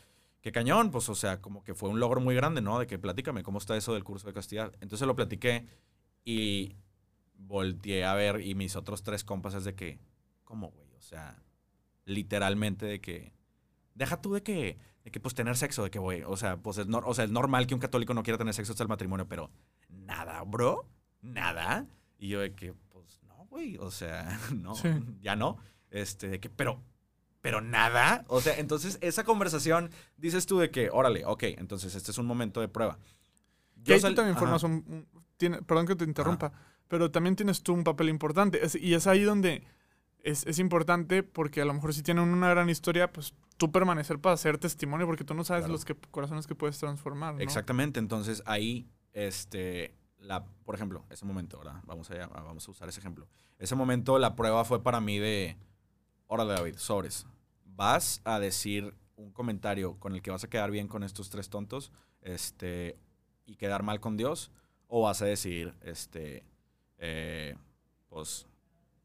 Qué 0.41 0.53
cañón, 0.53 0.91
pues, 0.91 1.09
o 1.09 1.15
sea, 1.15 1.41
como 1.41 1.65
que 1.65 1.73
fue 1.75 1.89
un 1.89 1.99
logro 2.01 2.21
muy 2.21 2.35
grande, 2.35 2.61
¿no? 2.61 2.79
De 2.79 2.87
que 2.87 2.99
platícame, 2.99 3.43
¿cómo 3.43 3.57
está 3.57 3.79
eso 3.79 3.95
del 3.95 4.05
curso 4.05 4.27
de 4.27 4.35
castidad? 4.35 4.75
Entonces 4.83 5.07
lo 5.07 5.17
platiqué 5.17 5.65
y 6.23 6.77
volteé 7.35 8.05
a 8.05 8.15
ver 8.15 8.41
y 8.41 8.55
mis 8.55 8.77
otros 8.77 9.03
tres 9.03 9.25
compas 9.25 9.55
es 9.55 9.65
de 9.65 9.75
que, 9.75 9.99
¿cómo, 10.45 10.69
güey? 10.71 10.93
O 10.95 11.01
sea, 11.03 11.43
literalmente 12.05 12.87
de 12.87 13.01
que, 13.01 13.33
deja 13.95 14.21
tú 14.21 14.35
de 14.35 14.43
que, 14.43 14.79
de 15.05 15.11
que 15.11 15.21
pues 15.21 15.35
tener 15.35 15.57
sexo, 15.57 15.83
de 15.85 15.91
que, 15.91 15.99
güey, 15.99 16.23
o 16.23 16.37
sea, 16.37 16.57
pues 16.57 16.79
es, 16.79 16.87
nor- 16.89 17.05
o 17.07 17.15
sea, 17.15 17.25
es 17.25 17.31
normal 17.31 17.67
que 17.67 17.75
un 17.75 17.81
católico 17.81 18.15
no 18.15 18.23
quiera 18.23 18.39
tener 18.39 18.55
sexo 18.55 18.73
hasta 18.73 18.83
el 18.83 18.89
matrimonio, 18.89 19.27
pero 19.29 19.51
nada, 19.89 20.43
bro, 20.45 20.89
nada. 21.21 21.87
Y 22.19 22.29
yo 22.29 22.41
de 22.41 22.55
que, 22.55 22.73
pues, 22.91 23.21
no, 23.23 23.35
güey, 23.47 23.77
o 23.79 23.91
sea, 23.91 24.39
no, 24.55 24.75
Sí. 24.75 24.89
ya 25.21 25.37
no. 25.37 25.59
Este, 25.91 26.29
de 26.29 26.41
que, 26.41 26.49
pero, 26.51 26.83
pero 27.41 27.61
nada. 27.61 28.25
O 28.29 28.41
sea, 28.41 28.59
entonces 28.59 28.99
esa 29.01 29.25
conversación 29.25 29.91
dices 30.17 30.47
tú 30.47 30.59
de 30.59 30.71
que, 30.71 30.89
órale, 30.91 31.25
ok, 31.27 31.43
entonces 31.59 31.95
este 31.95 32.11
es 32.11 32.19
un 32.19 32.27
momento 32.27 32.61
de 32.61 32.69
prueba. 32.69 32.99
Ahí 33.87 33.95
tú 33.97 34.01
sal- 34.01 34.15
también 34.15 34.37
formas 34.37 34.63
un, 34.63 34.73
un- 34.73 35.07
tiene- 35.37 35.61
perdón 35.63 35.87
que 35.87 35.95
te 35.97 36.05
interrumpa, 36.05 36.53
pero 36.89 37.11
también 37.11 37.37
tienes 37.37 37.63
tú 37.63 37.73
un 37.75 37.85
papel 37.85 38.09
importante. 38.09 38.65
Es- 38.65 38.75
y 38.77 38.95
es 38.95 39.07
ahí 39.07 39.23
donde 39.23 39.65
es, 40.23 40.47
es 40.47 40.59
importante 40.59 41.23
porque 41.23 41.61
a 41.61 41.65
lo 41.65 41.75
mejor 41.75 41.93
si 41.93 42.03
tienen 42.03 42.25
una 42.29 42.49
gran 42.49 42.71
historia, 42.71 43.13
pues 43.13 43.35
tú 43.57 43.71
permanecer 43.71 44.19
para 44.19 44.35
hacer 44.35 44.59
testimonio 44.59 45.07
porque 45.07 45.25
tú 45.25 45.35
no 45.35 45.45
sabes 45.45 45.63
Claro. 45.63 45.73
los 45.75 45.85
que, 45.85 45.95
corazones 45.95 46.47
que 46.47 46.55
puedes 46.55 46.79
transformar. 46.79 47.35
¿no? 47.35 47.41
Exactamente, 47.41 47.99
entonces 48.01 48.43
ahí, 48.47 48.89
este, 49.13 49.95
la, 50.19 50.45
por 50.65 50.75
ejemplo, 50.75 51.05
ese 51.11 51.25
momento, 51.27 51.59
¿verdad? 51.59 51.81
Vamos 51.85 52.11
a, 52.11 52.27
vamos 52.27 52.67
a 52.67 52.71
usar 52.71 52.89
ese 52.89 53.01
ejemplo. 53.01 53.29
Ese 53.59 53.75
momento, 53.75 54.19
la 54.19 54.35
prueba 54.35 54.65
fue 54.65 54.83
para 54.83 55.01
mí 55.01 55.19
de, 55.19 55.57
órale 56.27 56.55
David, 56.55 56.77
sobres, 56.79 57.27
vas 57.65 58.21
a 58.25 58.39
decir 58.41 58.95
un 59.17 59.31
comentario 59.31 59.99
con 60.01 60.15
el 60.15 60.23
que 60.23 60.31
vas 60.31 60.43
a 60.45 60.49
quedar 60.49 60.71
bien 60.71 60.89
con 60.89 61.03
estos 61.05 61.29
tres 61.31 61.49
tontos, 61.51 61.93
este, 62.23 62.99
y 63.47 63.57
quedar 63.57 63.83
mal 63.83 64.01
con 64.01 64.17
Dios, 64.17 64.51
o 64.89 65.03
vas 65.03 65.21
a 65.23 65.27
decir, 65.27 65.75
este, 65.83 66.45
eh, 67.07 67.57
pues, 68.09 68.47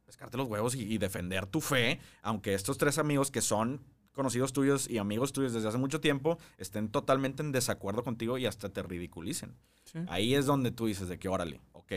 pescarte 0.05 0.37
los 0.37 0.47
huevos 0.47 0.73
y, 0.75 0.81
y 0.83 0.97
defender 0.97 1.45
tu 1.45 1.59
fe, 1.61 1.99
aunque 2.21 2.53
estos 2.53 2.77
tres 2.77 2.97
amigos 2.97 3.29
que 3.31 3.41
son 3.41 3.81
conocidos 4.13 4.53
tuyos 4.53 4.89
y 4.89 4.97
amigos 4.97 5.31
tuyos 5.33 5.53
desde 5.53 5.67
hace 5.69 5.77
mucho 5.77 6.01
tiempo 6.01 6.37
estén 6.57 6.89
totalmente 6.89 7.41
en 7.43 7.51
desacuerdo 7.51 8.03
contigo 8.03 8.37
y 8.37 8.45
hasta 8.45 8.69
te 8.69 8.81
ridiculicen. 8.83 9.55
Sí. 9.85 9.99
Ahí 10.07 10.35
es 10.35 10.45
donde 10.45 10.71
tú 10.71 10.87
dices 10.87 11.07
de 11.09 11.19
que, 11.19 11.27
órale, 11.29 11.61
ok, 11.73 11.91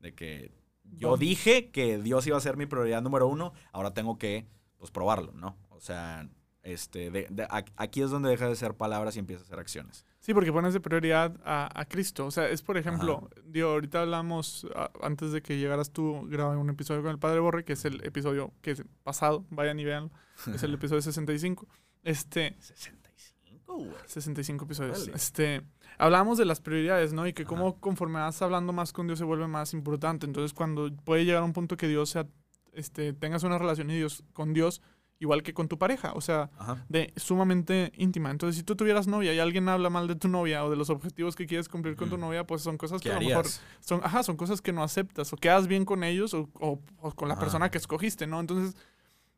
de 0.00 0.14
que 0.14 0.50
yo 0.96 1.16
dije 1.16 1.70
que 1.70 1.98
Dios 1.98 2.26
iba 2.26 2.36
a 2.36 2.40
ser 2.40 2.56
mi 2.56 2.66
prioridad 2.66 3.02
número 3.02 3.26
uno, 3.28 3.52
ahora 3.72 3.94
tengo 3.94 4.18
que, 4.18 4.46
pues, 4.78 4.90
probarlo, 4.90 5.32
¿no? 5.32 5.56
O 5.70 5.80
sea, 5.80 6.28
este, 6.62 7.10
de- 7.10 7.48
aquí 7.76 8.02
es 8.02 8.10
donde 8.10 8.28
deja 8.30 8.48
de 8.48 8.56
ser 8.56 8.74
palabras 8.74 9.16
y 9.16 9.20
empieza 9.20 9.42
a 9.42 9.46
ser 9.46 9.58
acciones. 9.58 10.04
Sí, 10.24 10.32
porque 10.32 10.50
pones 10.50 10.72
de 10.72 10.80
prioridad 10.80 11.36
a, 11.44 11.68
a 11.78 11.84
Cristo. 11.84 12.24
O 12.24 12.30
sea, 12.30 12.48
es 12.48 12.62
por 12.62 12.78
ejemplo, 12.78 13.28
digo, 13.44 13.68
ahorita 13.68 14.00
hablamos, 14.00 14.66
a- 14.74 14.90
antes 15.02 15.32
de 15.32 15.42
que 15.42 15.58
llegaras 15.58 15.90
tú, 15.90 16.26
grabé 16.30 16.56
un 16.56 16.70
episodio 16.70 17.02
con 17.02 17.10
el 17.10 17.18
Padre 17.18 17.40
Borre, 17.40 17.64
que 17.66 17.74
es 17.74 17.84
el 17.84 18.02
episodio 18.06 18.50
que 18.62 18.70
es 18.70 18.82
pasado, 19.02 19.44
vayan 19.50 19.78
y 19.80 19.84
vean, 19.84 20.10
es 20.54 20.62
el 20.62 20.72
episodio 20.74 21.02
65. 21.02 21.66
Este, 22.04 22.56
65, 22.58 23.74
güey. 23.76 23.90
65 24.06 24.64
episodios. 24.64 25.02
Órale. 25.02 25.12
Este, 25.14 25.62
hablamos 25.98 26.38
de 26.38 26.46
las 26.46 26.60
prioridades, 26.60 27.12
¿no? 27.12 27.26
Y 27.26 27.34
que 27.34 27.42
Ajá. 27.42 27.48
cómo 27.50 27.78
conforme 27.78 28.18
vas 28.20 28.40
hablando 28.40 28.72
más 28.72 28.94
con 28.94 29.06
Dios 29.06 29.18
se 29.18 29.26
vuelve 29.26 29.46
más 29.46 29.74
importante. 29.74 30.24
Entonces, 30.24 30.54
cuando 30.54 30.90
puede 31.04 31.26
llegar 31.26 31.42
a 31.42 31.44
un 31.44 31.52
punto 31.52 31.76
que 31.76 31.86
Dios 31.86 32.08
sea, 32.08 32.26
este, 32.72 33.12
tengas 33.12 33.42
una 33.42 33.58
relación 33.58 33.90
y 33.90 33.96
Dios, 33.96 34.24
con 34.32 34.54
Dios 34.54 34.80
igual 35.20 35.42
que 35.42 35.54
con 35.54 35.68
tu 35.68 35.78
pareja, 35.78 36.12
o 36.14 36.20
sea, 36.20 36.50
Ajá. 36.58 36.84
de 36.88 37.12
sumamente 37.16 37.92
íntima. 37.96 38.30
Entonces, 38.30 38.56
si 38.56 38.62
tú 38.62 38.76
tuvieras 38.76 39.06
novia 39.06 39.32
y 39.32 39.38
alguien 39.38 39.68
habla 39.68 39.88
mal 39.90 40.06
de 40.08 40.16
tu 40.16 40.28
novia 40.28 40.64
o 40.64 40.70
de 40.70 40.76
los 40.76 40.90
objetivos 40.90 41.34
que 41.36 41.46
quieres 41.46 41.68
cumplir 41.68 41.96
con 41.96 42.08
tu 42.08 42.16
Ujú. 42.16 42.24
novia, 42.26 42.46
pues 42.46 42.62
son 42.62 42.76
cosas 42.76 43.00
que 43.00 43.08
¿Qué 43.08 43.14
a 43.14 43.20
lo 43.20 43.26
mejor 43.26 43.46
son, 43.80 44.00
ajá, 44.04 44.22
son 44.22 44.36
cosas 44.36 44.60
que 44.60 44.72
no 44.72 44.82
aceptas 44.82 45.32
o 45.32 45.36
quedas 45.36 45.66
bien 45.68 45.84
con 45.84 46.04
ellos 46.04 46.34
o, 46.34 46.48
o- 46.60 46.80
o 47.00 47.12
con 47.12 47.28
la 47.28 47.34
Ajá. 47.34 47.40
persona 47.42 47.70
que 47.70 47.78
escogiste, 47.78 48.26
¿no? 48.26 48.40
Entonces, 48.40 48.76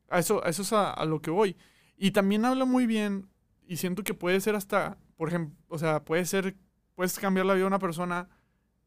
a 0.09 0.19
eso, 0.19 0.45
a 0.45 0.49
eso 0.49 0.63
es 0.63 0.73
a, 0.73 0.91
a 0.91 1.05
lo 1.05 1.21
que 1.21 1.31
voy. 1.31 1.57
Y 1.97 2.11
también 2.13 2.45
habla 2.45 2.65
muy 2.65 2.87
bien 2.87 3.29
y 3.69 3.77
siento 3.77 4.03
que 4.03 4.15
puede 4.15 4.41
ser 4.41 4.55
hasta, 4.57 4.99
por 5.17 5.29
ejemplo, 5.29 5.57
o 5.69 5.79
sea, 5.79 6.05
puede 6.05 6.25
ser, 6.25 6.57
puedes 6.95 7.19
cambiar 7.19 7.47
la 7.47 7.55
vida 7.55 7.63
de 7.65 7.69
una 7.69 7.79
persona 7.79 8.29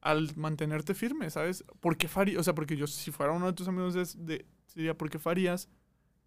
al 0.02 0.32
mantenerte 0.38 0.94
firme, 0.94 1.30
¿sabes? 1.30 1.64
¿Por 1.82 1.98
qué 1.98 2.08
farías? 2.08 2.40
O 2.40 2.44
sea, 2.44 2.56
porque 2.56 2.76
yo 2.78 2.88
si 2.88 3.12
fuera 3.12 3.32
uno 3.34 3.48
de 3.48 3.54
tus 3.54 3.68
amigos 3.68 3.94
de, 3.94 4.06
de- 4.26 4.46
diría, 4.76 4.98
¿por 4.98 5.10
qué 5.10 5.20
farías 5.20 5.68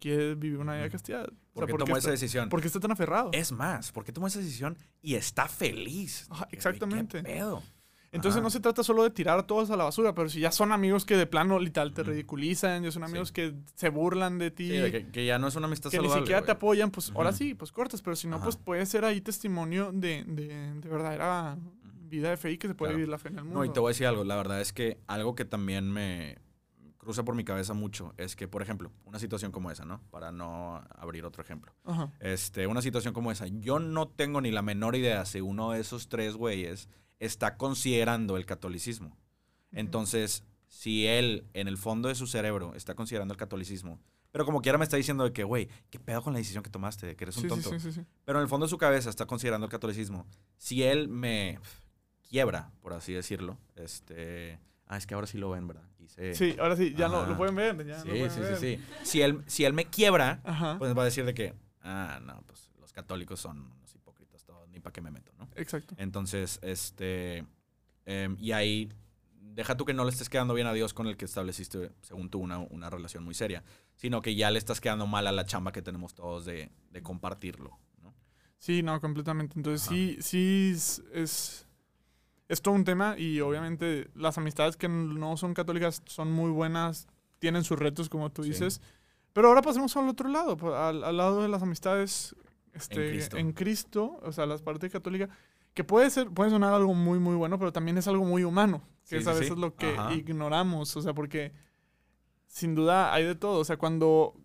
que 0.03 0.35
vivir 0.35 0.59
una 0.59 0.73
vida 0.73 0.83
de 0.83 0.89
castidad? 0.91 1.25
O 1.25 1.31
¿Por 1.53 1.63
sea, 1.63 1.67
qué 1.67 1.71
¿por 1.71 1.79
tomó 1.79 1.85
qué 1.85 1.91
esa 1.91 1.97
está, 1.99 2.11
decisión? 2.11 2.49
¿por 2.49 2.61
qué 2.61 2.67
está 2.67 2.79
tan 2.79 2.91
aferrado? 2.91 3.29
Es 3.33 3.51
más, 3.51 3.91
¿por 3.91 4.03
qué 4.03 4.11
tomó 4.11 4.27
esa 4.27 4.39
decisión 4.39 4.77
y 5.01 5.15
está 5.15 5.47
feliz? 5.47 6.27
Exactamente. 6.51 7.17
¿Qué 7.19 7.23
pedo? 7.23 7.63
Entonces 8.11 8.37
Ajá. 8.37 8.43
no 8.43 8.49
se 8.51 8.59
trata 8.59 8.83
solo 8.83 9.01
de 9.01 9.09
tirar 9.09 9.39
a 9.39 9.47
todos 9.47 9.71
a 9.71 9.75
la 9.75 9.85
basura, 9.85 10.13
pero 10.13 10.29
si 10.29 10.39
ya 10.39 10.51
son 10.51 10.71
amigos 10.71 11.03
que 11.03 11.17
de 11.17 11.25
plano 11.25 11.57
literal 11.57 11.93
te 11.95 12.03
ridiculizan, 12.03 12.83
ya 12.83 12.91
son 12.91 13.03
amigos 13.03 13.29
Sí. 13.29 13.33
que 13.33 13.55
se 13.73 13.89
burlan 13.89 14.37
de 14.37 14.51
ti, 14.51 14.67
Sí, 14.69 14.77
de 14.77 14.91
que, 14.91 15.07
que 15.07 15.25
ya 15.25 15.39
no 15.39 15.47
es 15.47 15.55
una 15.55 15.65
amistad 15.65 15.89
que 15.89 15.97
ni 15.97 16.03
saludable. 16.03 16.21
siquiera 16.25 16.45
te 16.45 16.51
apoyan, 16.51 16.91
pues 16.91 17.11
ahora 17.15 17.31
sí, 17.31 17.55
pues 17.55 17.71
cortas, 17.71 18.03
pero 18.03 18.15
si 18.15 18.27
no, 18.27 18.35
Ajá. 18.35 18.43
pues 18.45 18.55
puede 18.57 18.85
ser 18.85 19.03
ahí 19.03 19.19
testimonio 19.19 19.91
de, 19.91 20.23
de, 20.27 20.73
de 20.75 20.89
verdadera 20.89 21.57
vida 22.07 22.29
de 22.29 22.37
fe 22.37 22.51
y 22.51 22.57
que 22.59 22.67
se 22.67 22.75
puede 22.75 22.91
Claro. 22.91 22.97
vivir 22.97 23.09
la 23.09 23.17
fe 23.17 23.29
en 23.29 23.39
el 23.39 23.45
mundo. 23.45 23.59
No, 23.59 23.65
y 23.65 23.69
te 23.73 23.79
voy 23.79 23.89
a 23.89 23.93
decir 23.93 24.05
algo. 24.05 24.23
La 24.23 24.35
verdad 24.35 24.61
es 24.61 24.73
que 24.73 24.99
algo 25.07 25.33
que 25.33 25.45
también 25.45 25.91
me 25.91 26.37
cruza 27.03 27.23
por 27.23 27.35
mi 27.35 27.43
cabeza 27.43 27.73
mucho 27.73 28.13
es 28.17 28.35
que, 28.35 28.47
por 28.47 28.61
ejemplo, 28.61 28.91
una 29.05 29.19
situación 29.19 29.51
como 29.51 29.69
esa, 29.71 29.85
¿no? 29.85 30.01
Para 30.09 30.31
no 30.31 30.83
abrir 30.95 31.25
otro 31.25 31.43
ejemplo. 31.43 31.73
Ajá. 31.83 32.11
Este, 32.19 32.65
una 32.67 32.81
situación 32.81 33.13
como 33.13 33.31
esa. 33.31 33.47
Yo 33.47 33.79
no 33.79 34.07
tengo 34.07 34.41
ni 34.41 34.51
la 34.51 34.61
menor 34.61 34.95
idea 34.95 35.25
si 35.25 35.41
uno 35.41 35.71
de 35.71 35.79
esos 35.81 36.09
tres 36.09 36.35
güeyes 36.35 36.89
está 37.19 37.57
considerando 37.57 38.37
el 38.37 38.45
catolicismo. 38.45 39.15
Entonces, 39.71 40.43
si 40.67 41.05
él, 41.07 41.45
en 41.53 41.67
el 41.67 41.77
fondo 41.77 42.09
de 42.09 42.15
su 42.15 42.27
cerebro, 42.27 42.73
está 42.75 42.95
considerando 42.95 43.33
el 43.33 43.37
catolicismo, 43.37 43.99
Pero 44.31 44.45
como 44.45 44.61
quiera 44.63 44.79
me 44.79 44.83
está 44.83 44.97
diciendo 44.97 45.23
de 45.23 45.31
que, 45.31 45.43
güey, 45.43 45.69
¿qué 45.91 45.99
pedo 45.99 46.23
con 46.23 46.33
la 46.33 46.39
decisión 46.39 46.63
que 46.63 46.71
tomaste? 46.71 47.05
De 47.05 47.15
que 47.15 47.25
eres 47.25 47.37
un 47.37 47.43
Sí, 47.43 47.47
tonto. 47.49 47.69
sí, 47.69 47.79
sí, 47.79 47.91
sí. 47.91 48.01
Pero 48.25 48.39
en 48.39 48.43
el 48.43 48.49
fondo 48.49 48.65
de 48.65 48.69
su 48.71 48.79
cabeza 48.79 49.11
está 49.11 49.27
considerando 49.27 49.65
el 49.65 49.71
catolicismo. 49.71 50.25
Si 50.57 50.81
él 50.81 51.07
me 51.07 51.59
quiebra, 52.27 52.71
por 52.81 52.93
así 52.93 53.13
decirlo, 53.13 53.57
este... 53.75 54.59
Ah, 54.87 54.97
es 54.97 55.05
que 55.07 55.13
ahora 55.15 55.27
sí 55.27 55.37
lo 55.37 55.49
ven, 55.51 55.67
¿verdad? 55.67 55.83
Hice- 56.03 56.33
Sí, 56.35 56.55
ahora 56.59 56.75
sí, 56.75 56.93
ya 56.97 57.07
lo, 57.07 57.17
Ajá. 57.19 57.29
lo 57.29 57.37
pueden 57.37 57.55
ver. 57.55 57.85
Ya 57.85 57.97
lo 57.97 58.03
Sí, 58.03 58.09
pueden 58.09 58.31
sí, 58.31 58.39
ver. 58.39 58.57
sí, 58.57 58.77
sí. 58.77 58.83
Si 59.03 59.21
él, 59.21 59.43
si 59.47 59.65
él 59.65 59.73
me 59.73 59.85
quiebra, 59.85 60.41
Ajá. 60.43 60.77
pues 60.77 60.95
va 60.97 61.01
a 61.01 61.05
decir 61.05 61.25
de 61.25 61.33
que, 61.33 61.53
ah, 61.81 62.19
no, 62.23 62.41
pues 62.45 62.69
los 62.79 62.91
católicos 62.91 63.39
son 63.39 63.59
unos 63.61 63.93
hipócritas 63.95 64.43
todos, 64.45 64.67
ni 64.69 64.79
para 64.79 64.93
qué 64.93 65.01
me 65.01 65.11
meto, 65.11 65.31
¿no? 65.37 65.49
Exacto. 65.55 65.95
Entonces, 65.97 66.59
este, 66.61 67.45
em, 68.05 68.35
y 68.39 68.51
ahí, 68.51 68.89
deja 69.55 69.77
tú 69.77 69.85
que 69.85 69.93
no 69.93 70.03
le 70.03 70.09
estés 70.09 70.29
quedando 70.29 70.53
bien 70.53 70.67
a 70.67 70.73
Dios 70.73 70.93
con 70.93 71.07
el 71.07 71.15
que 71.17 71.25
estableciste, 71.25 71.91
según 72.01 72.29
tú, 72.29 72.39
una, 72.39 72.57
una 72.59 72.89
relación 72.89 73.23
muy 73.23 73.33
seria, 73.35 73.63
sino 73.95 74.21
que 74.21 74.35
ya 74.35 74.49
le 74.51 74.57
estás 74.59 74.81
quedando 74.81 75.05
mal 75.07 75.27
a 75.27 75.31
la 75.31 75.45
chamba 75.45 75.71
que 75.71 75.81
tenemos 75.83 76.13
todos 76.15 76.45
de, 76.45 76.71
de 76.91 77.01
compartirlo, 77.03 77.77
¿no? 78.01 78.13
Sí, 78.57 78.81
no, 78.81 78.99
completamente. 78.99 79.53
Entonces 79.57 79.87
Ajá. 79.87 79.95
sí, 79.95 80.17
sí 80.21 80.71
es, 80.73 81.03
es, 81.13 81.67
es 82.53 82.61
todo 82.61 82.73
un 82.75 82.83
tema 82.85 83.15
y 83.17 83.41
obviamente 83.41 84.09
las 84.15 84.37
amistades 84.37 84.77
que 84.77 84.87
no 84.87 85.35
son 85.37 85.53
católicas 85.53 86.01
son 86.05 86.31
muy 86.31 86.51
buenas, 86.51 87.07
tienen 87.39 87.63
sus 87.63 87.77
retos, 87.79 88.07
como 88.09 88.31
tú 88.31 88.43
Sí. 88.43 88.49
dices. 88.49 88.81
Pero 89.33 89.47
ahora 89.49 89.61
pasemos 89.61 89.95
al 89.97 90.07
otro 90.07 90.29
lado, 90.29 90.57
al, 90.77 91.03
al 91.03 91.17
lado 91.17 91.41
de 91.41 91.47
las 91.49 91.61
amistades 91.63 92.35
este, 92.73 93.09
Cristo. 93.09 93.37
en 93.37 93.51
Cristo, 93.53 94.19
o 94.23 94.31
sea, 94.31 94.45
las 94.45 94.61
partes 94.61 94.91
católicas, 94.91 95.29
que 95.73 95.83
puede 95.83 96.09
ser, 96.09 96.29
puede 96.29 96.51
sonar 96.51 96.73
algo 96.73 96.93
muy, 96.93 97.19
muy 97.19 97.35
bueno, 97.35 97.57
pero 97.59 97.73
también 97.73 97.97
es 97.97 98.07
algo 98.07 98.23
muy 98.25 98.43
humano, 98.43 98.81
que 99.09 99.09
Sí, 99.09 99.15
es 99.17 99.23
sí, 99.23 99.29
a 99.29 99.33
sí. 99.33 99.39
veces 99.41 99.57
lo 99.57 99.75
que 99.75 99.87
Ajá. 99.97 100.13
ignoramos, 100.13 100.95
o 100.95 101.01
sea, 101.01 101.13
porque 101.13 101.51
sin 102.47 102.75
duda 102.75 103.13
hay 103.13 103.25
de 103.25 103.35
todo, 103.35 103.59
o 103.59 103.65
sea, 103.65 103.77
cuando 103.77 104.35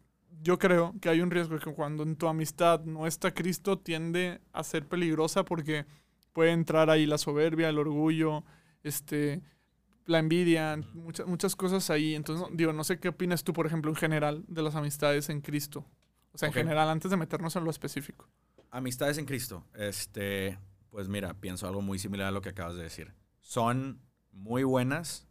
yo 0.42 0.58
creo 0.58 0.94
que 1.00 1.08
hay 1.10 1.20
un 1.20 1.30
riesgo 1.30 1.58
que 1.58 1.72
cuando 1.74 2.02
en 2.02 2.16
tu 2.16 2.26
amistad 2.28 2.84
no 2.84 3.06
está 3.06 3.32
Cristo 3.34 3.78
tiende 3.78 4.40
a 4.52 4.62
ser 4.64 4.86
peligrosa 4.86 5.44
porque 5.44 5.84
puede 6.32 6.52
entrar 6.52 6.90
ahí 6.90 7.06
la 7.06 7.18
soberbia, 7.18 7.68
el 7.68 7.78
orgullo, 7.78 8.44
este, 8.82 9.42
la 10.06 10.18
envidia, 10.18 10.76
muchas, 10.94 11.26
muchas 11.26 11.56
cosas 11.56 11.90
ahí. 11.90 12.14
Entonces, 12.14 12.46
digo, 12.52 12.72
no 12.72 12.84
sé 12.84 12.98
qué 12.98 13.08
opinas 13.08 13.44
tú, 13.44 13.52
por 13.52 13.66
ejemplo, 13.66 13.90
en 13.90 13.96
general 13.96 14.44
de 14.48 14.62
las 14.62 14.74
amistades 14.74 15.28
en 15.28 15.40
Cristo. 15.40 15.84
O 16.32 16.38
sea, 16.38 16.48
en 16.48 16.54
general, 16.54 16.88
antes 16.88 17.10
de 17.10 17.16
meternos 17.16 17.56
en 17.56 17.64
lo 17.64 17.70
específico. 17.70 18.28
Amistades 18.70 19.18
en 19.18 19.24
Cristo. 19.24 19.64
Este, 19.74 20.58
pues 20.90 21.08
mira, 21.08 21.34
pienso 21.34 21.66
algo 21.66 21.82
muy 21.82 21.98
similar 21.98 22.28
a 22.28 22.30
lo 22.30 22.42
que 22.42 22.50
acabas 22.50 22.76
de 22.76 22.82
decir. 22.82 23.12
Son 23.40 24.00
muy 24.30 24.62
buenas 24.62 25.26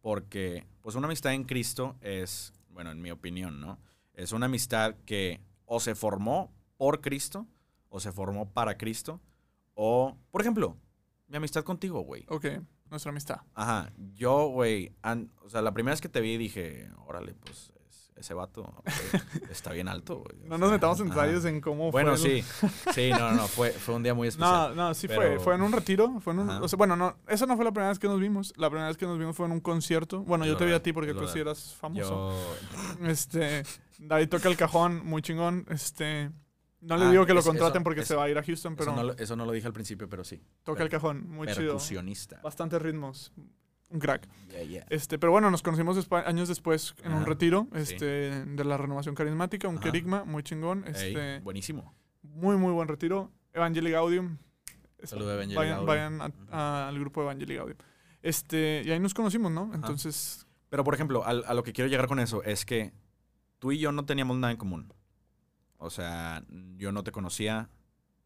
porque, 0.00 0.66
pues 0.80 0.94
una 0.94 1.06
amistad 1.06 1.32
en 1.32 1.44
Cristo 1.44 1.96
es, 2.00 2.52
bueno, 2.70 2.90
en 2.90 3.00
mi 3.00 3.10
opinión, 3.10 3.60
¿no? 3.60 3.78
Es 4.14 4.32
una 4.32 4.46
amistad 4.46 4.94
que 5.06 5.40
o 5.64 5.80
se 5.80 5.94
formó 5.94 6.52
por 6.76 7.00
Cristo 7.00 7.46
o 7.88 8.00
se 8.00 8.12
formó 8.12 8.50
para 8.50 8.76
Cristo 8.76 9.20
o, 9.74 10.16
por 10.30 10.40
ejemplo, 10.40 10.76
mi 11.28 11.36
amistad 11.36 11.64
contigo, 11.64 12.00
güey. 12.02 12.24
Ok, 12.28 12.46
nuestra 12.90 13.10
amistad. 13.10 13.40
Ajá, 13.54 13.92
yo, 14.14 14.48
güey, 14.48 14.94
o 15.42 15.48
sea, 15.48 15.62
la 15.62 15.72
primera 15.72 15.92
vez 15.92 16.00
que 16.00 16.08
te 16.08 16.20
vi 16.20 16.36
dije, 16.36 16.88
órale, 17.06 17.34
pues 17.34 17.70
es- 17.88 18.12
ese 18.16 18.34
vato 18.34 18.62
güey, 18.84 19.22
está 19.50 19.72
bien 19.72 19.88
alto, 19.88 20.16
güey. 20.18 20.36
o 20.44 20.48
No 20.50 20.58
nos 20.58 20.70
metamos 20.70 21.00
en 21.00 21.08
detalles 21.08 21.44
en 21.46 21.60
cómo 21.62 21.90
Bueno, 21.90 22.16
fue. 22.16 22.38
el- 22.38 22.42
sí, 22.44 22.68
sí, 22.94 23.10
no, 23.10 23.32
no, 23.32 23.48
fue, 23.48 23.70
fue 23.70 23.94
un 23.94 24.02
día 24.02 24.12
muy 24.14 24.28
especial. 24.28 24.76
No, 24.76 24.88
no, 24.88 24.94
sí 24.94 25.08
fue. 25.08 25.16
pero- 25.16 25.40
Fue 25.40 25.54
en 25.54 25.62
un 25.62 25.72
retiro. 25.72 26.20
Fue 26.20 26.34
en 26.34 26.40
un, 26.40 26.50
o 26.50 26.68
sea, 26.68 26.76
bueno, 26.76 26.94
no, 26.96 27.16
esa 27.28 27.46
no 27.46 27.56
fue 27.56 27.64
la 27.64 27.72
primera 27.72 27.88
vez 27.88 27.98
que 27.98 28.06
nos 28.08 28.20
vimos. 28.20 28.52
La 28.58 28.68
primera 28.68 28.88
vez 28.88 28.98
que 28.98 29.06
nos 29.06 29.18
vimos 29.18 29.34
fue 29.34 29.46
en 29.46 29.52
un 29.52 29.60
concierto. 29.60 30.22
Bueno, 30.22 30.44
yo 30.44 30.56
te 30.58 30.66
vi 30.66 30.72
a 30.72 30.82
ti 30.82 30.92
porque 30.92 31.14
tú 31.14 31.26
sí 31.26 31.38
eras 31.40 31.74
famoso. 31.74 32.34
Yo, 33.00 33.06
Este, 33.08 33.62
David 33.98 34.28
toca 34.28 34.48
el 34.48 34.56
cajón, 34.58 35.04
muy 35.04 35.22
chingón. 35.22 35.64
Este, 35.70 36.30
no 36.82 36.96
le 36.98 37.04
Ah, 37.06 37.10
digo 37.10 37.24
que 37.26 37.32
lo 37.34 37.42
contraten 37.42 37.76
eso- 37.80 37.84
porque 37.84 38.00
eso- 38.00 38.08
se 38.08 38.14
va 38.16 38.24
a 38.24 38.28
ir 38.28 38.36
a 38.36 38.42
Houston, 38.42 38.76
pero 38.76 38.90
eso, 38.92 38.96
no, 39.00 39.06
lo- 39.06 39.16
eso 39.16 39.36
no 39.36 39.46
lo 39.46 39.52
dije 39.52 39.66
al 39.66 39.72
principio, 39.72 40.08
pero 40.08 40.22
sí. 40.24 40.42
toca 40.62 40.82
el 40.82 40.88
cajón, 40.90 41.28
muy 41.30 41.46
chido. 41.48 41.78
Bastantes 42.42 42.80
ritmos. 42.82 43.32
Un 43.88 43.98
crack. 43.98 44.26
Yeah, 44.50 44.62
yeah. 44.62 44.86
Este, 44.88 45.18
pero 45.18 45.32
bueno, 45.32 45.50
nos 45.50 45.62
conocimos 45.62 45.98
años 46.24 46.48
después 46.48 46.94
en 47.04 47.12
un 47.12 47.26
retiro 47.26 47.68
sí. 47.74 47.78
este, 47.80 48.04
de 48.46 48.64
la 48.64 48.76
renovación 48.78 49.14
carismática, 49.14 49.68
un 49.68 49.76
Ajá. 49.76 49.84
querigma, 49.84 50.24
muy 50.24 50.42
chingón. 50.42 50.84
Ey, 50.86 50.92
Este, 50.92 51.40
buenísimo. 51.40 51.94
muy, 52.22 52.56
muy 52.56 52.72
buen 52.72 52.88
retiro. 52.88 53.30
Evangelii 53.52 53.92
Gaudium. 53.92 54.38
Saludo 55.02 55.30
a 55.32 55.34
Evangelii 55.34 55.84
Vayan, 55.84 56.20
a- 56.22 56.32
a- 56.50 56.88
al 56.88 56.98
grupo 56.98 57.20
de 57.20 57.26
Evangelii 57.26 57.56
Gaudium. 57.56 57.78
Este, 58.22 58.82
y 58.86 58.90
ahí 58.90 58.98
nos 59.00 59.12
conocimos, 59.14 59.50
¿no? 59.52 59.70
Entonces, 59.74 60.46
Pero, 60.70 60.84
por 60.84 60.94
ejemplo, 60.94 61.22
al- 61.26 61.44
a, 61.46 61.52
lo 61.52 61.62
que 61.62 61.74
quiero 61.74 61.90
llegar 61.90 62.06
con 62.08 62.18
eso 62.18 62.42
es 62.44 62.64
que 62.64 62.92
tú 63.58 63.72
y 63.72 63.78
yo 63.78 63.92
no 63.92 64.06
teníamos 64.06 64.38
nada 64.38 64.52
en 64.52 64.56
común. 64.56 64.90
O 65.82 65.90
sea, 65.90 66.44
yo 66.76 66.92
no 66.92 67.02
te 67.02 67.12
conocía, 67.12 67.68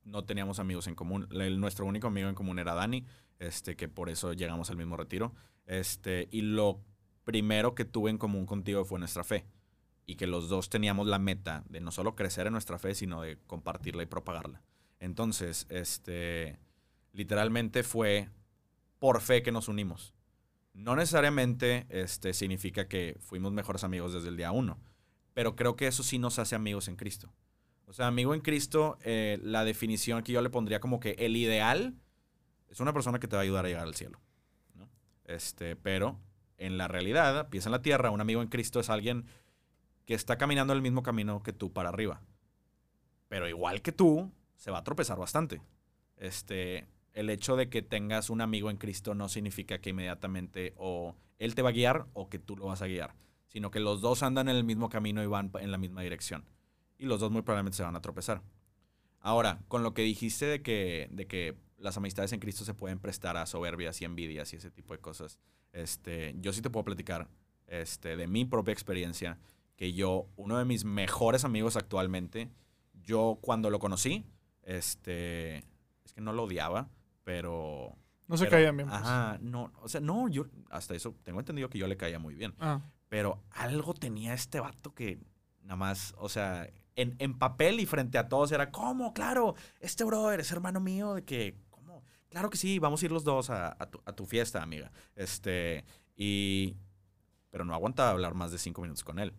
no 0.04 0.24
teníamos 0.24 0.58
amigos 0.58 0.86
en 0.86 0.94
común. 0.94 1.26
Nuestro 1.30 1.86
único 1.86 2.06
amigo 2.06 2.28
en 2.28 2.34
común 2.34 2.58
era 2.58 2.74
Dani, 2.74 3.04
este, 3.38 3.76
que 3.76 3.88
por 3.88 4.10
eso 4.10 4.32
llegamos 4.32 4.70
al 4.70 4.76
mismo 4.76 4.96
retiro. 4.96 5.34
Este, 5.66 6.28
y 6.30 6.42
lo 6.42 6.80
primero 7.24 7.74
que 7.74 7.84
tuve 7.84 8.10
en 8.10 8.18
común 8.18 8.46
contigo 8.46 8.84
fue 8.84 8.98
nuestra 8.98 9.24
fe. 9.24 9.46
Y 10.04 10.16
que 10.16 10.26
los 10.26 10.48
dos 10.48 10.68
teníamos 10.68 11.06
la 11.06 11.18
meta 11.18 11.64
de 11.68 11.80
no 11.80 11.90
solo 11.90 12.14
crecer 12.14 12.46
en 12.46 12.52
nuestra 12.52 12.78
fe, 12.78 12.94
sino 12.94 13.22
de 13.22 13.38
compartirla 13.46 14.02
y 14.02 14.06
propagarla. 14.06 14.62
Entonces, 15.00 15.66
este, 15.68 16.58
literalmente 17.12 17.82
fue 17.82 18.28
por 18.98 19.20
fe 19.20 19.42
que 19.42 19.50
nos 19.50 19.68
unimos. 19.68 20.14
No 20.74 20.94
necesariamente 20.94 21.86
este, 21.88 22.34
significa 22.34 22.86
que 22.86 23.16
fuimos 23.18 23.52
mejores 23.52 23.82
amigos 23.82 24.12
desde 24.12 24.28
el 24.28 24.36
día 24.36 24.52
uno, 24.52 24.78
pero 25.32 25.56
creo 25.56 25.74
que 25.74 25.86
eso 25.86 26.02
sí 26.02 26.18
nos 26.18 26.38
hace 26.38 26.54
amigos 26.54 26.88
en 26.88 26.96
Cristo. 26.96 27.32
O 27.86 27.92
sea, 27.92 28.08
amigo 28.08 28.34
en 28.34 28.40
Cristo, 28.40 28.98
eh, 29.02 29.38
la 29.42 29.64
definición 29.64 30.22
que 30.22 30.32
yo 30.32 30.42
le 30.42 30.50
pondría 30.50 30.80
como 30.80 30.98
que 31.00 31.12
el 31.18 31.36
ideal 31.36 31.94
es 32.68 32.80
una 32.80 32.92
persona 32.92 33.20
que 33.20 33.28
te 33.28 33.36
va 33.36 33.42
a 33.42 33.44
ayudar 33.44 33.64
a 33.64 33.68
llegar 33.68 33.84
al 33.84 33.94
cielo. 33.94 34.20
¿no? 34.74 34.88
Este, 35.24 35.76
pero 35.76 36.18
en 36.58 36.78
la 36.78 36.88
realidad, 36.88 37.48
piensa 37.48 37.68
en 37.68 37.72
la 37.72 37.82
tierra, 37.82 38.10
un 38.10 38.20
amigo 38.20 38.42
en 38.42 38.48
Cristo 38.48 38.80
es 38.80 38.90
alguien 38.90 39.26
que 40.04 40.14
está 40.14 40.36
caminando 40.36 40.72
el 40.72 40.82
mismo 40.82 41.02
camino 41.02 41.42
que 41.42 41.52
tú 41.52 41.72
para 41.72 41.90
arriba. 41.90 42.20
Pero 43.28 43.48
igual 43.48 43.82
que 43.82 43.92
tú, 43.92 44.32
se 44.56 44.70
va 44.70 44.78
a 44.78 44.84
tropezar 44.84 45.18
bastante. 45.18 45.62
Este, 46.16 46.86
el 47.12 47.30
hecho 47.30 47.56
de 47.56 47.68
que 47.68 47.82
tengas 47.82 48.30
un 48.30 48.40
amigo 48.40 48.70
en 48.70 48.78
Cristo 48.78 49.14
no 49.14 49.28
significa 49.28 49.78
que 49.78 49.90
inmediatamente 49.90 50.74
o 50.76 51.14
él 51.38 51.54
te 51.54 51.62
va 51.62 51.70
a 51.70 51.72
guiar 51.72 52.06
o 52.14 52.28
que 52.28 52.38
tú 52.38 52.56
lo 52.56 52.66
vas 52.66 52.82
a 52.82 52.86
guiar, 52.86 53.14
sino 53.46 53.70
que 53.70 53.80
los 53.80 54.00
dos 54.00 54.22
andan 54.22 54.48
en 54.48 54.56
el 54.56 54.64
mismo 54.64 54.88
camino 54.88 55.22
y 55.22 55.26
van 55.26 55.50
en 55.60 55.70
la 55.70 55.78
misma 55.78 56.02
dirección. 56.02 56.44
Y 56.98 57.06
los 57.06 57.20
dos 57.20 57.30
muy 57.30 57.42
probablemente 57.42 57.76
se 57.76 57.82
van 57.82 57.96
a 57.96 58.00
tropezar. 58.02 58.42
Ahora, 59.20 59.60
con 59.68 59.82
lo 59.82 59.92
que 59.92 60.02
dijiste 60.02 60.46
de 60.46 60.62
que, 60.62 61.08
de 61.10 61.26
que 61.26 61.56
las 61.78 61.96
amistades 61.96 62.32
en 62.32 62.40
Cristo 62.40 62.64
se 62.64 62.74
pueden 62.74 62.98
prestar 62.98 63.36
a 63.36 63.46
soberbias 63.46 64.00
y 64.00 64.04
envidias 64.04 64.52
y 64.52 64.56
ese 64.56 64.70
tipo 64.70 64.94
de 64.94 65.00
cosas, 65.00 65.38
este, 65.72 66.34
yo 66.38 66.52
sí 66.52 66.62
te 66.62 66.70
puedo 66.70 66.84
platicar 66.84 67.28
este, 67.66 68.16
de 68.16 68.26
mi 68.26 68.44
propia 68.44 68.72
experiencia, 68.72 69.38
que 69.76 69.92
yo, 69.92 70.28
uno 70.36 70.56
de 70.58 70.64
mis 70.64 70.84
mejores 70.84 71.44
amigos 71.44 71.76
actualmente, 71.76 72.50
yo 73.02 73.38
cuando 73.42 73.68
lo 73.68 73.78
conocí, 73.78 74.24
este, 74.62 75.56
es 76.04 76.12
que 76.14 76.20
no 76.20 76.32
lo 76.32 76.44
odiaba, 76.44 76.88
pero... 77.24 77.96
no 78.28 78.36
se 78.36 78.44
pero- 78.44 78.56
caían 78.56 78.76
bien. 78.76 78.88
pues. 78.88 79.00
Ajá, 79.00 79.38
no, 79.42 79.72
o 79.82 79.88
sea, 79.88 80.00
no, 80.00 80.28
yo 80.28 80.46
hasta 80.70 80.94
eso 80.94 81.14
tengo 81.22 81.40
entendido 81.40 81.68
que 81.68 81.78
yo 81.78 81.86
le 81.88 81.96
caía 81.96 82.18
muy 82.18 82.34
bien. 82.34 82.54
Ah, 82.58 82.80
Pero 83.08 83.42
algo 83.50 83.92
tenía 83.92 84.32
este 84.34 84.60
vato 84.60 84.94
que 84.94 85.18
nada 85.62 85.76
más, 85.76 86.14
o 86.16 86.28
sea, 86.28 86.70
en, 86.96 87.14
en 87.18 87.38
papel 87.38 87.78
y 87.78 87.86
frente 87.86 88.18
a 88.18 88.28
todos 88.28 88.50
era, 88.50 88.70
¿cómo? 88.70 89.12
Claro, 89.12 89.54
este 89.80 90.02
brother 90.02 90.40
es 90.40 90.50
hermano 90.50 90.80
mío, 90.80 91.14
de 91.14 91.24
que, 91.24 91.54
¿cómo? 91.70 92.02
Claro 92.30 92.50
que 92.50 92.56
sí, 92.56 92.78
vamos 92.78 93.02
a 93.02 93.04
ir 93.04 93.12
los 93.12 93.22
dos 93.22 93.50
a, 93.50 93.76
tu 94.16 94.26
fiesta, 94.26 94.62
amiga. 94.62 94.90
Este, 95.14 95.84
y, 96.16 96.74
pero 97.50 97.64
no 97.64 97.74
aguantaba 97.74 98.10
hablar 98.10 98.34
más 98.34 98.50
de 98.50 98.58
cinco 98.58 98.82
minutos 98.82 99.04
con 99.04 99.18
él. 99.18 99.34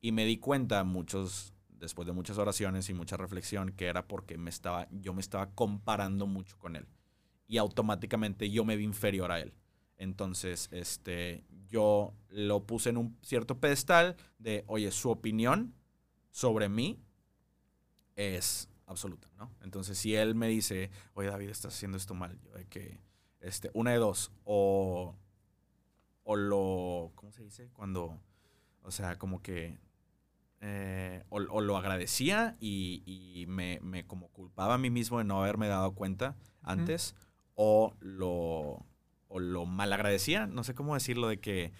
Y 0.00 0.12
me 0.12 0.26
di 0.26 0.36
cuenta 0.38 0.84
muchos, 0.84 1.54
después 1.70 2.06
de 2.06 2.12
muchas 2.12 2.38
oraciones 2.38 2.88
y 2.90 2.94
mucha 2.94 3.16
reflexión, 3.16 3.72
que 3.72 3.86
era 3.86 4.06
porque 4.06 4.38
me 4.38 4.50
estaba, 4.50 4.86
yo 4.90 5.14
me 5.14 5.20
estaba 5.20 5.50
comparando 5.50 6.26
mucho 6.26 6.58
con 6.58 6.76
él. 6.76 6.86
Y 7.46 7.56
automáticamente 7.56 8.50
yo 8.50 8.64
me 8.64 8.76
vi 8.76 8.84
inferior 8.84 9.32
a 9.32 9.40
él. 9.40 9.54
Entonces, 9.96 10.68
este, 10.70 11.44
yo 11.66 12.14
lo 12.28 12.66
puse 12.66 12.90
en 12.90 12.98
un 12.98 13.18
cierto 13.22 13.58
pedestal 13.58 14.16
de, 14.38 14.64
oye, 14.68 14.90
su 14.92 15.10
opinión 15.10 15.74
sobre 16.30 16.68
mí 16.68 17.00
es 18.16 18.68
absoluta, 18.86 19.28
¿no? 19.36 19.50
Entonces, 19.62 19.98
si 19.98 20.14
él 20.14 20.34
me 20.34 20.48
dice, 20.48 20.90
oye, 21.14 21.28
David, 21.28 21.50
estás 21.50 21.74
haciendo 21.74 21.96
esto 21.96 22.14
mal, 22.14 22.38
yo 22.40 22.52
de 22.52 22.66
que, 22.66 23.00
este, 23.40 23.70
una 23.74 23.92
de 23.92 23.98
dos, 23.98 24.32
o, 24.44 25.14
o 26.24 26.36
lo, 26.36 27.12
¿cómo 27.14 27.32
se 27.32 27.44
dice? 27.44 27.70
Cuando, 27.72 28.20
o 28.82 28.90
sea, 28.90 29.18
como 29.18 29.42
que, 29.42 29.78
eh, 30.60 31.22
o, 31.28 31.36
o 31.36 31.60
lo 31.60 31.76
agradecía 31.76 32.56
y, 32.58 33.02
y 33.06 33.46
me, 33.46 33.78
me 33.80 34.06
como 34.06 34.28
culpaba 34.28 34.74
a 34.74 34.78
mí 34.78 34.90
mismo 34.90 35.18
de 35.18 35.24
no 35.24 35.40
haberme 35.40 35.68
dado 35.68 35.92
cuenta 35.94 36.36
antes, 36.62 37.14
o 37.54 37.94
lo 38.00 38.84
o 39.28 39.40
lo 39.40 39.66
malagradecía, 39.66 40.46
no 40.46 40.64
sé 40.64 40.74
cómo 40.74 40.94
decirlo, 40.94 41.28
de 41.28 41.38
que 41.38 41.72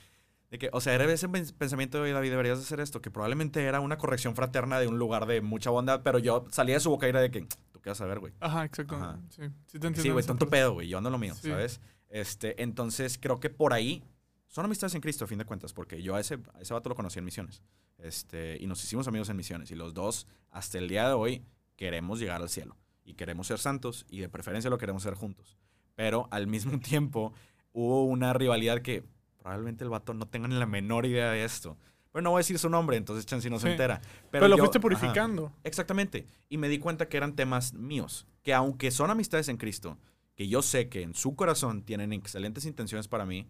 De 0.51 0.59
que, 0.59 0.71
o 0.73 0.81
sea, 0.81 0.95
era 0.95 1.05
ese 1.13 1.29
pens- 1.29 1.53
pensamiento 1.53 2.03
de 2.03 2.13
David, 2.13 2.31
deberías 2.31 2.59
de 2.59 2.65
hacer 2.65 2.81
esto, 2.81 3.03
que 3.03 3.11
probablemente 3.11 3.63
era 3.65 3.81
una 3.81 3.99
corrección 3.99 4.35
fraterna 4.35 4.81
de 4.81 4.87
un 4.89 4.99
lugar 4.99 5.27
de 5.27 5.41
mucha 5.43 5.69
bondad, 5.71 6.01
pero 6.03 6.19
yo 6.19 6.47
salía 6.51 6.75
de 6.77 6.81
su 6.81 6.89
boca 6.91 7.07
y 7.07 7.11
era 7.11 7.21
de 7.21 7.31
que, 7.31 7.47
tú 7.71 7.81
qué 7.83 7.91
vas 7.91 8.01
a 8.01 8.07
ver, 8.07 8.19
güey. 8.19 8.33
Ajá, 8.41 8.65
exacto. 8.65 8.97
Ajá. 8.97 9.19
Sí, 9.29 9.43
sí 9.67 9.79
te 9.79 9.87
entiendo. 9.89 10.03
Sí, 10.03 10.09
güey, 10.11 10.25
tonto 10.25 10.49
pedo, 10.49 10.73
güey, 10.73 10.89
yo 10.89 10.97
ando 10.99 11.11
lo 11.11 11.19
mío, 11.19 11.35
Sí. 11.35 11.49
¿sabes? 11.51 11.81
Este, 12.09 12.63
entonces, 12.63 13.19
creo 13.21 13.39
que 13.41 13.51
por 13.51 13.75
ahí 13.75 14.03
son 14.47 14.65
amistades 14.65 14.95
en 14.95 15.03
Cristo, 15.03 15.27
a 15.27 15.29
fin 15.29 15.37
de 15.39 15.45
cuentas, 15.45 15.75
porque 15.75 16.03
yo 16.03 16.15
a 16.15 16.21
ese, 16.21 16.39
a 16.55 16.61
ese 16.63 16.73
vato 16.73 16.89
lo 16.89 16.95
conocí 16.95 17.19
en 17.19 17.27
misiones. 17.27 17.63
Este, 17.99 18.57
y 18.59 18.67
nos 18.67 18.83
hicimos 18.83 19.07
amigos 19.09 19.29
en 19.29 19.37
misiones. 19.37 19.71
Y 19.71 19.75
los 19.75 19.93
dos, 19.93 20.27
hasta 20.51 20.79
el 20.79 20.89
día 20.89 21.07
de 21.09 21.13
hoy, 21.15 21.43
queremos 21.77 22.21
llegar 22.21 22.41
al 22.41 22.49
cielo. 22.49 22.75
Y 23.05 23.15
queremos 23.15 23.47
ser 23.49 23.59
santos, 23.59 24.07
y 24.09 24.21
de 24.21 24.29
preferencia 24.31 24.71
lo 24.71 24.79
queremos 24.79 25.03
ser 25.03 25.13
juntos. 25.15 25.59
Pero 25.95 26.29
al 26.31 26.47
mismo 26.47 26.79
tiempo, 26.81 27.35
hubo 27.73 28.05
una 28.05 28.33
rivalidad 28.33 28.81
que 28.81 29.05
probablemente 29.49 29.83
el 29.83 29.89
vato 29.91 30.13
no 30.13 30.27
tenga 30.29 30.47
ni 30.47 30.57
la 30.57 30.67
menor 30.67 31.07
idea 31.07 31.31
de 31.31 31.43
esto. 31.43 31.79
Pero 32.13 32.23
no 32.23 32.31
voy 32.31 32.39
a 32.39 32.41
decir 32.41 32.59
su 32.59 32.69
nombre, 32.69 32.97
entonces 32.99 33.25
Chansi 33.25 33.49
no 33.49 33.59
se 33.59 33.67
Sí. 33.69 33.71
entera. 33.73 34.01
Pero, 34.31 34.47
lo 34.47 34.57
yo- 34.57 34.63
fuiste 34.63 34.77
ajá. 34.79 34.83
purificando. 34.83 35.53
Exactamente. 35.65 36.27
Y 36.51 36.59
me 36.59 36.69
di 36.69 36.79
cuenta 36.79 37.09
que 37.09 37.17
eran 37.17 37.35
temas 37.35 37.73
míos, 37.73 38.27
que 38.43 38.53
aunque 38.53 38.91
son 38.91 39.11
amistades 39.11 39.49
en 39.49 39.57
Cristo, 39.57 39.97
que 40.35 40.49
yo 40.49 40.61
sé 40.63 40.89
que 40.91 41.01
en 41.03 41.15
su 41.15 41.35
corazón 41.35 41.83
tienen 41.83 42.13
excelentes 42.13 42.67
intenciones 42.67 43.09
para 43.09 43.25
mí, 43.25 43.47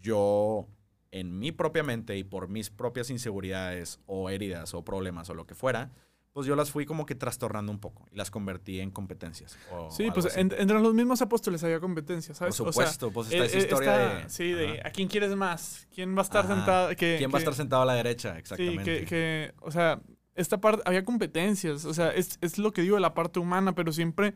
yo 0.00 0.68
en 1.10 1.38
mi 1.38 1.50
propia 1.52 1.82
mente 1.82 2.16
y 2.16 2.22
por 2.24 2.48
mis 2.48 2.70
propias 2.70 3.10
inseguridades 3.10 3.98
o 4.06 4.30
heridas 4.30 4.72
o 4.74 4.84
problemas 4.84 5.30
o 5.30 5.34
lo 5.34 5.46
que 5.46 5.54
fuera, 5.54 5.90
pues 6.32 6.46
yo 6.46 6.54
las 6.54 6.70
fui 6.70 6.86
como 6.86 7.04
que 7.06 7.14
trastornando 7.14 7.72
un 7.72 7.80
poco 7.80 8.06
y 8.12 8.16
las 8.16 8.30
convertí 8.30 8.80
en 8.80 8.90
competencias. 8.90 9.58
o 9.72 9.90
Sí, 9.90 10.08
pues 10.12 10.36
en- 10.36 10.52
entre 10.56 10.78
los 10.80 10.94
mismos 10.94 11.20
apóstoles 11.22 11.64
había 11.64 11.80
competencia, 11.80 12.32
Por 12.32 12.36
¿sabes? 12.36 12.60
O 12.60 12.64
sea, 12.64 12.72
supuesto, 12.72 13.10
pues 13.10 13.28
está 13.32 13.42
eh, 13.42 13.46
esa 13.46 13.56
eh, 13.56 13.60
historia 13.60 13.90
está- 14.06 14.18
de... 14.24 14.30
Sí, 14.30 14.52
de 14.52 14.78
Ajá. 14.80 14.88
¿a 14.88 14.90
quién 14.92 15.08
quieres 15.08 15.34
más? 15.34 15.88
¿Quién 15.92 16.14
va 16.14 16.20
a 16.20 16.22
estar 16.22 16.44
Ajá. 16.44 16.54
sentado? 16.54 16.88
Que, 16.90 17.16
¿Quién 17.18 17.30
va 17.30 17.36
a 17.36 17.38
que- 17.38 17.42
estar 17.44 17.54
sentado 17.54 17.82
a 17.82 17.86
la 17.86 17.94
derecha? 17.94 18.32
Sí, 18.34 18.38
Exactamente. 18.38 18.84
que, 19.00 19.04
que, 19.06 19.54
o 19.60 19.70
sea, 19.72 20.00
esta 20.34 20.60
parte, 20.60 20.82
había 20.86 21.04
competencias, 21.04 21.84
o 21.84 21.92
sea, 21.92 22.10
es, 22.10 22.38
es 22.40 22.58
lo 22.58 22.72
que 22.72 22.82
digo 22.82 22.94
de 22.94 23.00
la 23.02 23.14
parte 23.14 23.40
humana, 23.40 23.74
pero 23.74 23.92
siempre, 23.92 24.34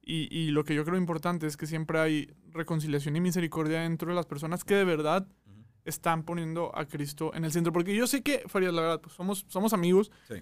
y, 0.00 0.34
y 0.34 0.50
lo 0.52 0.64
que 0.64 0.74
yo 0.74 0.84
creo 0.86 0.96
importante 0.96 1.46
es 1.46 1.58
que 1.58 1.66
siempre 1.66 1.98
hay 2.00 2.32
reconciliación 2.52 3.14
y 3.16 3.20
misericordia 3.20 3.80
dentro 3.82 4.08
de 4.08 4.14
las 4.14 4.24
personas 4.26 4.64
que 4.64 4.74
de 4.74 4.84
verdad 4.84 5.26
Ujú. 5.46 5.64
están 5.84 6.22
poniendo 6.22 6.74
a 6.74 6.86
Cristo 6.86 7.32
en 7.34 7.44
el 7.44 7.52
centro. 7.52 7.72
Porque 7.72 7.94
yo 7.94 8.06
sé 8.06 8.22
que, 8.22 8.44
Farías, 8.46 8.72
la 8.72 8.80
verdad, 8.80 9.00
pues 9.02 9.14
somos, 9.14 9.44
somos 9.48 9.74
amigos, 9.74 10.10
Sí. 10.26 10.36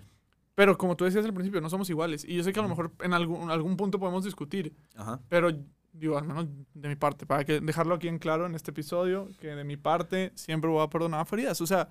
Pero 0.58 0.76
como 0.76 0.96
tú 0.96 1.04
decías 1.04 1.24
al 1.24 1.32
principio, 1.32 1.60
no 1.60 1.70
somos 1.70 1.88
iguales. 1.88 2.24
Y 2.24 2.34
yo 2.34 2.42
sé 2.42 2.52
que 2.52 2.58
a 2.58 2.64
lo 2.64 2.68
mejor 2.68 2.90
en 3.00 3.12
algún, 3.12 3.48
algún 3.48 3.76
punto 3.76 4.00
podemos 4.00 4.24
discutir, 4.24 4.74
Ajá. 4.96 5.20
pero 5.28 5.52
digo, 5.92 6.18
al 6.18 6.24
menos 6.26 6.46
de 6.74 6.88
mi 6.88 6.96
parte, 6.96 7.26
para 7.26 7.44
que 7.44 7.60
dejarlo 7.60 7.94
aquí 7.94 8.08
en 8.08 8.18
claro 8.18 8.44
en 8.44 8.56
este 8.56 8.72
episodio, 8.72 9.28
que 9.38 9.54
de 9.54 9.62
mi 9.62 9.76
parte 9.76 10.32
siempre 10.34 10.68
voy 10.68 10.82
a 10.82 10.90
perdonar 10.90 11.20
a 11.20 11.24
Farías. 11.24 11.60
O 11.60 11.66
sea, 11.68 11.88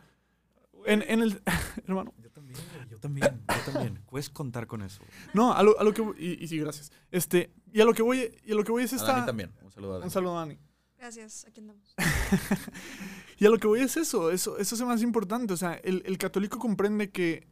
en, 0.86 1.02
en 1.08 1.22
el... 1.22 1.42
hermano, 1.88 2.14
Yo 2.22 2.30
también, 2.30 2.60
yo 2.90 3.00
también, 3.00 3.42
yo 3.48 3.72
también. 3.72 4.04
Puedes 4.10 4.30
contar 4.30 4.68
con 4.68 4.82
eso. 4.82 5.02
No, 5.34 5.54
a 5.54 5.64
lo, 5.64 5.80
a 5.80 5.86
lo 5.86 5.94
que 5.94 6.02
voy- 6.02 6.16
y, 6.20 6.44
y 6.44 6.48
sí, 6.50 6.60
gracias. 6.60 6.92
Este, 7.10 7.54
y 7.72 7.80
a 7.80 7.86
lo 7.86 7.94
que 7.94 8.02
voy, 8.02 8.32
y 8.44 8.52
a 8.52 8.56
lo 8.56 8.66
que 8.66 8.74
voy 8.74 8.84
es 8.84 8.92
A 8.92 8.98
esta. 8.98 9.14
Dani 9.14 9.26
también. 9.26 9.50
Un 9.64 9.72
saludo 9.72 9.92
a 9.92 9.94
Dani. 10.00 10.04
Un 10.06 10.12
saludo 10.12 10.36
a 10.38 10.40
Dani. 10.42 10.60
Gracias, 11.00 11.46
aquí 11.48 11.62
andamos. 11.62 11.96
Y 13.40 13.46
a 13.46 13.50
lo 13.50 13.60
que 13.60 13.68
voy 13.68 13.82
es 13.82 13.96
eso, 13.98 14.32
eso, 14.32 14.58
eso 14.58 14.76
es 14.76 14.82
más 14.82 15.02
importante. 15.04 15.54
O 15.54 15.58
sea, 15.58 15.76
el, 15.76 16.02
el 16.06 16.18
católico 16.18 16.58
comprende 16.60 17.12
que 17.12 17.48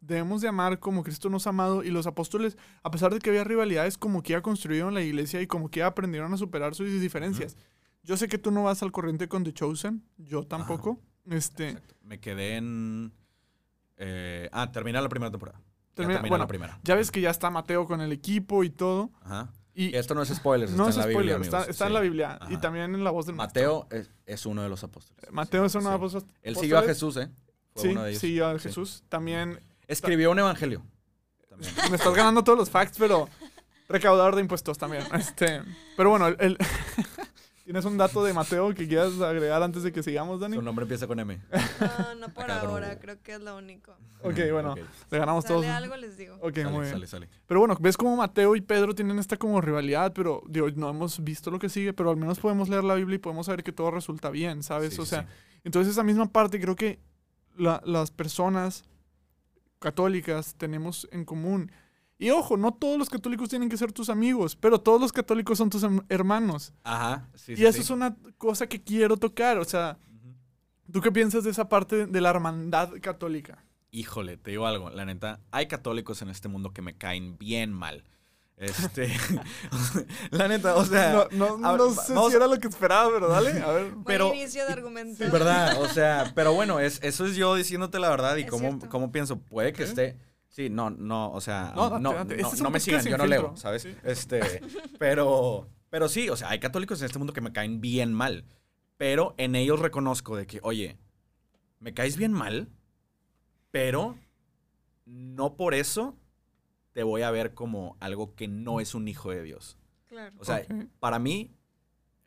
debemos 0.00 0.40
de 0.40 0.48
amar 0.48 0.78
como 0.78 1.02
Cristo 1.02 1.28
nos 1.30 1.46
ha 1.46 1.50
amado 1.50 1.82
y 1.82 1.90
los 1.90 2.06
apóstoles, 2.06 2.56
a 2.82 2.90
pesar 2.90 3.12
de 3.12 3.18
que 3.20 3.30
había 3.30 3.44
rivalidades, 3.44 3.98
como 3.98 4.22
que 4.22 4.32
ya 4.32 4.42
construyeron 4.42 4.94
la 4.94 5.02
iglesia 5.02 5.40
y 5.42 5.46
como 5.46 5.70
que 5.70 5.80
ya 5.80 5.86
aprendieron 5.86 6.32
a 6.32 6.36
superar 6.36 6.74
sus 6.74 6.88
diferencias. 7.00 7.56
Yo 8.02 8.16
sé 8.16 8.28
que 8.28 8.38
tú 8.38 8.50
no 8.50 8.62
vas 8.64 8.82
al 8.82 8.92
corriente 8.92 9.28
con 9.28 9.44
The 9.44 9.52
Chosen, 9.52 10.02
yo 10.16 10.46
tampoco. 10.46 10.98
Este, 11.28 11.68
Exacto. 11.70 11.94
Me 12.02 12.18
quedé 12.18 12.56
en. 12.56 13.12
eh, 13.98 14.48
ah, 14.52 14.72
termina 14.72 15.00
la 15.00 15.08
primera 15.08 15.30
temporada. 15.30 15.60
Termina- 15.94 16.20
bueno, 16.20 16.38
la 16.38 16.46
primera. 16.46 16.80
ya 16.82 16.94
ves 16.94 17.10
que 17.10 17.20
ya 17.20 17.30
está 17.30 17.50
Mateo 17.50 17.86
con 17.86 18.00
el 18.00 18.10
equipo 18.12 18.64
y 18.64 18.70
todo. 18.70 19.10
Ajá. 19.22 19.52
Y 19.74 19.94
esto 19.96 20.14
no 20.14 20.22
es 20.22 20.28
spoilers, 20.30 20.72
no 20.72 20.84
es 20.88 20.96
está 20.96 21.02
en 21.02 21.08
la 21.08 21.12
spoiler, 21.12 21.34
Biblia. 21.36 21.44
está, 21.44 21.56
amigos. 21.58 21.70
está 21.70 21.84
en 21.84 21.90
Sí. 21.90 21.94
la 21.94 22.00
Biblia 22.00 22.38
y 22.48 22.56
también 22.56 22.94
en 22.94 23.04
la 23.04 23.10
voz 23.10 23.26
del 23.26 23.34
maestro. 23.36 23.62
Mateo 23.62 24.00
es, 24.00 24.10
es 24.26 24.46
uno 24.46 24.62
de 24.62 24.68
los 24.68 24.82
apóstoles. 24.82 25.30
Mateo 25.30 25.64
es 25.64 25.72
Sí, 25.72 25.78
uno 25.78 25.90
de 25.90 25.96
sí. 25.96 26.02
los 26.02 26.14
apóstoles. 26.14 26.38
Él 26.42 26.56
siguió 26.56 26.78
a 26.78 26.82
Jesús, 26.82 27.16
¿eh? 27.18 27.30
Fue 27.74 27.82
Sí, 27.82 27.88
uno 27.90 28.02
de 28.02 28.10
ellos. 28.10 28.20
siguió 28.20 28.46
a 28.48 28.58
Sí. 28.58 28.68
Jesús. 28.68 29.04
También 29.08 29.60
Escribió 29.90 30.30
un 30.30 30.38
evangelio. 30.38 30.82
También. 31.48 31.72
me 31.90 31.96
estás 31.96 32.14
ganando 32.14 32.42
todos 32.44 32.58
los 32.58 32.70
facts, 32.70 32.96
pero 32.98 33.28
recaudador 33.88 34.34
de 34.36 34.40
impuestos 34.42 34.78
también. 34.78 35.02
Este, 35.14 35.62
pero 35.96 36.10
bueno, 36.10 36.28
el, 36.28 36.36
el- 36.38 36.58
¿tienes 37.64 37.84
un 37.84 37.96
dato 37.98 38.22
de 38.24 38.32
Mateo 38.32 38.72
que 38.74 38.86
quieras 38.88 39.20
agregar 39.20 39.62
antes 39.62 39.82
de 39.82 39.92
que 39.92 40.02
sigamos, 40.02 40.40
Dani? 40.40 40.56
Su 40.56 40.62
nombre 40.62 40.84
empieza 40.84 41.06
con 41.06 41.18
M. 41.20 41.40
No, 41.80 42.14
no 42.14 42.28
por 42.32 42.44
Acá, 42.44 42.60
ahora, 42.60 42.98
creo 42.98 43.20
que 43.22 43.34
es 43.34 43.40
lo 43.40 43.56
único. 43.56 43.92
Ok, 44.22 44.38
bueno, 44.52 44.72
Ok. 44.72 44.78
le 45.10 45.18
ganamos 45.18 45.44
todos. 45.44 45.62
Sale 45.64 45.74
algo, 45.76 45.96
les 45.96 46.16
digo. 46.16 46.36
Ok, 46.40 46.54
Sale, 46.56 46.68
muy 46.70 46.80
bien. 46.82 46.92
sale, 46.92 47.06
sale. 47.06 47.28
Pero 47.46 47.60
bueno, 47.60 47.76
ves 47.80 47.96
como 47.96 48.14
Mateo 48.16 48.54
y 48.56 48.60
Pedro 48.60 48.94
tienen 48.94 49.18
esta 49.18 49.36
como 49.36 49.60
rivalidad, 49.60 50.12
pero 50.14 50.42
digo, 50.48 50.68
no 50.76 50.90
hemos 50.90 51.22
visto 51.24 51.50
lo 51.50 51.58
que 51.58 51.68
sigue, 51.68 51.92
pero 51.92 52.10
al 52.10 52.16
menos 52.16 52.38
podemos 52.38 52.68
leer 52.68 52.84
la 52.84 52.94
Biblia 52.94 53.16
y 53.16 53.18
podemos 53.18 53.46
saber 53.46 53.62
que 53.64 53.72
todo 53.72 53.90
resulta 53.90 54.30
bien, 54.30 54.62
¿sabes? 54.62 54.94
Sí, 54.94 55.00
o 55.00 55.06
sea, 55.06 55.22
sí. 55.22 55.28
entonces 55.64 55.92
esa 55.92 56.02
misma 56.04 56.26
parte 56.30 56.60
creo 56.60 56.76
que 56.76 57.00
la- 57.56 57.82
las 57.84 58.10
personas 58.10 58.84
católicas 59.80 60.54
tenemos 60.56 61.08
en 61.10 61.24
común. 61.24 61.72
Y 62.18 62.30
ojo, 62.30 62.56
no 62.56 62.72
todos 62.72 62.98
los 62.98 63.10
católicos 63.10 63.48
tienen 63.48 63.68
que 63.68 63.76
ser 63.76 63.92
tus 63.92 64.10
amigos, 64.10 64.54
pero 64.54 64.80
todos 64.80 65.00
los 65.00 65.10
católicos 65.10 65.58
son 65.58 65.70
tus 65.70 65.84
hermanos. 66.08 66.72
Ajá. 66.84 67.28
Sí, 67.34 67.54
y 67.54 67.56
sí, 67.56 67.64
eso 67.64 67.72
sí. 67.72 67.80
es 67.80 67.90
una 67.90 68.14
cosa 68.38 68.68
que 68.68 68.80
quiero 68.80 69.16
tocar. 69.16 69.58
O 69.58 69.64
sea. 69.64 69.98
¿tú 70.90 71.00
qué 71.00 71.12
piensas 71.12 71.44
de 71.44 71.50
esa 71.50 71.68
parte 71.68 72.06
de 72.06 72.20
la 72.20 72.30
hermandad 72.30 72.90
católica? 73.00 73.64
Híjole, 73.90 74.36
te 74.36 74.52
digo 74.52 74.66
algo. 74.66 74.90
La 74.90 75.04
neta, 75.04 75.40
hay 75.50 75.66
católicos 75.66 76.22
en 76.22 76.28
este 76.28 76.48
mundo 76.48 76.72
que 76.72 76.82
me 76.82 76.96
caen 76.96 77.38
bien 77.38 77.72
mal. 77.72 78.04
Este. 78.60 79.10
la 80.30 80.46
neta, 80.46 80.76
o 80.76 80.84
sea. 80.84 81.26
No, 81.32 81.56
no, 81.56 81.72
ver, 81.72 81.80
sé 81.94 82.12
vamos 82.12 82.30
si 82.30 82.36
era 82.36 82.46
lo 82.46 82.58
que 82.58 82.68
esperaba, 82.68 83.10
pero 83.10 83.28
dale, 83.28 83.58
a 83.62 83.72
ver. 83.72 83.90
Buen 83.92 84.04
pero- 84.04 84.34
inicio 84.34 84.66
de 84.66 84.72
argumento. 84.74 85.24
¿verdad? 85.32 85.80
O 85.80 85.88
sea, 85.88 86.30
pero 86.34 86.52
bueno, 86.52 86.78
es, 86.78 87.00
eso 87.02 87.24
es 87.24 87.36
yo 87.36 87.54
diciéndote 87.54 87.98
la 87.98 88.10
verdad 88.10 88.36
y 88.36 88.44
cómo, 88.44 88.78
cómo 88.90 89.10
pienso. 89.10 89.38
Puede 89.38 89.72
que 89.72 89.84
esté. 89.84 90.18
Sí, 90.50 90.68
no, 90.68 90.90
no, 90.90 91.32
o 91.32 91.40
sea, 91.40 91.72
No, 91.74 91.98
no, 91.98 92.12
date, 92.12 92.36
no, 92.36 92.48
Este 92.48 92.68
me 92.68 92.80
sigan, 92.80 93.04
yo 93.04 93.16
no 93.16 93.24
filtro. 93.24 93.42
leo, 93.42 93.56
¿sabes? 93.56 93.82
Sí. 93.82 93.94
Este, 94.04 94.60
pero, 94.98 95.68
pero 95.88 96.08
sí, 96.08 96.28
o 96.28 96.36
sea, 96.36 96.50
hay 96.50 96.58
católicos 96.60 97.00
en 97.00 97.06
este 97.06 97.18
mundo 97.18 97.32
que 97.32 97.40
me 97.40 97.52
caen 97.52 97.80
bien 97.80 98.12
mal, 98.12 98.44
pero 98.98 99.34
en 99.38 99.54
ellos 99.54 99.78
reconozco 99.80 100.36
de 100.36 100.46
que, 100.46 100.58
oye, 100.64 100.98
me 101.78 101.94
caes 101.94 102.16
bien 102.16 102.32
mal, 102.32 102.68
pero 103.70 104.18
no 105.06 105.56
por 105.56 105.72
eso 105.72 106.16
te 107.00 107.04
voy 107.04 107.22
a 107.22 107.30
ver 107.30 107.54
como 107.54 107.96
algo 107.98 108.34
que 108.34 108.46
no 108.46 108.78
es 108.78 108.94
un 108.94 109.08
hijo 109.08 109.30
de 109.30 109.42
Dios. 109.42 109.78
Claro. 110.10 110.36
O 110.38 110.44
sea, 110.44 110.56
Ok. 110.56 110.84
para 110.98 111.18
mí, 111.18 111.50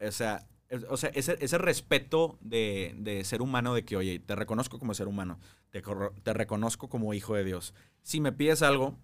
o 0.01 0.11
sea, 0.11 0.47
es- 0.67 0.83
o 0.89 0.97
sea 0.97 1.11
ese, 1.13 1.37
ese 1.41 1.59
respeto 1.59 2.39
de, 2.41 2.95
de 2.97 3.23
ser 3.23 3.43
humano, 3.43 3.75
de 3.75 3.85
que, 3.85 3.95
oye, 3.97 4.17
te 4.17 4.33
reconozco 4.33 4.79
como 4.79 4.95
ser 4.95 5.07
humano, 5.07 5.37
te, 5.69 5.83
te 6.23 6.33
reconozco 6.33 6.89
como 6.89 7.13
hijo 7.13 7.35
de 7.35 7.43
Dios. 7.43 7.75
Si 8.01 8.19
me 8.19 8.31
pides 8.31 8.63
algo, 8.63 8.97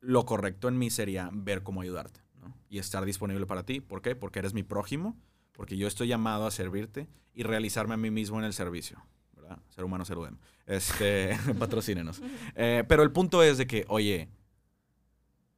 lo 0.00 0.26
correcto 0.26 0.68
en 0.68 0.76
mí 0.76 0.90
sería 0.90 1.30
ver 1.32 1.62
cómo 1.62 1.80
ayudarte 1.80 2.20
¿no? 2.42 2.54
y 2.68 2.76
estar 2.78 3.06
disponible 3.06 3.46
para 3.46 3.62
ti. 3.64 3.80
¿Por 3.80 4.02
qué? 4.02 4.14
Porque 4.14 4.40
eres 4.40 4.52
mi 4.52 4.64
prójimo, 4.64 5.16
porque 5.52 5.78
yo 5.78 5.86
estoy 5.88 6.08
llamado 6.08 6.46
a 6.46 6.50
servirte 6.50 7.08
y 7.32 7.42
realizarme 7.42 7.94
a 7.94 7.96
mí 7.96 8.10
mismo 8.10 8.38
en 8.38 8.44
el 8.44 8.52
servicio. 8.52 9.02
¿verdad? 9.34 9.58
Ser 9.70 9.84
humano, 9.84 10.04
ser 10.04 10.18
UDEM. 10.18 10.36
Este, 10.66 11.38
patrocínenos. 11.58 12.20
Eh, 12.54 12.84
pero 12.86 13.02
el 13.02 13.12
punto 13.12 13.42
es 13.42 13.56
de 13.58 13.66
que, 13.66 13.84
oye, 13.88 14.28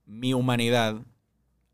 mi 0.07 0.33
humanidad, 0.35 1.03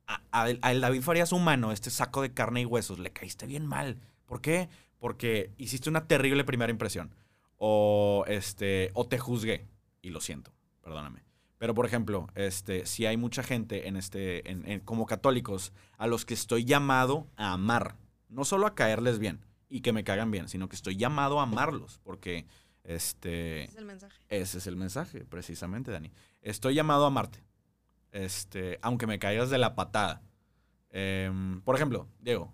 a- 0.06 0.20
a- 0.32 0.48
al 0.62 0.80
David 0.80 1.02
Farías 1.02 1.32
humano, 1.32 1.70
este 1.72 1.90
saco 1.90 2.22
de 2.22 2.32
carne 2.32 2.62
y 2.62 2.64
huesos, 2.66 2.98
le 2.98 3.10
caíste 3.12 3.46
bien 3.46 3.66
mal. 3.66 3.98
¿Por 4.26 4.40
qué? 4.40 4.68
Porque 4.98 5.50
hiciste 5.58 5.88
una 5.88 6.06
terrible 6.06 6.44
primera 6.44 6.70
impresión. 6.72 7.14
O, 7.58 8.24
este, 8.26 8.90
o 8.94 9.06
te 9.06 9.18
juzgué. 9.18 9.66
Y 10.00 10.10
lo 10.10 10.20
siento, 10.20 10.52
perdóname. 10.82 11.22
Pero, 11.58 11.74
por 11.74 11.86
ejemplo, 11.86 12.26
este, 12.34 12.86
si 12.86 13.06
hay 13.06 13.16
mucha 13.16 13.44
gente 13.44 13.86
en 13.86 13.96
este, 13.96 14.50
en- 14.50 14.66
en- 14.68 14.80
como 14.80 15.06
católicos 15.06 15.72
a 15.96 16.08
los 16.08 16.24
que 16.24 16.34
estoy 16.34 16.64
llamado 16.64 17.28
a 17.36 17.52
amar. 17.52 17.96
No 18.28 18.44
solo 18.44 18.66
a 18.66 18.74
caerles 18.74 19.18
bien 19.20 19.44
y 19.68 19.80
que 19.82 19.92
me 19.92 20.02
cagan 20.02 20.30
bien, 20.32 20.48
sino 20.48 20.68
que 20.68 20.74
estoy 20.74 20.96
llamado 20.96 21.38
a 21.38 21.44
amarlos. 21.44 22.00
Porque, 22.02 22.46
este, 22.82 23.62
Ese 23.64 23.70
es 23.72 23.76
el 23.78 23.84
mensaje. 23.84 24.16
ese 24.28 24.58
es 24.58 24.66
el 24.66 24.76
mensaje, 24.76 25.20
precisamente, 25.24 25.92
Dani. 25.92 26.10
Estoy 26.40 26.74
llamado 26.74 27.04
a 27.04 27.08
amarte. 27.08 27.44
Este, 28.12 28.78
aunque 28.82 29.06
me 29.06 29.18
caigas 29.18 29.50
de 29.50 29.58
la 29.58 29.74
patada. 29.74 30.22
Em, 30.90 31.60
por 31.62 31.74
ejemplo, 31.74 32.06
Diego, 32.20 32.52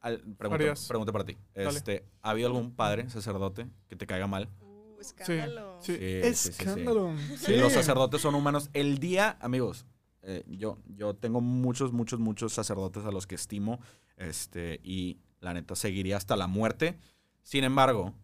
al- 0.00 0.22
pregunta, 0.38 1.12
para 1.12 1.24
ti. 1.24 1.36
Dale. 1.54 1.76
Este, 1.78 2.04
¿Ha 2.22 2.30
habido 2.30 2.48
algún 2.48 2.74
padre, 2.74 3.08
sacerdote, 3.10 3.66
que 3.88 3.96
te 3.96 4.06
caiga 4.06 4.26
mal? 4.26 4.48
Uh, 4.62 4.96
Sí, 4.96 5.00
escándalo. 5.00 5.78
sí. 5.82 5.92
Sí, 5.96 5.98
sí, 5.98 6.34
sí, 6.34 6.52
sí. 6.52 6.62
Escándalo. 6.62 7.14
Sí, 7.36 7.56
Los 7.56 7.72
sacerdotes 7.72 8.20
son 8.22 8.34
humanos. 8.34 8.70
El 8.72 8.98
día, 8.98 9.36
amigos, 9.40 9.86
eh, 10.22 10.42
yo, 10.48 10.78
yo 10.86 11.14
tengo 11.14 11.40
muchos, 11.40 11.92
muchos, 11.92 12.18
muchos 12.18 12.52
sacerdotes 12.54 13.04
a 13.04 13.10
los 13.12 13.26
que 13.26 13.34
estimo. 13.34 13.78
Este, 14.16 14.80
y 14.82 15.18
la 15.40 15.52
neta, 15.52 15.76
seguiría 15.76 16.16
hasta 16.16 16.36
la 16.36 16.46
muerte 16.46 16.98
Sin 17.42 17.62
embargo, 17.64 18.14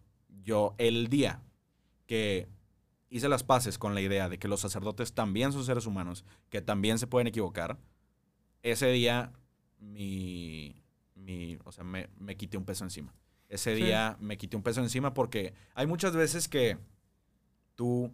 yo 0.43 0.73
el 0.79 1.07
día 1.07 1.41
que 2.07 2.47
hice 3.15 3.29
las 3.29 3.43
paces 3.43 3.77
con 3.77 3.93
la 3.93 4.01
idea 4.01 4.27
de 4.29 4.39
que 4.39 4.47
los 4.47 4.61
sacerdotes 4.61 5.13
también 5.13 5.51
son 5.51 5.63
seres 5.63 5.85
humanos, 5.85 6.25
que 6.49 6.61
también 6.61 6.97
se 6.99 7.07
pueden 7.07 7.27
equivocar, 7.27 7.77
ese 8.63 8.87
día 8.91 9.31
mi, 9.79 10.81
mi 11.15 11.57
o 11.63 11.71
sea, 11.71 11.83
me, 11.83 12.09
me 12.17 12.35
quité 12.37 12.57
un 12.57 12.65
peso 12.65 12.83
encima. 12.83 13.13
Ese 13.49 13.75
Sí. 13.75 13.83
día 13.83 14.17
me 14.19 14.37
quité 14.37 14.57
un 14.57 14.63
peso 14.63 14.81
encima 14.81 15.13
porque 15.13 15.53
hay 15.75 15.85
muchas 15.85 16.15
veces 16.15 16.47
que 16.47 16.77
tú, 17.75 18.11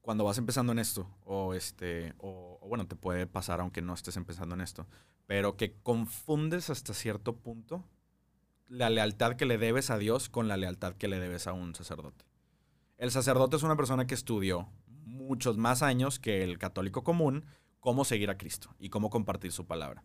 cuando 0.00 0.22
vas 0.24 0.38
empezando 0.38 0.70
en 0.72 0.78
esto, 0.78 1.08
o 1.24 1.54
este, 1.54 2.14
o, 2.18 2.58
o 2.60 2.68
bueno, 2.68 2.86
te 2.86 2.94
puede 2.96 3.26
pasar 3.26 3.60
aunque 3.60 3.82
no 3.82 3.94
estés 3.94 4.16
empezando 4.16 4.54
en 4.54 4.60
esto, 4.60 4.86
pero 5.26 5.56
que 5.56 5.74
confundes 5.82 6.70
hasta 6.70 6.94
cierto 6.94 7.36
punto 7.36 7.84
la 8.68 8.90
lealtad 8.90 9.34
que 9.34 9.46
le 9.46 9.58
debes 9.58 9.90
a 9.90 9.98
Dios 9.98 10.28
con 10.28 10.46
la 10.46 10.56
lealtad 10.56 10.94
que 10.94 11.08
le 11.08 11.18
debes 11.18 11.48
a 11.48 11.52
un 11.52 11.74
sacerdote. 11.74 12.24
El 13.00 13.10
sacerdote 13.10 13.56
es 13.56 13.62
una 13.62 13.76
persona 13.76 14.06
que 14.06 14.12
estudió 14.12 14.68
muchos 15.06 15.56
más 15.56 15.80
años 15.82 16.18
que 16.18 16.44
el 16.44 16.58
católico 16.58 17.02
común 17.02 17.46
cómo 17.80 18.04
seguir 18.04 18.28
a 18.28 18.36
Cristo 18.36 18.74
y 18.78 18.90
cómo 18.90 19.08
compartir 19.08 19.52
su 19.52 19.66
palabra. 19.66 20.04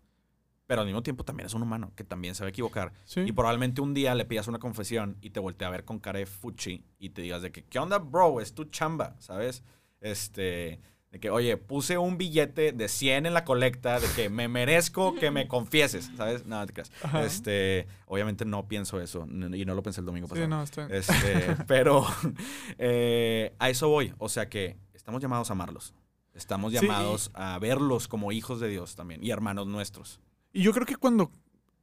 Pero 0.65 0.79
al 0.79 0.87
mismo 0.87 1.03
tiempo 1.03 1.25
también 1.25 1.47
es 1.47 1.53
un 1.53 1.61
humano 1.61 1.91
que 1.97 2.05
también 2.05 2.35
se 2.35 2.45
va 2.45 2.47
a 2.47 2.51
equivocar. 2.51 2.93
Sí. 3.03 3.19
Y 3.19 3.33
probablemente 3.33 3.81
un 3.81 3.93
día 3.93 4.15
le 4.15 4.23
pidas 4.23 4.47
una 4.47 4.59
confesión 4.59 5.17
y 5.19 5.31
te 5.31 5.41
voltee 5.41 5.67
a 5.67 5.71
ver 5.71 5.83
con 5.83 5.99
cara 5.99 6.19
de 6.19 6.25
fuchi 6.25 6.85
y 6.97 7.09
te 7.09 7.21
digas 7.21 7.41
de 7.41 7.51
que, 7.51 7.65
¿qué 7.65 7.79
onda, 7.79 7.97
bro? 7.97 8.39
Es 8.39 8.53
tu 8.53 8.63
chamba, 8.63 9.17
¿sabes? 9.19 9.65
Este, 9.99 10.79
de 11.15 11.19
que, 11.21 11.29
oye, 11.29 11.55
puse 11.55 11.97
un 11.97 12.17
billete 12.17 12.73
de 12.73 12.89
100 12.89 13.25
en 13.25 13.33
la 13.33 13.45
colecta, 13.45 14.01
de 14.01 14.07
que 14.17 14.29
me 14.29 14.49
merezco 14.49 15.15
que 15.15 15.31
me 15.31 15.47
confieses, 15.47 16.11
¿sabes? 16.17 16.45
No, 16.45 16.59
no 16.59 16.65
te 16.65 16.73
creas. 16.73 16.91
Ajá. 17.01 17.23
Este, 17.23 17.87
obviamente 18.05 18.43
no 18.43 18.67
pienso 18.67 18.99
eso 18.99 19.25
y 19.25 19.63
no 19.63 19.75
lo 19.75 19.81
pensé 19.81 20.01
el 20.01 20.05
domingo 20.05 20.27
pasado. 20.27 20.45
Sí, 20.45 20.49
no, 20.81 20.87
bien. 20.87 20.97
Este, 20.97 21.55
pero 21.67 22.05
eh, 22.77 23.53
a 23.59 23.69
eso 23.69 23.87
voy. 23.87 24.13
O 24.17 24.27
sea 24.27 24.49
que 24.49 24.75
estamos 24.93 25.21
llamados 25.21 25.49
a 25.49 25.53
amarlos. 25.53 25.93
Estamos 26.33 26.73
Sí, 26.73 26.79
y- 26.79 26.81
llamados 26.81 27.31
a 27.33 27.57
verlos 27.59 28.09
como 28.09 28.33
hijos 28.33 28.59
de 28.59 28.67
Dios 28.67 28.95
también 28.95 29.23
y 29.23 29.31
hermanos 29.31 29.67
nuestros. 29.67 30.19
Y 30.51 30.63
yo 30.63 30.73
creo 30.73 30.85
que 30.85 30.97
cuando 30.97 31.31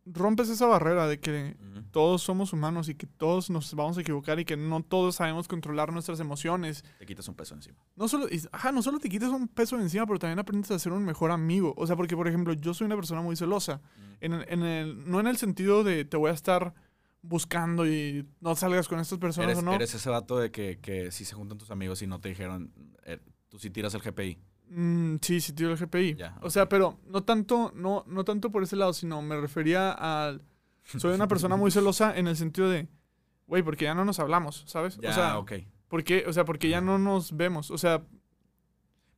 rompes 0.05 0.49
esa 0.49 0.67
barrera 0.67 1.07
de 1.07 1.21
que 1.21 1.57
todos 1.93 2.23
somos 2.23 2.53
humanos 2.53 2.89
y 2.89 2.95
que 2.95 3.07
todos 3.07 3.51
nos 3.51 3.73
vamos 3.75 3.97
a 3.99 4.01
equivocar 4.01 4.41
y 4.41 4.45
que 4.45 4.57
no 4.57 4.83
todos 4.83 5.15
sabemos 5.17 5.47
controlar 5.47 5.93
nuestras 5.93 6.19
emociones, 6.21 6.85
Te 6.99 7.07
quitas 7.07 7.29
un 7.29 7.35
peso 7.35 7.55
encima. 7.55 7.79
no 7.97 8.09
solo, 8.09 8.27
ajá, 8.51 8.73
no 8.73 8.83
solo 8.83 8.99
te 8.99 9.09
quitas 9.09 9.29
un 9.31 9.47
peso 9.49 9.79
encima, 9.79 10.05
pero 10.07 10.19
también 10.19 10.39
aprendes 10.41 10.71
a 10.73 10.79
ser 10.79 10.93
un 10.93 11.05
mejor 11.05 11.31
amigo. 11.31 11.73
O 11.77 11.87
sea, 11.87 11.95
porque, 11.97 12.17
por 12.17 12.27
ejemplo, 12.27 12.53
yo 12.55 12.75
soy 12.75 12.87
una 12.87 12.97
persona 12.97 13.21
muy 13.23 13.37
celosa. 13.37 13.81
En 14.21 14.33
en 14.33 14.63
el- 14.63 15.09
no 15.11 15.21
en 15.21 15.27
el 15.29 15.37
sentido 15.37 15.85
de 15.85 16.05
te 16.05 16.17
voy 16.17 16.31
a 16.31 16.35
estar 16.35 16.75
buscando 17.23 17.87
y 17.87 18.27
no 18.41 18.57
salgas 18.57 18.89
con 18.89 18.99
estas 18.99 19.19
personas 19.19 19.51
Eres, 19.51 19.59
o 19.59 19.63
no. 19.63 19.75
eres 19.75 19.95
ese 19.95 20.11
vato 20.11 20.39
de 20.39 20.51
que, 20.51 20.81
que 20.81 21.13
si 21.13 21.25
se 21.25 21.35
juntan 21.35 21.59
tus 21.59 21.71
amigos 21.71 22.03
y 22.03 22.07
no 22.09 22.21
te 22.21 22.29
dijeron, 22.31 22.73
eh, 23.05 23.19
tú 23.49 23.59
sí 23.61 23.71
tiras 23.71 23.95
el 23.95 24.01
GPI. 24.03 24.39
Mm, 24.75 25.17
sí, 25.21 25.41
sí, 25.41 25.53
tiro 25.53 25.71
el 25.73 25.77
GPI. 25.79 26.15
Ya, 26.17 26.37
O 26.41 26.47
ok. 26.47 26.51
sea, 26.51 26.69
pero 26.69 26.99
no 27.07 27.23
tanto, 27.25 27.73
no, 27.75 28.05
no 28.07 28.25
tanto 28.25 28.51
por 28.51 28.63
ese 28.63 28.77
lado, 28.77 28.93
sino 28.93 29.21
me 29.23 29.39
refería 29.41 29.93
al. 29.93 30.43
Soy 30.85 31.15
una 31.15 31.29
persona 31.29 31.57
muy 31.57 31.71
celosa 31.71 32.17
en 32.17 32.27
el 32.27 32.37
sentido 32.37 32.69
de, 32.71 32.89
güey, 33.47 33.63
porque 33.63 33.85
ya 33.85 33.95
no 33.95 34.05
nos 34.05 34.19
hablamos, 34.19 34.65
¿sabes? 34.67 34.99
O 34.99 35.13
sea, 35.13 35.39
ok. 35.39 35.53
porque, 35.89 36.25
o 36.27 36.33
sea, 36.33 36.45
porque 36.45 36.69
ya 36.69 36.81
no 36.81 36.99
nos 36.99 37.37
vemos. 37.37 37.71
O 37.71 37.77
sea, 37.79 37.99
Pero 38.01 38.09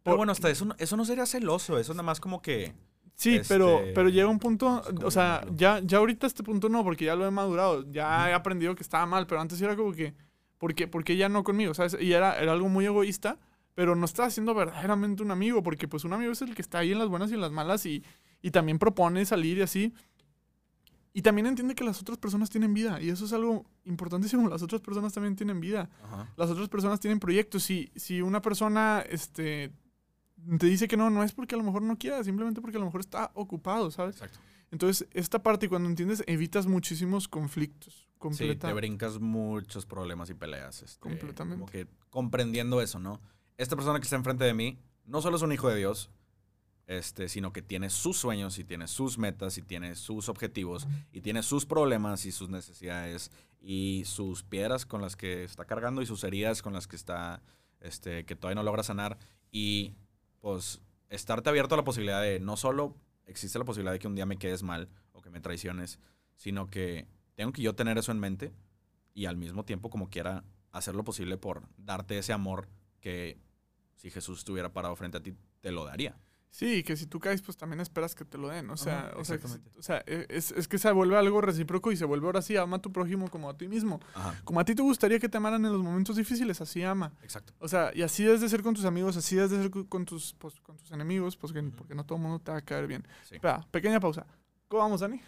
por- 0.02 0.16
bueno, 0.16 0.32
hasta 0.32 0.50
eso, 0.50 0.64
no- 0.64 0.74
eso 0.78 0.96
no 0.96 1.04
sería 1.04 1.24
celoso, 1.26 1.78
eso 1.78 1.92
nada 1.94 2.02
más 2.02 2.20
como 2.20 2.42
que... 2.42 2.74
sí, 3.14 3.40
pero, 3.48 3.78
este, 3.78 3.92
pero 3.94 4.08
llega 4.08 4.26
un 4.28 4.38
punto, 4.40 4.82
o 5.04 5.10
sea, 5.10 5.44
ya, 5.54 5.80
ya 5.84 5.98
ahorita 5.98 6.26
este 6.26 6.42
punto 6.42 6.68
no, 6.68 6.82
porque 6.84 7.04
ya 7.06 7.14
lo 7.14 7.26
he 7.26 7.30
madurado, 7.30 7.90
ya 7.92 8.28
he 8.28 8.34
aprendido 8.34 8.74
que 8.74 8.82
estaba 8.82 9.06
mal, 9.06 9.26
pero 9.26 9.40
antes 9.40 9.60
era 9.62 9.76
como 9.76 9.92
que, 9.92 10.14
¿por 10.58 10.74
qué, 10.74 10.88
por 10.88 11.04
qué 11.04 11.16
ya 11.16 11.28
no 11.28 11.44
conmigo? 11.44 11.72
¿Sabes? 11.74 11.96
Y 12.00 12.12
era, 12.12 12.38
era 12.38 12.52
algo 12.52 12.68
muy 12.68 12.84
egoísta, 12.86 13.38
pero 13.74 13.94
no 13.96 14.04
estaba 14.04 14.30
siendo 14.30 14.54
verdaderamente 14.54 15.22
un 15.22 15.30
amigo, 15.30 15.62
porque 15.62 15.88
pues 15.88 16.04
un 16.04 16.12
amigo 16.12 16.32
es 16.32 16.42
el 16.42 16.54
que 16.54 16.62
está 16.62 16.78
ahí 16.78 16.92
en 16.92 16.98
las 16.98 17.08
buenas 17.08 17.30
y 17.30 17.34
en 17.34 17.40
las 17.40 17.52
malas 17.52 17.84
y, 17.86 18.04
y 18.42 18.50
también 18.50 18.78
propone 18.78 19.24
salir 19.24 19.58
y 19.58 19.62
así. 19.62 19.92
Y 21.12 21.22
también 21.22 21.46
entiende 21.46 21.76
que 21.76 21.84
las 21.84 22.00
otras 22.00 22.18
personas 22.18 22.50
tienen 22.50 22.74
vida, 22.74 23.00
y 23.00 23.08
eso 23.08 23.24
es 23.24 23.32
algo 23.32 23.64
importantísimo, 23.84 24.48
las 24.48 24.62
otras 24.62 24.80
personas 24.80 25.12
también 25.12 25.36
tienen 25.36 25.60
vida 25.60 25.88
Ajá. 26.02 26.32
las 26.36 26.50
otras 26.50 26.68
personas 26.68 26.98
tienen 26.98 27.20
proyectos. 27.20 27.62
Si, 27.62 27.92
si 27.94 28.20
una 28.20 28.42
persona 28.42 29.04
este, 29.08 29.70
te 30.58 30.66
dice 30.66 30.88
que 30.88 30.96
no, 30.96 31.10
no 31.10 31.22
es 31.22 31.32
porque 31.32 31.54
a 31.54 31.58
lo 31.58 31.62
mejor 31.64 31.82
no 31.82 31.96
quiera, 31.98 32.22
simplemente 32.24 32.60
porque 32.60 32.78
a 32.78 32.80
lo 32.80 32.86
mejor 32.86 33.00
está 33.00 33.30
ocupado, 33.34 33.90
¿sabes? 33.92 34.16
Exacto. 34.16 34.40
Entonces, 34.72 35.06
esta 35.12 35.40
parte, 35.40 35.68
cuando 35.68 35.88
entiendes, 35.88 36.24
evitas 36.26 36.66
muchísimos 36.66 37.28
conflictos. 37.28 37.94
Sí, 37.94 38.18
Completa. 38.18 38.68
te 38.68 38.74
brincas 38.74 39.20
muchos 39.20 39.86
problemas 39.86 40.30
y 40.30 40.34
peleas. 40.34 40.82
este, 40.82 40.98
Completamente. 40.98 41.60
Como 41.60 41.70
que 41.70 41.86
comprendiendo 42.10 42.80
eso, 42.80 42.98
¿no? 42.98 43.20
Esta 43.56 43.76
persona 43.76 43.98
que 43.98 44.04
está 44.04 44.16
enfrente 44.16 44.44
de 44.44 44.54
mí 44.54 44.78
no 45.04 45.22
solo 45.22 45.36
es 45.36 45.42
un 45.42 45.52
hijo 45.52 45.68
de 45.68 45.76
Dios, 45.76 46.10
este, 46.86 47.28
sino 47.28 47.52
que 47.52 47.62
tiene 47.62 47.88
sus 47.88 48.16
sueños 48.16 48.58
y 48.58 48.64
tiene 48.64 48.88
sus 48.88 49.16
metas 49.16 49.56
y 49.58 49.62
tiene 49.62 49.94
sus 49.94 50.28
objetivos 50.28 50.86
y 51.12 51.20
tiene 51.20 51.42
sus 51.42 51.64
problemas 51.64 52.26
y 52.26 52.32
sus 52.32 52.50
necesidades 52.50 53.30
y 53.60 54.02
sus 54.06 54.42
piedras 54.42 54.84
con 54.84 55.00
las 55.00 55.16
que 55.16 55.44
está 55.44 55.64
cargando 55.64 56.02
y 56.02 56.06
sus 56.06 56.24
heridas 56.24 56.62
con 56.62 56.72
las 56.72 56.86
que 56.86 56.96
está, 56.96 57.42
este, 57.80 58.26
que 58.26 58.36
todavía 58.36 58.56
no 58.56 58.64
logra 58.64 58.82
sanar. 58.82 59.18
Y 59.50 59.94
pues 60.40 60.82
estarte 61.08 61.48
abierto 61.48 61.74
a 61.74 61.78
la 61.78 61.84
posibilidad 61.84 62.20
de 62.20 62.40
no 62.40 62.56
solo 62.56 62.96
existe 63.26 63.58
la 63.58 63.64
posibilidad 63.64 63.92
de 63.92 63.98
que 63.98 64.08
un 64.08 64.14
día 64.14 64.26
me 64.26 64.36
quedes 64.36 64.62
mal 64.62 64.88
o 65.12 65.22
que 65.22 65.30
me 65.30 65.40
traiciones, 65.40 65.98
sino 66.36 66.68
que 66.68 67.06
tengo 67.34 67.52
que 67.52 67.62
yo 67.62 67.74
tener 67.74 67.96
eso 67.96 68.12
en 68.12 68.20
mente 68.20 68.52
y 69.14 69.26
al 69.26 69.36
mismo 69.36 69.64
tiempo 69.64 69.88
como 69.88 70.10
quiera 70.10 70.44
hacer 70.72 70.94
lo 70.94 71.04
posible 71.04 71.38
por 71.38 71.62
darte 71.78 72.18
ese 72.18 72.32
amor 72.32 72.68
que 73.04 73.38
si 73.96 74.10
Jesús 74.10 74.38
estuviera 74.38 74.72
parado 74.72 74.96
frente 74.96 75.18
a 75.18 75.22
ti 75.22 75.34
te 75.60 75.70
lo 75.70 75.84
daría. 75.84 76.16
Sí, 76.50 76.82
que 76.84 76.96
si 76.96 77.06
tú 77.06 77.18
caes, 77.20 77.42
pues 77.42 77.56
también 77.58 77.80
esperas 77.80 78.14
que 78.14 78.24
te 78.24 78.38
lo 78.38 78.48
den. 78.48 78.70
O 78.70 78.76
sea, 78.76 79.08
Ajá, 79.08 79.16
o 79.18 79.24
sea, 79.24 79.38
o 79.76 79.82
sea, 79.82 80.02
e- 80.06 80.26
es, 80.30 80.52
es 80.52 80.68
que 80.68 80.78
se 80.78 80.90
vuelve 80.92 81.18
algo 81.18 81.40
recíproco 81.40 81.90
y 81.92 81.96
se 81.96 82.04
vuelve 82.06 82.26
ahora 82.26 82.40
sí, 82.42 82.56
ama 82.56 82.76
a 82.76 82.80
tu 82.80 82.92
prójimo 82.92 83.28
como 83.28 83.50
a 83.50 83.56
ti 83.58 83.66
mismo. 83.68 84.00
Ajá, 84.14 84.40
Como 84.44 84.60
a 84.60 84.64
ti 84.64 84.74
te 84.74 84.80
gustaría 84.82 85.18
que 85.18 85.28
te 85.28 85.36
amaran 85.36 85.64
en 85.66 85.72
los 85.72 85.82
momentos 85.82 86.16
difíciles, 86.16 86.60
así 86.60 86.82
ama. 86.82 87.12
exacto. 87.22 87.52
O 87.58 87.66
sea, 87.68 87.90
y 87.94 88.02
así 88.02 88.22
debes 88.24 88.40
de 88.40 88.48
ser 88.48 88.62
con 88.62 88.72
tus 88.74 88.84
amigos, 88.86 89.16
así 89.16 89.34
debes 89.36 89.50
de 89.50 89.62
ser 89.62 89.70
con 89.88 90.04
tus, 90.06 90.32
pues, 90.38 90.60
con 90.60 90.76
tus 90.78 90.92
enemigos, 90.92 91.36
pues, 91.36 91.52
porque 91.76 91.94
no 91.94 92.06
todo 92.06 92.16
el 92.16 92.22
mundo 92.22 92.38
te 92.38 92.52
va 92.52 92.58
a 92.58 92.62
caer 92.62 92.86
bien. 92.86 93.04
Sí. 93.28 93.34
Espera, 93.34 93.66
pequeña 93.70 93.98
pausa. 94.00 94.24
¿Cómo 94.74 94.82
vamos, 94.82 95.02
Dani? 95.02 95.20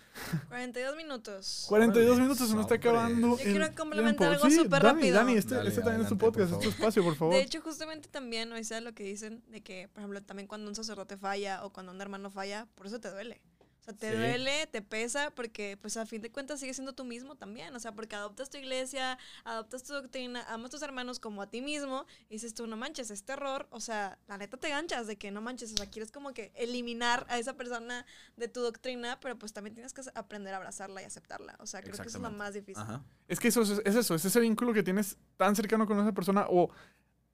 42 0.49 0.97
minutos. 0.97 1.67
42 1.69 2.05
Órale, 2.11 2.23
minutos, 2.25 2.49
se 2.49 2.55
nos 2.57 2.63
está 2.63 2.75
acabando. 2.75 3.39
Yo 3.39 3.45
quiero 3.45 3.73
complementar 3.77 4.31
tiempo. 4.31 4.45
algo 4.45 4.51
Sí, 4.51 4.57
súper 4.57 4.83
Dani, 4.83 4.95
rápido. 4.97 5.17
Dani, 5.19 5.33
este, 5.35 5.55
Dale, 5.55 5.69
este 5.69 5.83
también 5.83 6.03
es 6.03 6.09
tu 6.09 6.19
podcast, 6.19 6.53
es 6.55 6.59
tu 6.59 6.69
espacio, 6.71 7.05
por 7.05 7.15
favor. 7.15 7.33
De 7.35 7.43
hecho, 7.43 7.61
justamente 7.61 8.09
también, 8.09 8.53
o 8.53 8.65
sea, 8.65 8.81
lo 8.81 8.93
que 8.93 9.05
dicen 9.05 9.45
de 9.47 9.63
que, 9.63 9.87
por 9.87 10.01
ejemplo, 10.01 10.21
también 10.21 10.49
cuando 10.49 10.69
un 10.69 10.75
sacerdote 10.75 11.17
falla 11.17 11.65
o 11.65 11.71
cuando 11.73 11.93
un 11.93 12.01
hermano 12.01 12.29
falla, 12.29 12.67
por 12.75 12.89
eso 12.89 12.99
te 12.99 13.09
duele. 13.09 13.41
O 13.87 13.91
sea, 13.91 13.95
te 13.97 14.11
Sí. 14.11 14.17
duele, 14.17 14.67
te 14.67 14.83
pesa, 14.83 15.31
porque 15.31 15.79
pues 15.81 15.97
a 15.97 16.07
fin 16.07 16.21
de 16.21 16.33
cuentas 16.33 16.59
sigues 16.59 16.75
siendo 16.75 16.93
tú 16.93 17.05
mismo 17.05 17.37
también. 17.37 17.73
O 17.77 17.79
sea, 17.79 17.93
porque 17.93 18.17
adoptas 18.17 18.51
tu 18.51 18.59
iglesia, 18.59 19.17
adoptas 19.45 19.85
tu 19.85 19.93
doctrina, 19.93 20.43
amas 20.49 20.67
a 20.67 20.71
tus 20.73 20.83
hermanos 20.83 21.21
como 21.21 21.41
a 21.41 21.47
ti 21.49 21.63
mismo, 21.63 22.05
y 22.29 22.35
dices 22.35 22.53
tú, 22.55 22.67
no 22.67 22.77
manches, 22.77 23.13
este 23.13 23.35
error, 23.35 23.69
o 23.71 23.79
sea, 23.79 24.19
la 24.27 24.39
neta 24.39 24.57
te 24.57 24.69
ganchas 24.71 25.07
de 25.07 25.17
que 25.17 25.31
no 25.31 25.41
manches, 25.41 25.73
o 25.73 25.77
sea, 25.77 25.87
quieres 25.89 26.11
como 26.11 26.35
que 26.35 26.51
eliminar 26.57 27.25
a 27.29 27.39
esa 27.39 27.55
persona 27.57 28.05
de 28.37 28.49
tu 28.49 28.61
doctrina, 28.61 29.21
pero 29.21 29.39
pues 29.39 29.53
también 29.53 29.75
tienes 29.75 29.93
que 29.93 30.03
aprender 30.17 30.53
a 30.55 30.57
abrazarla 30.57 31.01
y 31.03 31.05
aceptarla. 31.05 31.55
O 31.61 31.67
sea, 31.67 31.81
creo 31.81 31.95
que 31.95 32.03
eso 32.09 32.19
es 32.19 32.23
lo 32.23 32.31
más 32.33 32.55
difícil. 32.55 32.83
Ajá. 32.83 33.05
Es 33.29 33.39
que 33.39 33.49
eso 33.49 33.63
es, 33.63 33.81
es 33.85 33.95
eso, 33.95 34.17
es 34.17 34.25
ese 34.25 34.41
vínculo 34.41 34.73
que 34.73 34.83
tienes 34.83 35.17
tan 35.37 35.55
cercano 35.55 35.87
con 35.87 36.01
esa 36.01 36.13
persona 36.13 36.47
o... 36.51 36.71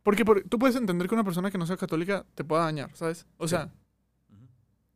Porque 0.03 0.25
por- 0.25 0.43
tú 0.49 0.59
puedes 0.59 0.75
entender 0.77 1.09
que 1.09 1.15
una 1.15 1.23
persona 1.25 1.51
que 1.51 1.57
no 1.59 1.65
sea 1.67 1.77
católica 1.77 2.27
te 2.35 2.43
pueda 2.45 2.65
dañar, 2.65 2.91
¿sabes? 2.97 3.25
O 3.37 3.47
Sí. 3.47 3.51
sea. 3.55 3.73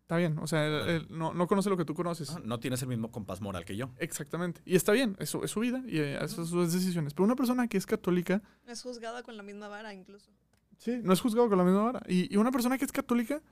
Está 0.07 0.17
bien, 0.19 0.39
o 0.39 0.47
sea, 0.47 0.65
él- 0.67 1.09
no, 1.11 1.35
no 1.35 1.49
conoce 1.49 1.69
lo 1.69 1.77
que 1.77 1.85
tú 1.85 1.93
conoces. 1.95 2.31
Ah, 2.31 2.41
No 2.45 2.61
tienes 2.61 2.81
el 2.83 2.89
mismo 2.89 3.11
compás 3.11 3.41
moral 3.41 3.65
que 3.65 3.75
yo. 3.77 3.91
Exactamente. 3.99 4.63
Y 4.65 4.77
está 4.77 4.93
bien, 4.93 5.17
eso 5.19 5.43
es 5.43 5.51
su 5.51 5.59
vida 5.61 5.83
y 5.87 5.99
eh, 5.99 6.15
esas 6.17 6.31
son 6.33 6.47
sus 6.47 6.73
decisiones. 6.73 7.13
Pero 7.13 7.25
una 7.25 7.35
persona 7.35 7.67
que 7.67 7.77
es 7.77 7.87
católica, 7.87 8.41
Es 8.67 8.83
juzgada 8.83 9.25
con 9.25 9.37
la 9.37 9.43
misma 9.43 9.67
vara 9.67 9.93
incluso. 9.93 10.31
sí, 10.79 11.01
no 11.03 11.13
es 11.13 11.21
juzgado 11.21 11.49
con 11.49 11.59
la 11.59 11.65
misma 11.65 11.83
vara. 11.83 12.03
Y, 12.09 12.33
y 12.33 12.37
una 12.37 12.53
persona 12.53 12.79
que 12.79 12.85
es 12.85 12.93
católica, 12.93 13.43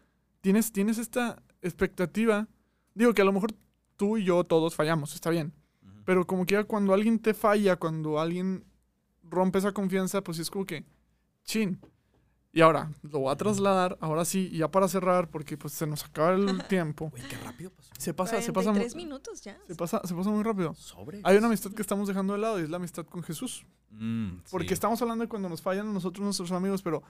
tienes, 0.43 0.71
tienes 0.73 0.99
esta 0.99 1.43
expectativa. 1.61 2.47
Digo 2.95 3.13
que 3.15 3.23
a 3.23 3.25
lo 3.25 3.33
mejor 3.33 3.53
tú 3.97 4.17
y 4.17 4.25
yo 4.25 4.45
todos 4.45 4.77
fallamos, 4.77 5.13
está 5.15 5.31
bien. 5.31 5.53
Pero 6.05 6.25
como 6.27 6.47
que 6.47 6.63
cuando 6.65 6.95
alguien 6.95 7.19
te 7.19 7.35
falla, 7.35 7.77
cuando 7.77 8.21
alguien 8.21 8.65
rompe 9.25 9.59
esa 9.59 9.73
confianza, 9.73 10.23
pues 10.23 10.39
es 10.39 10.51
como 10.51 10.67
que, 10.67 10.85
chin. 11.45 11.81
Y 12.57 12.61
ahora, 12.61 12.89
lo 13.03 13.19
voy 13.19 13.33
a 13.33 13.37
trasladar, 13.37 13.99
ahora 14.01 14.25
sí, 14.25 14.49
y 14.53 14.59
ya 14.59 14.71
para 14.71 14.87
cerrar, 14.87 15.29
porque 15.29 15.57
pues 15.59 15.73
se 15.73 15.89
nos 15.89 16.05
acaba 16.05 16.35
el 16.35 16.63
tiempo. 16.69 17.11
Güey, 17.11 17.23
qué 17.29 17.37
rápido 17.39 17.71
pasó. 17.71 17.91
Se 17.99 18.15
pasa, 18.15 18.41
se 18.41 18.53
pasa, 18.53 18.71
mu- 18.71 18.79
tres 18.79 18.95
minutos 18.95 19.41
ya. 19.43 19.59
se 19.67 19.75
pasa, 19.75 20.01
se 20.05 20.15
pasa 20.15 20.31
muy 20.31 20.45
rápido. 20.45 20.73
Sobre. 20.75 21.21
Hay 21.25 21.37
una 21.37 21.49
amistad 21.49 21.73
que 21.73 21.83
estamos 21.83 22.07
dejando 22.07 22.33
de 22.35 22.39
lado 22.39 22.61
y 22.61 22.63
es 22.63 22.71
la 22.71 22.77
amistad 22.77 23.05
con 23.07 23.25
Jesús. 23.25 23.67
Mm, 23.91 24.37
Porque 24.53 24.69
sí. 24.69 24.75
estamos 24.75 25.03
hablando 25.03 25.23
de 25.25 25.29
cuando 25.29 25.49
nos 25.49 25.63
fallan 25.63 25.89
a 25.89 25.93
nosotros 25.93 26.25
nuestros 26.25 26.53
amigos, 26.53 26.81
pero 26.83 27.03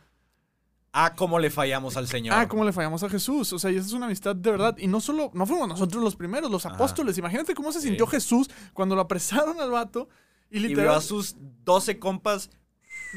Ah, 0.97 1.13
cómo 1.17 1.41
le 1.41 1.51
fallamos 1.51 1.97
al 1.97 2.07
Señor. 2.07 2.35
ah, 2.39 2.47
cómo 2.49 2.65
le 2.65 2.73
fallamos 2.73 3.03
a 3.03 3.09
Jesús. 3.09 3.53
O 3.53 3.59
sea, 3.59 3.71
y 3.73 3.77
esa 3.77 3.87
es 3.89 3.93
una 3.95 4.07
amistad 4.07 4.37
de 4.37 4.51
verdad. 4.51 4.77
Y 4.79 4.87
no 4.87 5.01
solo, 5.01 5.31
no 5.35 5.45
fuimos 5.45 5.67
nosotros 5.69 6.03
los 6.03 6.15
primeros, 6.15 6.51
los 6.51 6.65
Ajá. 6.67 6.77
apóstoles. 6.77 7.19
Imagínate 7.19 7.53
cómo 7.55 7.73
se 7.73 7.81
Sí. 7.81 7.89
sintió 7.89 8.07
Jesús 8.07 8.49
cuando 8.73 8.95
lo 8.95 9.01
apresaron 9.03 9.61
al 9.61 9.71
vato 9.71 10.09
Y 10.51 10.59
Y 10.59 10.61
vio 10.61 10.69
literal, 10.69 10.95
a 10.95 11.01
sus 11.01 11.35
12 11.65 11.99
compas. 11.99 12.49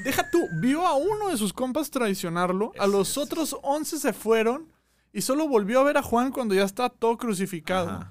Deja 0.04 0.30
tú, 0.32 0.40
vio 0.60 0.86
a 0.86 0.96
uno 0.96 1.30
de 1.30 1.38
sus 1.38 1.54
compas 1.54 1.90
traicionarlo, 1.92 2.72
a 2.80 2.88
los 2.88 3.10
es- 3.12 3.18
otros 3.18 3.58
11 3.64 4.00
se 4.00 4.14
fueron 4.14 4.72
y 5.14 5.22
solo 5.22 5.48
volvió 5.48 5.80
a 5.80 5.84
ver 5.84 5.98
a 5.98 6.02
Juan 6.04 6.32
cuando 6.32 6.54
ya 6.56 6.64
está 6.64 6.90
todo 6.90 7.18
crucificado. 7.18 8.06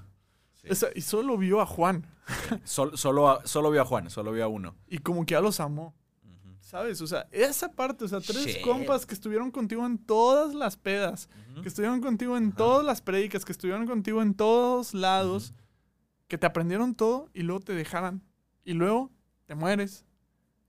Sí. 0.63 0.69
Y 0.97 1.01
solo 1.03 1.37
vio 1.39 1.61
a 1.61 1.67
Juan 1.67 2.07
Sol- 2.65 2.97
solo, 2.99 3.29
a- 3.31 3.47
solo 3.47 3.71
vio 3.71 3.83
a 3.83 3.85
Juan, 3.85 4.11
solo 4.11 4.33
vio 4.33 4.45
a 4.45 4.49
uno. 4.49 4.75
y 4.89 4.99
como 4.99 5.25
que 5.27 5.33
ya 5.33 5.41
los 5.41 5.61
amó. 5.61 5.95
¿Sabes? 6.61 7.01
O 7.01 7.07
sea, 7.07 7.29
esa 7.31 7.71
parte, 7.71 8.05
o 8.05 8.09
sea, 8.09 8.21
tres 8.21 8.45
Shit. 8.45 8.61
compas 8.63 9.07
que 9.07 9.15
estuvieron 9.15 9.53
contigo 9.53 9.87
en 9.87 9.99
todas 9.99 10.53
las 10.53 10.77
pedas, 10.77 11.29
que 11.63 11.69
estuvieron 11.69 12.01
contigo 12.01 12.37
en 12.37 12.51
todas 12.51 12.85
las 12.85 13.01
prédicas, 13.01 13.45
que 13.45 13.53
estuvieron 13.53 13.87
contigo 13.87 14.21
en 14.21 14.35
todos 14.35 14.93
lados, 14.93 15.55
que 16.27 16.39
te 16.39 16.47
aprendieron 16.47 16.97
todo 16.97 17.29
y 17.33 17.43
luego 17.43 17.61
te 17.61 17.73
dejaran. 17.73 18.21
Y 18.65 18.73
luego 18.73 19.13
te 19.47 19.55
mueres. 19.55 20.05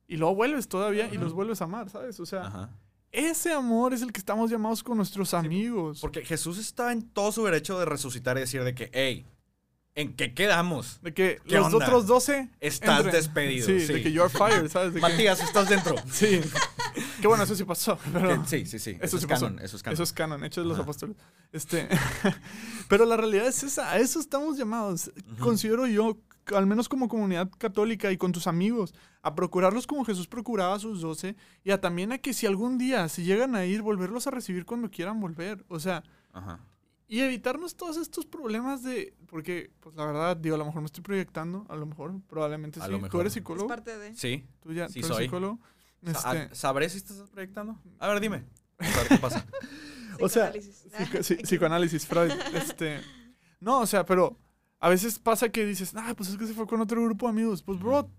Y 0.08 0.18
luego 0.18 0.36
vuelves 0.36 0.68
todavía 0.68 1.10
y 1.14 1.18
los 1.18 1.34
vuelves 1.34 1.62
a 1.62 1.66
amar, 1.66 1.90
¿sabes? 1.90 2.20
O 2.20 2.26
sea, 2.26 2.48
Ajá. 2.48 2.70
ese 3.12 3.52
amor 3.52 3.94
es 3.94 4.02
el 4.02 4.14
que 4.14 4.20
estamos 4.20 4.50
llamados 4.50 4.82
con 4.84 4.98
nuestros 4.98 5.34
amigos. 5.34 6.00
Porque 6.00 6.24
Jesús 6.24 6.58
estaba 6.58 6.94
en 6.94 7.10
todo 7.10 7.32
su 7.32 7.44
derecho 7.44 7.78
de 7.78 7.86
resucitar 7.86 8.38
y 8.38 8.42
decir 8.42 8.64
de 8.64 8.74
que, 8.74 8.90
hey, 8.94 9.26
¿en 9.98 10.14
qué 10.16 10.34
quedamos? 10.34 11.00
De 11.02 11.14
que 11.14 11.42
¿Qué 11.48 11.56
los 11.56 11.74
onda? 11.74 11.86
otros 11.86 12.08
12 12.08 12.50
Estás 12.62 12.98
entren. 13.00 13.16
despedido, 13.16 13.66
Sí, 13.66 13.82
sí. 13.82 13.94
de 13.94 14.04
que 14.04 14.12
you're 14.14 14.30
fired, 14.30 14.68
¿sabes? 14.72 14.94
De 14.94 15.02
que- 15.02 15.08
Matías, 15.08 15.42
estás 15.42 15.68
dentro. 15.68 15.96
sí. 16.12 16.40
Qué 17.22 17.28
bueno, 17.28 17.44
eso 17.44 17.56
sí 17.56 17.64
pasó. 17.66 17.98
Pero... 18.14 18.46
Sí, 18.46 18.66
sí, 18.66 18.80
sí. 18.80 18.92
Eso 18.92 19.06
Eso, 19.06 19.18
sí 19.18 19.26
es 19.26 19.30
pasó. 19.30 19.46
canon, 19.48 19.60
eso 19.64 19.76
es 19.76 19.84
canon. 19.84 19.94
Eso 19.94 20.04
es 20.04 20.14
canon, 20.14 20.44
hechos 20.44 20.64
de 20.64 20.70
los 20.70 20.80
apóstoles. 20.80 21.18
Este, 21.52 21.88
pero 22.90 23.06
la 23.06 23.18
realidad 23.18 23.48
es 23.48 23.64
esa, 23.64 23.92
a 23.92 23.98
eso 23.98 24.20
estamos 24.20 24.58
llamados. 24.58 25.12
Considero 25.40 25.88
yo, 25.88 26.18
al 26.56 26.66
menos 26.68 26.88
como 26.90 27.08
comunidad 27.08 27.50
católica 27.58 28.12
y 28.12 28.18
con 28.18 28.32
tus 28.32 28.48
amigos, 28.48 28.94
a 29.22 29.34
procurarlos 29.36 29.88
como 29.88 30.06
Jesús 30.06 30.28
procuraba 30.28 30.76
a 30.76 30.80
sus 30.80 31.02
doce 31.02 31.36
y 31.64 31.72
a 31.72 31.82
también 31.82 32.12
a 32.12 32.18
que 32.20 32.34
si 32.34 32.46
algún 32.46 32.78
día, 32.78 33.08
si 33.10 33.24
llegan 33.24 33.56
a 33.56 33.66
ir, 33.66 33.82
volverlos 33.82 34.28
a 34.28 34.32
recibir 34.32 34.66
cuando 34.66 34.90
quieran 34.92 35.20
volver. 35.20 35.66
O 35.70 35.80
sea, 35.80 36.04
Ajá. 36.34 36.60
Y 37.08 37.22
evitarnos 37.22 37.76
todos 37.76 37.98
estos 37.98 38.26
problemas 38.26 38.84
de, 38.84 39.14
porque, 39.28 39.72
pues 39.80 39.96
la 39.96 40.06
verdad, 40.06 40.36
digo, 40.38 40.56
a 40.56 40.58
lo 40.58 40.66
mejor 40.66 40.82
me 40.82 40.88
estoy 40.88 41.04
proyectando, 41.04 41.66
a 41.70 41.76
lo 41.76 41.86
mejor, 41.86 42.14
probablemente 42.28 42.80
A 42.82 42.86
sí. 42.86 42.92
lo 42.92 43.08
¿Tú 43.10 43.20
eres 43.22 43.32
Es 43.32 43.34
psicólogo? 43.36 43.68
parte 43.68 43.98
de. 43.98 44.14
Sí. 44.16 44.46
¿Tú 44.62 44.74
ya 44.74 44.88
Sí 44.90 45.00
tú 45.02 45.06
eres 45.08 45.16
soy. 45.18 45.26
psicólogo? 45.26 45.60
Este, 46.02 46.54
¿Sabré 46.56 46.90
si 46.90 46.98
estás 46.98 47.18
proyectando? 47.32 47.78
A 48.00 48.08
ver, 48.10 48.20
dime. 48.20 48.46
A 48.80 48.86
ver 48.86 49.08
qué 49.08 49.18
pasa. 49.18 49.46
O 50.20 50.28
sea, 50.30 50.52
Psicoanálisis. 50.52 50.88
Psico- 50.98 51.24
sí, 51.24 51.36
psicoanálisis, 51.36 52.06
Freud. 52.08 52.32
Este, 52.56 53.02
no, 53.60 53.82
o 53.82 53.86
sea, 53.86 54.04
pero 54.04 54.36
a 54.80 54.90
veces 54.90 55.20
pasa 55.20 55.50
que 55.50 55.64
dices, 55.64 55.94
ah, 55.96 56.14
pues 56.18 56.30
es 56.30 56.38
que 56.38 56.48
se 56.48 56.56
fue 56.56 56.66
con 56.66 56.82
otro 56.82 57.04
grupo 57.04 57.28
de 57.28 57.32
amigos. 57.34 57.62
Pues, 57.62 57.78
bro, 57.80 58.10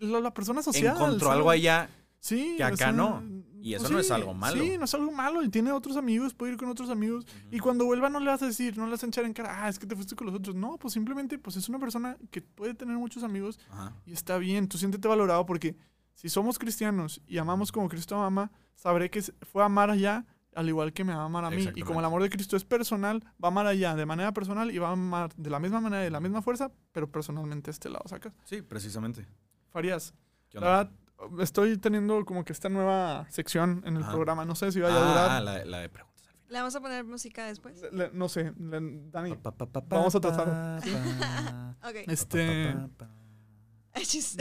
la, 0.00 0.20
la 0.20 0.34
persona 0.34 0.62
social. 0.62 0.94
Encontró 0.94 1.28
¿sabes? 1.28 1.36
algo 1.38 1.48
allá. 1.50 1.88
Sí. 2.20 2.54
que 2.58 2.64
o 2.64 2.66
acá 2.66 2.76
sea, 2.76 2.92
no. 2.92 3.22
Y 3.68 3.74
eso 3.74 3.88
no 3.88 3.98
es 3.98 4.10
algo 4.10 4.34
malo. 4.34 4.62
Sí, 4.62 4.78
no 4.78 4.84
es 4.84 4.94
algo 4.94 5.12
malo. 5.12 5.42
Y 5.42 5.48
tiene 5.48 5.72
otros 5.72 5.96
amigos, 5.96 6.34
puede 6.34 6.52
ir 6.52 6.58
con 6.58 6.68
otros 6.68 6.90
amigos. 6.90 7.26
Y 7.50 7.58
cuando 7.58 7.84
vuelva 7.84 8.08
no 8.08 8.20
le 8.20 8.26
vas 8.26 8.42
a 8.42 8.46
decir, 8.46 8.76
no 8.78 8.86
le 8.86 8.92
vas 8.92 9.02
a 9.02 9.06
echar 9.06 9.24
en 9.24 9.32
cara, 9.32 9.64
ah, 9.64 9.68
es 9.68 9.78
que 9.78 9.86
te 9.86 9.94
fuiste 9.94 10.16
con 10.16 10.26
los 10.26 10.36
otros. 10.36 10.56
No, 10.56 10.78
pues 10.78 10.94
simplemente, 10.94 11.38
pues 11.38 11.56
es 11.56 11.68
una 11.68 11.78
persona 11.78 12.16
que 12.30 12.42
puede 12.42 12.74
tener 12.74 12.96
muchos 12.96 13.22
amigos 13.22 13.58
Ajá. 13.70 13.94
y 14.06 14.12
está 14.12 14.38
bien. 14.38 14.68
Tú 14.68 14.78
siéntete 14.78 15.06
valorado 15.06 15.44
porque 15.46 15.76
si 16.14 16.28
somos 16.28 16.58
cristianos 16.58 17.20
y 17.26 17.38
amamos 17.38 17.70
como 17.70 17.88
Cristo 17.88 18.16
ama, 18.16 18.50
sabré 18.74 19.10
que 19.10 19.22
fue 19.22 19.62
a 19.62 19.66
amar 19.66 19.90
allá 19.90 20.26
al 20.54 20.68
igual 20.68 20.92
que 20.92 21.04
me 21.04 21.14
va 21.14 21.22
a 21.22 21.26
amar 21.26 21.44
a 21.44 21.50
mí. 21.50 21.68
Y 21.76 21.82
como 21.82 22.00
el 22.00 22.06
amor 22.06 22.22
de 22.22 22.30
Cristo 22.30 22.56
es 22.56 22.64
personal, 22.64 23.22
va 23.42 23.46
a 23.46 23.46
amar 23.48 23.66
allá 23.66 23.94
de 23.94 24.04
manera 24.06 24.32
personal 24.32 24.72
y 24.72 24.78
va 24.78 24.88
a 24.88 24.92
amar 24.92 25.30
de 25.36 25.50
la 25.50 25.60
misma 25.60 25.80
manera 25.80 26.02
y 26.02 26.06
de 26.06 26.10
la 26.10 26.18
misma 26.18 26.42
fuerza, 26.42 26.72
pero 26.90 27.08
personalmente 27.10 27.70
a 27.70 27.72
este 27.72 27.88
lado, 27.88 28.02
¿sacas? 28.08 28.32
Sí, 28.44 28.62
precisamente. 28.62 29.24
Farías, 29.68 30.14
¿Qué 30.48 30.58
la 30.58 30.66
verdad, 30.66 30.90
estoy 31.40 31.76
teniendo 31.78 32.24
como 32.24 32.44
que 32.44 32.52
esta 32.52 32.68
nueva 32.68 33.26
sección 33.30 33.82
en 33.86 33.96
el 33.96 34.02
Ajá. 34.02 34.12
programa. 34.12 34.44
No 34.44 34.54
sé 34.54 34.72
si 34.72 34.80
vaya 34.80 34.96
a 34.96 34.98
Ah, 34.98 35.08
durar. 35.08 35.42
la, 35.42 35.64
la 35.64 35.78
de 35.80 35.88
preguntas 35.88 36.26
al 36.28 36.32
final. 36.34 36.46
Le 36.52 36.58
vamos 36.58 36.74
a 36.76 36.80
poner 36.80 37.04
música 37.04 37.46
después. 37.46 37.82
Le- 37.92 38.10
no 38.12 38.28
sé, 38.28 38.52
le- 38.58 39.00
Dani. 39.10 39.34
Pa, 39.36 39.50
pa, 39.52 39.66
pa, 39.66 39.80
Vamos 39.88 40.14
a 40.14 40.20
pa, 40.20 40.32
tratar. 40.32 40.80
pa, 40.80 41.76
Ok. 41.88 41.96
Este. 42.06 42.72
pa, 42.74 42.88
pa, 42.98 43.06
pa. 43.06 43.14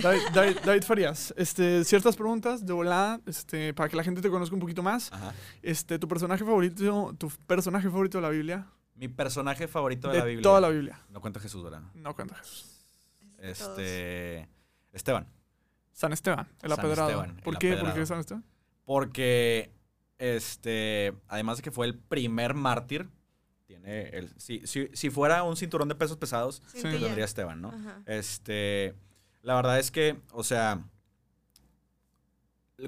David, 0.04 0.22
David- 0.34 0.58
David 0.64 0.84
Farías, 0.84 1.34
este, 1.36 1.84
ciertas 1.84 2.16
preguntas 2.16 2.64
de 2.64 2.74
volada, 2.74 3.20
este, 3.26 3.74
para 3.74 3.90
que 3.90 3.96
la 3.96 4.04
gente 4.04 4.22
te 4.22 4.30
conozca 4.30 4.54
un 4.54 4.60
poquito 4.62 4.84
más. 4.84 5.12
Ajá. 5.12 5.34
Este, 5.64 5.98
tu 5.98 6.08
personaje 6.08 6.46
favorito, 6.46 7.16
tu 7.18 7.30
personaje 7.48 7.90
favorito 7.90 8.20
de 8.20 8.22
la 8.22 8.30
Biblia. 8.30 8.68
Mi 8.94 9.08
personaje 9.08 9.68
favorito 9.68 10.10
de, 10.10 10.14
De 10.14 10.20
la 10.20 10.26
Biblia. 10.26 10.44
toda 10.44 10.62
la 10.62 10.70
Biblia. 10.70 11.00
No 11.10 11.22
cuenta 11.22 11.40
Jesús, 11.40 11.64
¿verdad? 11.64 11.82
No 11.96 12.16
cuenta 12.16 12.36
Jesús. 12.36 12.68
Este. 13.40 14.48
Esteban. 14.94 15.28
San 15.98 16.14
Esteban, 16.14 16.48
el 16.62 16.70
San 16.70 16.80
apedrado. 16.80 17.10
Esteban, 17.10 17.38
¿Por 17.38 17.56
el 17.56 17.60
qué? 17.60 17.70
¿Por 17.70 17.78
apedrado. 17.78 18.00
qué 18.00 18.06
San 18.06 18.20
Esteban? 18.20 18.46
Porque. 18.86 19.72
Este. 20.20 21.16
Además 21.28 21.58
de 21.58 21.64
que 21.64 21.72
fue 21.72 21.88
el 21.88 21.98
primer 21.98 22.54
mártir. 22.54 23.10
Tiene 23.66 24.10
el. 24.10 24.30
Si, 24.40 24.62
si, 24.68 24.90
si 24.94 25.10
fuera 25.10 25.42
un 25.42 25.58
cinturón 25.58 25.88
de 25.90 25.96
pesos 25.96 26.18
pesados, 26.18 26.62
Cintilla. 26.68 27.00
tendría 27.00 27.26
Esteban, 27.26 27.64
¿no? 27.64 27.70
Ajá. 27.70 28.04
Este, 28.06 28.94
la 29.42 29.56
verdad 29.56 29.80
es 29.80 29.90
que, 29.90 30.20
o 30.34 30.44
sea, 30.44 30.84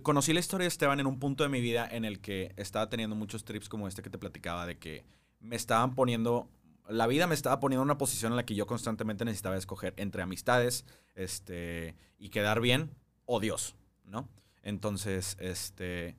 conocí 0.03 0.31
la 0.31 0.39
historia 0.39 0.65
de 0.65 0.67
Esteban 0.67 0.99
en 0.99 1.07
un 1.07 1.17
punto 1.17 1.41
de 1.41 1.49
mi 1.49 1.61
vida 1.61 1.87
en 1.89 2.05
el 2.05 2.19
que 2.19 2.53
estaba 2.57 2.89
teniendo 2.89 3.15
muchos 3.15 3.43
trips 3.43 3.69
como 3.69 3.87
este 3.87 4.03
que 4.03 4.11
te 4.11 4.19
platicaba, 4.19 4.67
de 4.67 4.77
que 4.77 5.03
me 5.39 5.55
estaban 5.55 5.95
poniendo, 5.95 6.47
la 6.87 7.07
vida 7.07 7.25
me 7.25 7.33
estaba 7.33 7.59
poniendo 7.59 7.81
en 7.81 7.87
una 7.87 7.97
posición 7.97 8.33
en 8.33 8.35
la 8.35 8.45
que 8.45 8.53
yo 8.53 8.67
constantemente 8.67 9.25
necesitaba 9.25 9.57
escoger 9.57 9.95
entre 9.97 10.21
amistades, 10.21 10.85
este, 11.15 11.95
y 12.19 12.29
quedar 12.29 12.61
bien 12.61 12.91
o 13.31 13.39
Dios, 13.39 13.75
¿no? 14.05 14.27
Entonces, 14.63 15.37
este, 15.39 16.15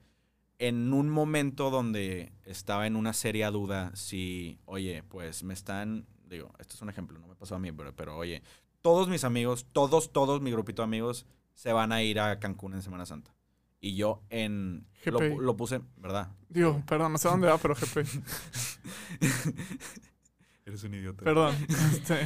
en 0.61 0.93
un 0.93 1.11
momento 1.11 1.71
donde 1.71 2.31
estaba 2.45 2.87
en 2.87 2.95
una 2.95 3.13
seria 3.13 3.51
duda 3.51 3.91
si, 3.97 4.61
oye, 4.65 5.03
pues 5.03 5.43
me 5.43 5.53
están, 5.53 6.07
digo, 6.27 6.53
esto 6.61 6.77
es 6.77 6.83
un 6.83 6.89
ejemplo, 6.89 7.19
no 7.19 7.27
me 7.27 7.35
pasó 7.35 7.57
a 7.57 7.59
mí, 7.59 7.73
pero, 7.73 7.93
pero 7.97 8.17
oye, 8.17 8.45
todos 8.81 9.09
mis 9.09 9.25
amigos, 9.25 9.67
todos, 9.73 10.13
todos 10.13 10.41
mi 10.41 10.53
grupito 10.53 10.83
de 10.83 10.85
amigos 10.85 11.27
se 11.53 11.73
van 11.73 11.91
a 11.91 12.01
ir 12.01 12.21
a 12.21 12.39
Cancún 12.39 12.75
en 12.75 12.83
Semana 12.83 13.05
Santa. 13.05 13.35
Y 13.81 13.97
yo 13.97 14.23
en... 14.31 14.87
Lo, 15.05 15.21
lo 15.21 15.57
puse, 15.57 15.81
¿verdad? 15.97 16.29
Digo, 16.49 16.81
perdón, 16.87 17.11
no 17.11 17.19
sé 17.19 17.27
dónde 17.27 17.49
va, 17.49 17.59
pero 17.59 17.75
GP. 17.75 18.07
Eres 20.65 20.85
un 20.85 20.95
idiota. 20.95 21.25
Perdón. 21.25 21.57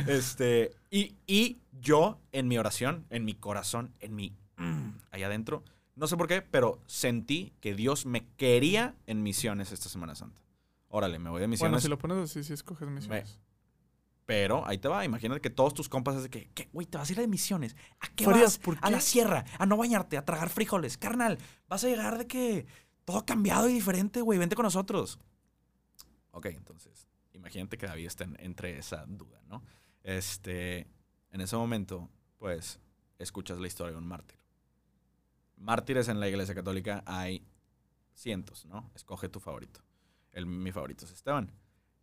Este, 0.08 0.72
y, 0.90 1.14
y 1.26 1.62
yo 1.72 2.20
en 2.32 2.48
mi 2.48 2.58
oración, 2.58 3.06
en 3.08 3.24
mi 3.24 3.32
corazón, 3.32 3.94
en 4.00 4.14
mi... 4.14 4.36
mm, 4.56 4.88
allá 5.10 5.26
adentro, 5.26 5.62
no 5.96 6.06
sé 6.06 6.16
por 6.16 6.26
qué, 6.28 6.42
pero 6.42 6.80
sentí 6.86 7.52
que 7.60 7.74
Dios 7.74 8.04
me 8.06 8.26
quería 8.36 8.94
en 9.06 9.22
misiones 9.22 9.70
esta 9.72 9.88
Semana 9.88 10.14
Santa. 10.14 10.40
Órale, 10.88 11.18
me 11.18 11.30
voy 11.30 11.40
de 11.40 11.48
misiones. 11.48 11.70
bueno, 11.70 11.80
si 11.80 11.88
lo 11.88 11.98
pones 11.98 12.18
así, 12.18 12.42
sí 12.44 12.52
escoges 12.52 12.88
misiones. 12.88 13.40
Pero 14.26 14.66
ahí 14.66 14.78
te 14.78 14.88
va, 14.88 15.04
imagínate 15.04 15.40
que 15.42 15.50
todos 15.50 15.74
tus 15.74 15.88
compas 15.88 16.16
es 16.16 16.22
de 16.22 16.30
que, 16.30 16.48
¿qué? 16.54 16.68
Güey, 16.72 16.86
te 16.86 16.96
vas 16.96 17.08
a 17.10 17.12
ir 17.12 17.18
de 17.18 17.26
misiones. 17.28 17.76
¿A 18.00 18.08
qué 18.14 18.26
vas? 18.26 18.58
¿por 18.58 18.78
A 18.80 18.90
la 18.90 19.00
sierra, 19.00 19.44
a 19.58 19.66
no 19.66 19.76
bañarte, 19.76 20.16
a 20.16 20.24
tragar 20.24 20.48
frijoles. 20.48 20.96
Carnal, 20.96 21.38
vas 21.68 21.84
a 21.84 21.88
llegar 21.88 22.16
de 22.16 22.26
que 22.26 22.66
todo 23.04 23.26
cambiado 23.26 23.68
y 23.68 23.74
diferente, 23.74 24.22
güey, 24.22 24.38
vente 24.38 24.56
con 24.56 24.62
nosotros. 24.62 25.18
Ok, 26.30 26.46
entonces, 26.46 27.06
imagínate 27.34 27.76
que 27.76 27.86
David 27.86 28.06
está 28.06 28.24
en- 28.24 28.36
entre 28.40 28.78
esa 28.78 29.04
duda, 29.06 29.42
¿no? 29.46 29.62
Este, 30.02 30.86
en 31.30 31.40
ese 31.42 31.56
momento, 31.56 32.08
pues, 32.38 32.80
escuchas 33.18 33.58
la 33.58 33.66
historia 33.66 33.92
de 33.92 33.98
un 33.98 34.06
mártir. 34.08 34.38
Mártires 35.56 36.08
en 36.08 36.20
la 36.20 36.28
iglesia 36.28 36.54
católica 36.54 37.02
hay 37.06 37.46
cientos, 38.14 38.66
¿no? 38.66 38.90
Escoge 38.94 39.28
tu 39.28 39.40
favorito. 39.40 39.80
El, 40.32 40.46
mi 40.46 40.72
favorito 40.72 41.04
es 41.04 41.12
Esteban. 41.12 41.50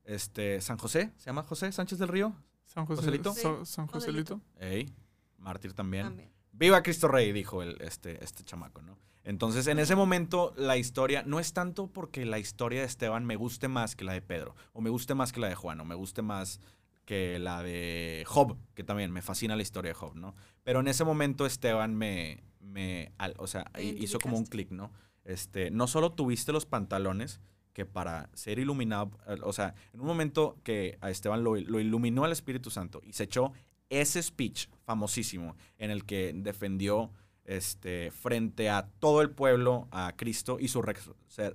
Este, 0.04 0.62
San 0.62 0.78
José, 0.78 1.12
¿se 1.18 1.26
llama 1.26 1.44
José 1.44 1.72
Sánchez 1.72 2.00
del 2.00 2.08
Río? 2.10 2.34
San 2.66 2.86
José, 2.86 3.02
¿Joselito? 3.02 3.34
Sa- 3.34 3.66
San 3.66 3.88
Joselito. 3.88 4.42
Ey, 4.60 4.94
mártir 5.38 5.74
también. 5.74 6.06
También. 6.08 6.32
Viva 6.54 6.82
Cristo 6.84 7.08
Rey, 7.08 7.32
dijo 7.32 7.62
el, 7.64 7.80
este, 7.82 8.24
este 8.24 8.44
chamaco, 8.44 8.82
¿no? 8.82 8.98
Entonces, 9.24 9.68
en 9.68 9.78
ese 9.78 9.96
momento, 9.96 10.54
la 10.58 10.78
historia 10.78 11.24
no 11.24 11.40
es 11.40 11.54
tanto 11.54 11.88
porque 11.88 12.26
la 12.26 12.40
historia 12.40 12.80
de 12.82 12.88
Esteban 12.88 13.26
me 13.26 13.36
guste 13.36 13.68
más 13.68 13.96
que 13.96 14.04
la 14.04 14.14
de 14.14 14.22
Pedro, 14.22 14.56
o 14.74 14.82
me 14.82 14.90
guste 14.90 15.14
más 15.14 15.32
que 15.32 15.40
la 15.40 15.48
de 15.50 15.56
Juan, 15.56 15.80
o 15.80 15.86
me 15.86 15.94
guste 15.96 16.22
más 16.24 16.60
que 17.06 17.38
la 17.40 17.62
de 17.62 18.24
Job, 18.28 18.58
que 18.74 18.84
también 18.84 19.12
me 19.12 19.22
fascina 19.22 19.56
la 19.56 19.62
historia 19.62 19.90
de 19.90 19.96
Job, 19.96 20.16
¿no? 20.16 20.36
Pero 20.64 20.80
en 20.80 20.88
ese 20.88 21.04
momento 21.04 21.46
Esteban 21.46 21.94
me, 21.96 22.44
me 22.62 23.12
al- 23.18 23.36
o 23.38 23.48
sea, 23.48 23.72
hizo 23.80 24.20
como 24.20 24.38
un 24.38 24.46
clic, 24.46 24.72
¿no? 24.72 24.92
Este, 25.24 25.70
no 25.72 25.88
solo 25.88 26.12
tuviste 26.14 26.52
los 26.52 26.66
pantalones, 26.66 27.40
que 27.74 27.86
para 27.86 28.30
ser 28.34 28.60
iluminado, 28.60 29.12
eh, 29.28 29.38
o 29.44 29.54
sea, 29.54 29.76
en 29.94 30.02
un 30.02 30.08
momento 30.08 30.58
que 30.64 30.98
a 31.02 31.10
Esteban 31.10 31.44
lo, 31.44 31.56
lo 31.56 31.80
iluminó 31.80 32.26
el 32.26 32.32
Espíritu 32.34 32.70
Santo 32.70 33.00
y 33.04 33.14
se 33.14 33.24
echó 33.24 33.54
ese 33.90 34.22
speech 34.22 34.68
famosísimo 34.84 35.56
en 35.78 35.90
el 35.92 36.06
que 36.06 36.34
defendió 36.36 37.12
este, 37.46 38.12
frente 38.12 38.70
a 38.70 38.88
todo 39.00 39.22
el 39.22 39.30
pueblo 39.32 39.88
a 39.92 40.14
Cristo 40.18 40.58
y 40.60 40.68
su 40.68 40.82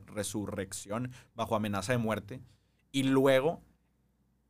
resurrección 0.06 1.12
bajo 1.34 1.56
amenaza 1.56 1.92
de 1.92 1.98
muerte. 1.98 2.40
Y 2.92 3.04
luego 3.04 3.62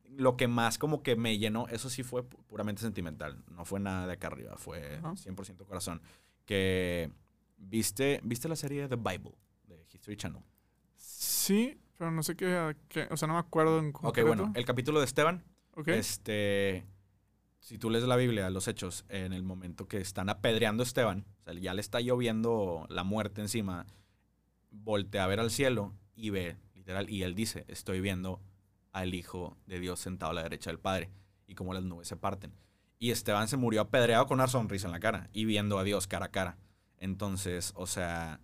lo 0.09 0.37
que 0.37 0.47
más 0.47 0.77
como 0.77 1.03
que 1.03 1.15
me 1.15 1.37
llenó, 1.37 1.67
eso 1.67 1.89
sí 1.89 2.03
fue 2.03 2.23
pu- 2.23 2.41
puramente 2.47 2.81
sentimental, 2.81 3.43
no 3.51 3.65
fue 3.65 3.79
nada 3.79 4.07
de 4.07 4.13
acá 4.13 4.27
arriba, 4.27 4.55
fue 4.57 4.97
Ajá. 4.97 5.13
100% 5.15 5.65
corazón. 5.65 6.01
Que 6.47 7.11
viste, 7.57 8.19
viste 8.23 8.47
la 8.47 8.55
serie 8.55 8.87
The 8.87 8.95
Bible 8.95 9.33
de 9.65 9.85
History 9.93 10.17
Channel. 10.17 10.41
Sí, 10.95 11.77
pero 11.97 12.09
no 12.09 12.23
sé 12.23 12.35
qué, 12.35 12.75
qué- 12.89 13.07
o 13.11 13.17
sea, 13.17 13.27
no 13.27 13.35
me 13.35 13.39
acuerdo 13.41 13.77
en 13.79 13.89
Ok, 13.89 14.01
concreto. 14.01 14.27
bueno, 14.27 14.51
el 14.55 14.65
capítulo 14.65 14.99
de 14.99 15.05
Esteban, 15.05 15.43
Ok. 15.75 15.89
este, 15.89 16.85
si 17.59 17.77
tú 17.77 17.89
lees 17.89 18.05
la 18.05 18.15
Biblia, 18.15 18.49
los 18.49 18.67
hechos, 18.67 19.05
en 19.09 19.33
el 19.33 19.43
momento 19.43 19.87
que 19.87 19.97
están 19.99 20.29
apedreando 20.29 20.83
a 20.83 20.85
Esteban, 20.85 21.25
o 21.41 21.43
sea, 21.43 21.53
ya 21.53 21.73
le 21.73 21.81
está 21.81 21.99
lloviendo 21.99 22.85
la 22.89 23.03
muerte 23.03 23.41
encima, 23.41 23.85
voltea 24.71 25.25
a 25.25 25.27
ver 25.27 25.39
al 25.39 25.51
cielo 25.51 25.93
y 26.15 26.29
ve, 26.29 26.55
literal, 26.75 27.09
y 27.09 27.23
él 27.23 27.35
dice, 27.35 27.65
estoy 27.67 27.99
viendo 27.99 28.41
al 28.93 29.13
Hijo 29.13 29.57
de 29.67 29.79
Dios 29.79 29.99
sentado 29.99 30.31
a 30.31 30.35
la 30.35 30.43
derecha 30.43 30.69
del 30.69 30.79
Padre, 30.79 31.09
y 31.45 31.55
como 31.55 31.73
las 31.73 31.83
nubes 31.83 32.07
se 32.07 32.15
parten. 32.15 32.53
Y 32.99 33.11
Esteban 33.11 33.47
se 33.47 33.57
murió 33.57 33.81
apedreado 33.81 34.25
con 34.25 34.39
una 34.39 34.47
sonrisa 34.47 34.87
en 34.87 34.91
la 34.91 34.99
cara 34.99 35.29
y 35.33 35.45
viendo 35.45 35.77
a 35.77 35.83
Dios 35.83 36.07
cara 36.07 36.27
a 36.27 36.31
cara. 36.31 36.57
Entonces, 36.97 37.73
o 37.75 37.85
sea, 37.85 38.39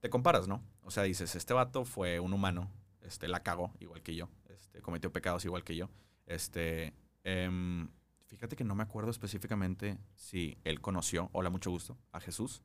te 0.00 0.10
comparas, 0.10 0.48
¿no? 0.48 0.62
O 0.82 0.90
sea, 0.90 1.02
dices, 1.02 1.34
este 1.34 1.54
vato 1.54 1.84
fue 1.84 2.20
un 2.20 2.32
humano, 2.32 2.70
este, 3.00 3.28
la 3.28 3.42
cagó 3.42 3.72
igual 3.80 4.02
que 4.02 4.14
yo, 4.14 4.28
este, 4.48 4.80
cometió 4.80 5.12
pecados 5.12 5.44
igual 5.44 5.64
que 5.64 5.76
yo. 5.76 5.88
Este, 6.26 6.94
em, 7.24 7.88
fíjate 8.26 8.56
que 8.56 8.64
no 8.64 8.74
me 8.74 8.82
acuerdo 8.82 9.10
específicamente 9.10 9.98
si 10.14 10.58
él 10.64 10.80
conoció, 10.80 11.28
hola, 11.32 11.50
mucho 11.50 11.70
gusto, 11.70 11.96
a 12.12 12.20
Jesús. 12.20 12.62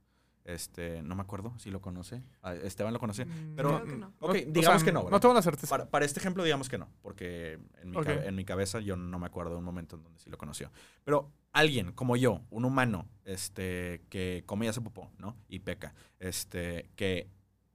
Este, 0.47 1.03
no 1.03 1.13
me 1.15 1.21
acuerdo 1.21 1.53
si 1.59 1.69
lo 1.71 1.81
conoce. 1.81 2.23
A 2.41 2.55
Esteban 2.55 2.93
lo 2.93 2.99
conoce. 2.99 3.27
Pero, 3.55 3.81
Creo 3.81 3.85
que 3.85 3.97
no. 3.97 4.13
ok, 4.19 4.29
o 4.29 4.33
digamos 4.51 4.81
sea, 4.81 4.85
que 4.85 4.91
no. 4.93 5.09
No 5.09 5.19
tengo 5.19 5.33
la 5.33 5.41
certeza. 5.41 5.67
Para, 5.69 5.89
para 5.89 6.05
este 6.05 6.19
ejemplo, 6.21 6.41
digamos 6.43 6.69
que 6.69 6.77
no, 6.77 6.87
porque 7.01 7.59
en 7.81 7.91
mi, 7.91 7.97
Ok. 7.97 8.05
cabe- 8.05 8.27
en 8.27 8.35
mi 8.35 8.45
cabeza 8.45 8.79
yo 8.79 8.95
no 8.95 9.19
me 9.19 9.25
acuerdo 9.27 9.51
de 9.51 9.57
un 9.57 9.65
momento 9.65 9.97
en 9.97 10.03
donde 10.03 10.19
sí 10.19 10.29
lo 10.29 10.37
conoció. 10.37 10.71
Pero 11.03 11.31
alguien 11.51 11.91
como 11.91 12.15
yo, 12.15 12.41
un 12.49 12.63
humano, 12.63 13.07
este, 13.25 14.01
que 14.09 14.43
come 14.45 14.65
y 14.65 14.69
hace 14.69 14.79
popó, 14.81 15.11
¿no? 15.17 15.35
Y 15.49 15.59
peca, 15.59 15.93
este, 16.19 16.89
que 16.95 17.29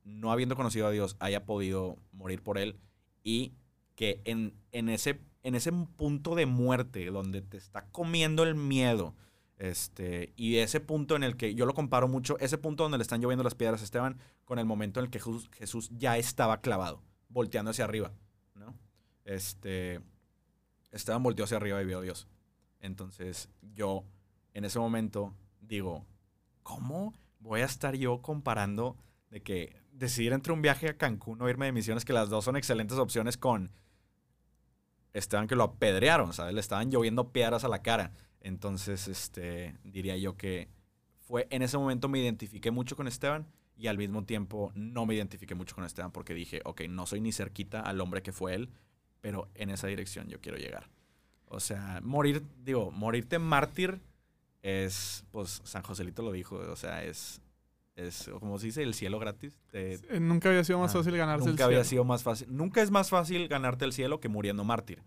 no 0.05 0.33
habiendo 0.33 0.57
conocido 0.57 0.87
a 0.87 0.91
Dios 0.91 1.15
haya 1.21 1.45
podido 1.45 1.99
morir 2.13 2.43
por 2.43 2.57
él 2.59 2.81
y 3.23 3.53
que 3.97 4.23
en, 4.25 4.55
en, 4.73 4.89
ese, 4.89 5.21
en 5.43 5.55
ese 5.55 5.71
punto 5.73 6.35
de 6.35 6.47
muerte 6.47 7.05
donde 7.11 7.43
te 7.43 7.59
está 7.59 7.85
comiendo 7.93 8.43
el 8.45 8.55
miedo, 8.55 9.15
este, 9.63 10.33
y 10.35 10.57
ese 10.57 10.81
punto 10.81 11.15
en 11.15 11.23
el 11.23 11.37
que 11.37 11.55
yo 11.55 11.67
lo 11.67 11.73
comparo 11.73 12.09
mucho, 12.09 12.37
ese 12.41 12.59
punto 12.59 12.83
donde 12.83 12.99
le 12.99 13.03
están 13.03 13.21
lloviendo 13.21 13.45
las 13.45 13.55
piedras 13.55 13.81
a 13.81 13.85
Esteban, 13.85 14.19
con 14.45 14.59
el 14.59 14.65
momento 14.65 14.99
en 14.99 15.05
el 15.05 15.11
que 15.11 15.21
Jesús, 15.21 15.49
Jesús 15.53 15.89
ya 15.93 16.17
estaba 16.17 16.61
clavado, 16.61 17.01
volteando 17.29 17.71
hacia 17.71 17.85
arriba, 17.85 18.11
¿no? 18.57 18.75
Este, 19.25 20.01
Esteban 20.91 21.23
volteó 21.23 21.45
hacia 21.45 21.59
arriba 21.59 21.81
y 21.81 21.85
vio 21.85 22.01
a 22.01 22.03
Dios. 22.03 22.27
Entonces, 22.81 23.49
yo 23.61 24.03
en 24.53 24.65
ese 24.65 24.81
momento 24.81 25.33
digo, 25.61 26.07
¿cómo 26.65 27.15
voy 27.39 27.61
a 27.61 27.67
estar 27.67 27.95
yo 27.95 28.21
comparando 28.21 28.97
de 29.31 29.45
que 29.45 29.77
decidir 29.93 30.33
entre 30.33 30.53
un 30.53 30.61
viaje 30.61 30.89
a 30.89 30.99
Cancún 30.99 31.41
o 31.41 31.49
irme 31.49 31.67
de 31.67 31.73
misiones, 31.73 32.05
que 32.05 32.13
las 32.13 32.31
dos 32.31 32.45
son 32.45 32.57
excelentes 32.57 32.99
opciones 32.99 33.39
con 33.39 33.71
Esteban 35.13 35.47
que 35.47 35.55
lo 35.55 35.63
apedrearon, 35.63 36.33
¿sabes? 36.33 36.53
Le 36.53 36.61
estaban 36.61 36.91
lloviendo 36.91 37.31
piedras 37.31 37.63
a 37.63 37.69
la 37.69 37.81
cara. 37.81 38.11
Entonces, 38.43 39.09
este, 39.09 39.75
diría 39.85 40.17
yo 40.17 40.37
que 40.37 40.69
fue 41.27 41.47
en 41.51 41.63
ese 41.63 41.79
momento 41.79 42.09
me 42.09 42.19
identifiqué 42.21 42.71
mucho 42.71 42.97
con 42.97 43.07
Esteban 43.09 43.47
y 43.77 43.87
al 43.87 43.97
mismo 43.99 44.25
tiempo 44.25 44.71
no 44.75 45.07
me 45.07 45.15
identifiqué 45.15 45.55
mucho 45.55 45.75
con 45.75 45.85
Esteban 45.85 46.11
porque 46.13 46.35
dije, 46.35 46.61
ok, 46.65 46.83
no 46.89 47.07
soy 47.07 47.21
ni 47.21 47.33
cerquita 47.33 47.81
al 47.81 48.01
hombre 48.01 48.23
que 48.23 48.33
fue 48.33 48.55
él, 48.55 48.69
pero 49.21 49.49
en 49.55 49.71
esa 49.71 49.87
dirección 49.87 50.29
yo 50.29 50.41
quiero 50.41 50.59
llegar. 50.59 50.91
O 51.47 51.61
sea, 51.61 52.01
morir, 52.03 52.43
digo, 52.65 52.91
morirte 52.91 53.39
mártir 53.39 54.01
es, 54.63 55.25
pues 55.31 55.61
San 55.65 55.83
Joselito 55.83 56.23
lo 56.23 56.33
dijo, 56.33 56.57
o 56.57 56.77
sea, 56.77 57.05
es, 57.05 57.41
es 57.97 58.31
como 58.41 58.59
se 58.59 58.67
dice, 58.67 58.83
el 58.83 58.95
cielo 58.95 59.19
gratis. 59.19 59.59
Te- 59.71 59.95
Eh, 59.95 60.21
nunca 60.21 60.49
había 60.49 60.65
sido 60.65 60.79
más 60.79 60.95
Ah, 60.95 60.99
fácil 60.99 61.17
ganarse 61.17 61.47
Nunca 61.49 61.65
el 61.65 61.67
había 61.69 61.79
cielo. 61.85 61.91
sido 61.91 62.05
más 62.05 62.23
fácil. 62.23 62.49
Nunca 62.51 62.81
es 62.83 62.91
más 62.91 63.11
fácil 63.11 63.49
ganarte 63.49 63.85
el 63.85 63.93
cielo 63.93 64.21
que 64.21 64.29
muriendo 64.29 64.65
mártir. 64.65 65.03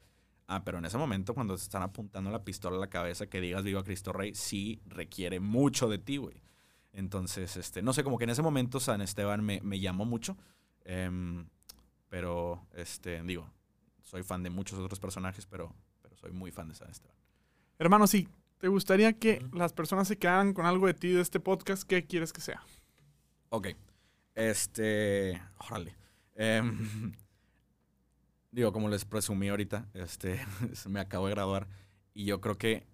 Ah, 0.47 0.63
pero 0.63 0.77
en 0.77 0.85
ese 0.85 0.97
momento, 0.97 1.33
cuando 1.33 1.55
te 1.55 1.63
están 1.63 1.81
apuntando 1.81 2.29
la 2.29 2.43
pistola 2.43 2.77
a 2.77 2.79
la 2.79 2.89
cabeza, 2.89 3.27
que 3.27 3.41
digas 3.41 3.63
viva 3.63 3.83
Cristo 3.83 4.13
Rey, 4.13 4.35
sí 4.35 4.79
requiere 4.85 5.39
mucho 5.39 5.89
de 5.89 5.97
ti, 5.97 6.17
güey. 6.17 6.41
Entonces, 6.93 7.57
este, 7.57 7.81
no 7.81 7.93
sé, 7.93 8.03
como 8.03 8.17
que 8.17 8.25
en 8.25 8.29
ese 8.29 8.41
momento 8.41 8.79
San 8.79 9.01
Esteban 9.01 9.43
me, 9.43 9.59
me 9.61 9.79
llamó 9.79 10.05
mucho. 10.05 10.37
Em, 10.83 11.47
pero, 12.09 12.65
este, 12.73 13.21
digo, 13.23 13.49
soy 14.03 14.23
fan 14.23 14.43
de 14.43 14.49
muchos 14.49 14.79
otros 14.79 14.99
personajes, 14.99 15.45
pero, 15.45 15.75
pero 16.01 16.15
soy 16.15 16.31
muy 16.31 16.51
fan 16.51 16.69
de 16.69 16.75
San 16.75 16.89
Esteban. 16.89 17.17
Hermano, 17.79 18.07
si 18.07 18.29
te 18.59 18.67
gustaría 18.67 19.13
que 19.13 19.45
las 19.51 19.73
personas 19.73 20.07
se 20.07 20.17
quedaran 20.17 20.53
con 20.53 20.65
algo 20.65 20.87
de 20.87 20.93
ti 20.93 21.09
de 21.09 21.21
este 21.21 21.39
podcast, 21.39 21.83
¿qué 21.83 22.05
quieres 22.05 22.31
que 22.31 22.41
sea? 22.41 22.63
Ok. 23.49 23.69
Este. 24.35 25.41
Órale. 25.57 25.95
Em, 26.35 27.11
digo, 28.55 28.71
como 28.73 28.89
les 28.89 29.05
presumí 29.05 29.49
ahorita, 29.49 29.87
este, 29.93 30.39
me 30.89 30.99
acabo 30.99 31.27
de 31.27 31.31
graduar. 31.33 31.67
Y 32.13 32.25
yo 32.25 32.41
creo 32.41 32.57
que 32.57 32.85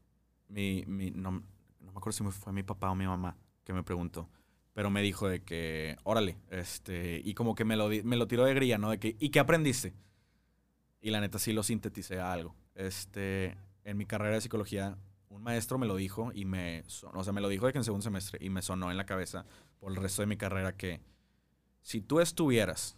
mi. 0.48 0.84
mi- 0.88 1.12
no, 1.12 1.32
no 1.80 1.92
me 1.92 1.98
acuerdo 1.98 2.12
si 2.14 2.24
fue 2.40 2.54
mi 2.54 2.64
papá 2.64 2.90
o 2.92 2.96
mi 2.96 3.06
mamá 3.06 3.38
que 3.64 3.74
me 3.74 3.84
preguntó. 3.84 4.30
Pero 4.74 4.90
me 4.90 5.02
dijo 5.02 5.28
de 5.28 5.44
que, 5.44 5.98
órale, 6.04 6.38
este, 6.50 7.22
y 7.24 7.34
como 7.34 7.56
que 7.56 7.66
me 7.66 7.76
lo, 7.76 7.90
me 7.90 8.16
lo 8.16 8.28
tiró 8.28 8.46
de 8.46 8.54
grilla, 8.54 8.78
¿no? 8.78 8.90
De 8.92 9.00
que, 9.00 9.16
¿y 9.20 9.30
qué 9.30 9.40
aprendiste? 9.40 9.94
Y 11.02 11.10
la 11.10 11.20
neta 11.20 11.40
sí 11.40 11.52
lo 11.52 11.64
sinteticé 11.64 12.20
a 12.20 12.32
algo. 12.32 12.56
Este, 12.76 13.58
en 13.84 13.98
mi 13.98 14.06
carrera 14.06 14.36
de 14.36 14.42
psicología, 14.42 14.98
un 15.30 15.44
maestro 15.44 15.78
me 15.78 15.88
lo 15.88 15.96
dijo 15.96 16.32
y 16.34 16.46
me, 16.46 16.84
o 17.14 17.24
sea, 17.24 17.34
me 17.34 17.42
lo 17.42 17.50
dijo 17.50 17.66
de 17.66 17.74
que 17.74 17.80
en 17.80 17.84
segundo 17.84 18.04
semestre 18.04 18.40
y 18.42 18.50
me 18.50 18.62
sonó 18.62 18.92
en 18.92 18.98
la 18.98 19.06
cabeza 19.06 19.46
por 19.80 19.92
el 19.92 19.98
resto 19.98 20.22
de 20.22 20.28
mi 20.28 20.38
carrera 20.38 20.76
que 20.78 21.02
si 21.82 22.02
tú 22.02 22.20
estuvieras 22.20 22.98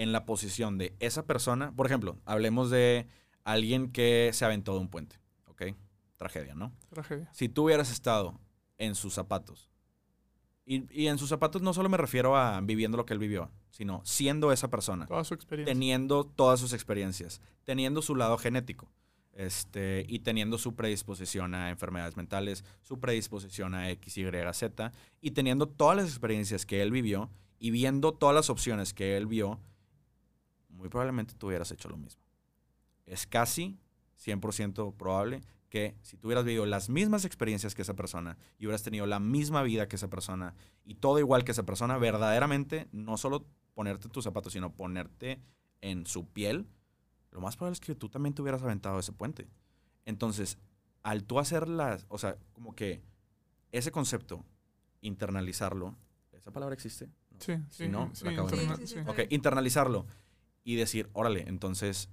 en 0.00 0.12
la 0.12 0.24
posición 0.24 0.78
de 0.78 0.96
esa 0.98 1.26
persona, 1.26 1.72
por 1.76 1.84
ejemplo, 1.84 2.16
hablemos 2.24 2.70
de 2.70 3.06
alguien 3.44 3.92
que 3.92 4.30
se 4.32 4.46
aventó 4.46 4.72
de 4.72 4.80
un 4.80 4.88
puente, 4.88 5.16
¿ok? 5.46 5.74
Tragedia, 6.16 6.54
¿no? 6.54 6.72
Tragedia. 6.88 7.28
Si 7.34 7.50
tú 7.50 7.64
hubieras 7.64 7.90
estado 7.90 8.40
en 8.78 8.94
sus 8.94 9.12
zapatos, 9.12 9.68
y, 10.64 10.86
y 10.90 11.08
en 11.08 11.18
sus 11.18 11.28
zapatos 11.28 11.60
no 11.60 11.74
solo 11.74 11.90
me 11.90 11.98
refiero 11.98 12.34
a 12.34 12.58
viviendo 12.62 12.96
lo 12.96 13.04
que 13.04 13.12
él 13.12 13.18
vivió, 13.18 13.50
sino 13.68 14.00
siendo 14.04 14.52
esa 14.52 14.70
persona, 14.70 15.04
Toda 15.06 15.22
su 15.22 15.34
experiencia. 15.34 15.74
teniendo 15.74 16.24
todas 16.24 16.60
sus 16.60 16.72
experiencias, 16.72 17.42
teniendo 17.64 18.00
su 18.00 18.16
lado 18.16 18.38
genético, 18.38 18.90
este, 19.34 20.06
y 20.08 20.20
teniendo 20.20 20.56
su 20.56 20.74
predisposición 20.74 21.54
a 21.54 21.68
enfermedades 21.68 22.16
mentales, 22.16 22.64
su 22.80 23.00
predisposición 23.00 23.74
a 23.74 23.90
X, 23.90 24.16
Y, 24.16 24.24
Z, 24.54 24.92
y 25.20 25.32
teniendo 25.32 25.68
todas 25.68 25.98
las 25.98 26.06
experiencias 26.06 26.64
que 26.64 26.80
él 26.80 26.90
vivió 26.90 27.30
y 27.58 27.70
viendo 27.70 28.12
todas 28.12 28.34
las 28.34 28.48
opciones 28.48 28.94
que 28.94 29.18
él 29.18 29.26
vio, 29.26 29.60
muy 30.80 30.88
probablemente 30.88 31.34
tú 31.34 31.48
hubieras 31.48 31.70
hecho 31.70 31.88
lo 31.88 31.96
mismo. 31.96 32.22
Es 33.06 33.26
casi 33.26 33.78
100% 34.24 34.96
probable 34.96 35.42
que 35.68 35.94
si 36.02 36.16
tú 36.16 36.28
hubieras 36.28 36.44
vivido 36.44 36.66
las 36.66 36.88
mismas 36.88 37.24
experiencias 37.24 37.74
que 37.74 37.82
esa 37.82 37.94
persona 37.94 38.36
y 38.58 38.66
hubieras 38.66 38.82
tenido 38.82 39.06
la 39.06 39.20
misma 39.20 39.62
vida 39.62 39.86
que 39.86 39.96
esa 39.96 40.08
persona 40.08 40.54
y 40.84 40.94
todo 40.94 41.18
igual 41.18 41.44
que 41.44 41.52
esa 41.52 41.64
persona, 41.64 41.98
verdaderamente 41.98 42.88
no 42.92 43.16
solo 43.16 43.46
ponerte 43.74 44.08
tus 44.08 44.24
zapatos, 44.24 44.54
sino 44.54 44.72
ponerte 44.72 45.40
en 45.80 46.06
su 46.06 46.26
piel, 46.26 46.66
lo 47.30 47.40
más 47.40 47.56
probable 47.56 47.74
es 47.74 47.80
que 47.80 47.94
tú 47.94 48.08
también 48.08 48.34
te 48.34 48.42
hubieras 48.42 48.62
aventado 48.62 48.98
ese 48.98 49.12
puente. 49.12 49.46
Entonces, 50.06 50.58
al 51.02 51.24
tú 51.24 51.38
hacer 51.38 51.68
las, 51.68 52.06
o 52.08 52.18
sea, 52.18 52.36
como 52.52 52.74
que 52.74 53.02
ese 53.70 53.92
concepto, 53.92 54.44
internalizarlo, 55.02 55.94
¿esa 56.32 56.50
palabra 56.50 56.74
existe? 56.74 57.06
No. 57.06 57.38
Sí, 57.38 57.54
Si 57.70 57.84
sí. 57.84 57.88
no, 57.88 58.10
sí, 58.14 58.24
la 58.24 58.32
acabo 58.32 58.48
de 58.48 58.56
Sí, 58.56 58.66
sí, 58.66 58.86
sí, 58.86 58.94
sí. 58.94 59.00
Ok, 59.06 59.20
internalizarlo 59.30 60.06
y 60.64 60.76
decir, 60.76 61.08
órale, 61.12 61.44
entonces 61.48 62.08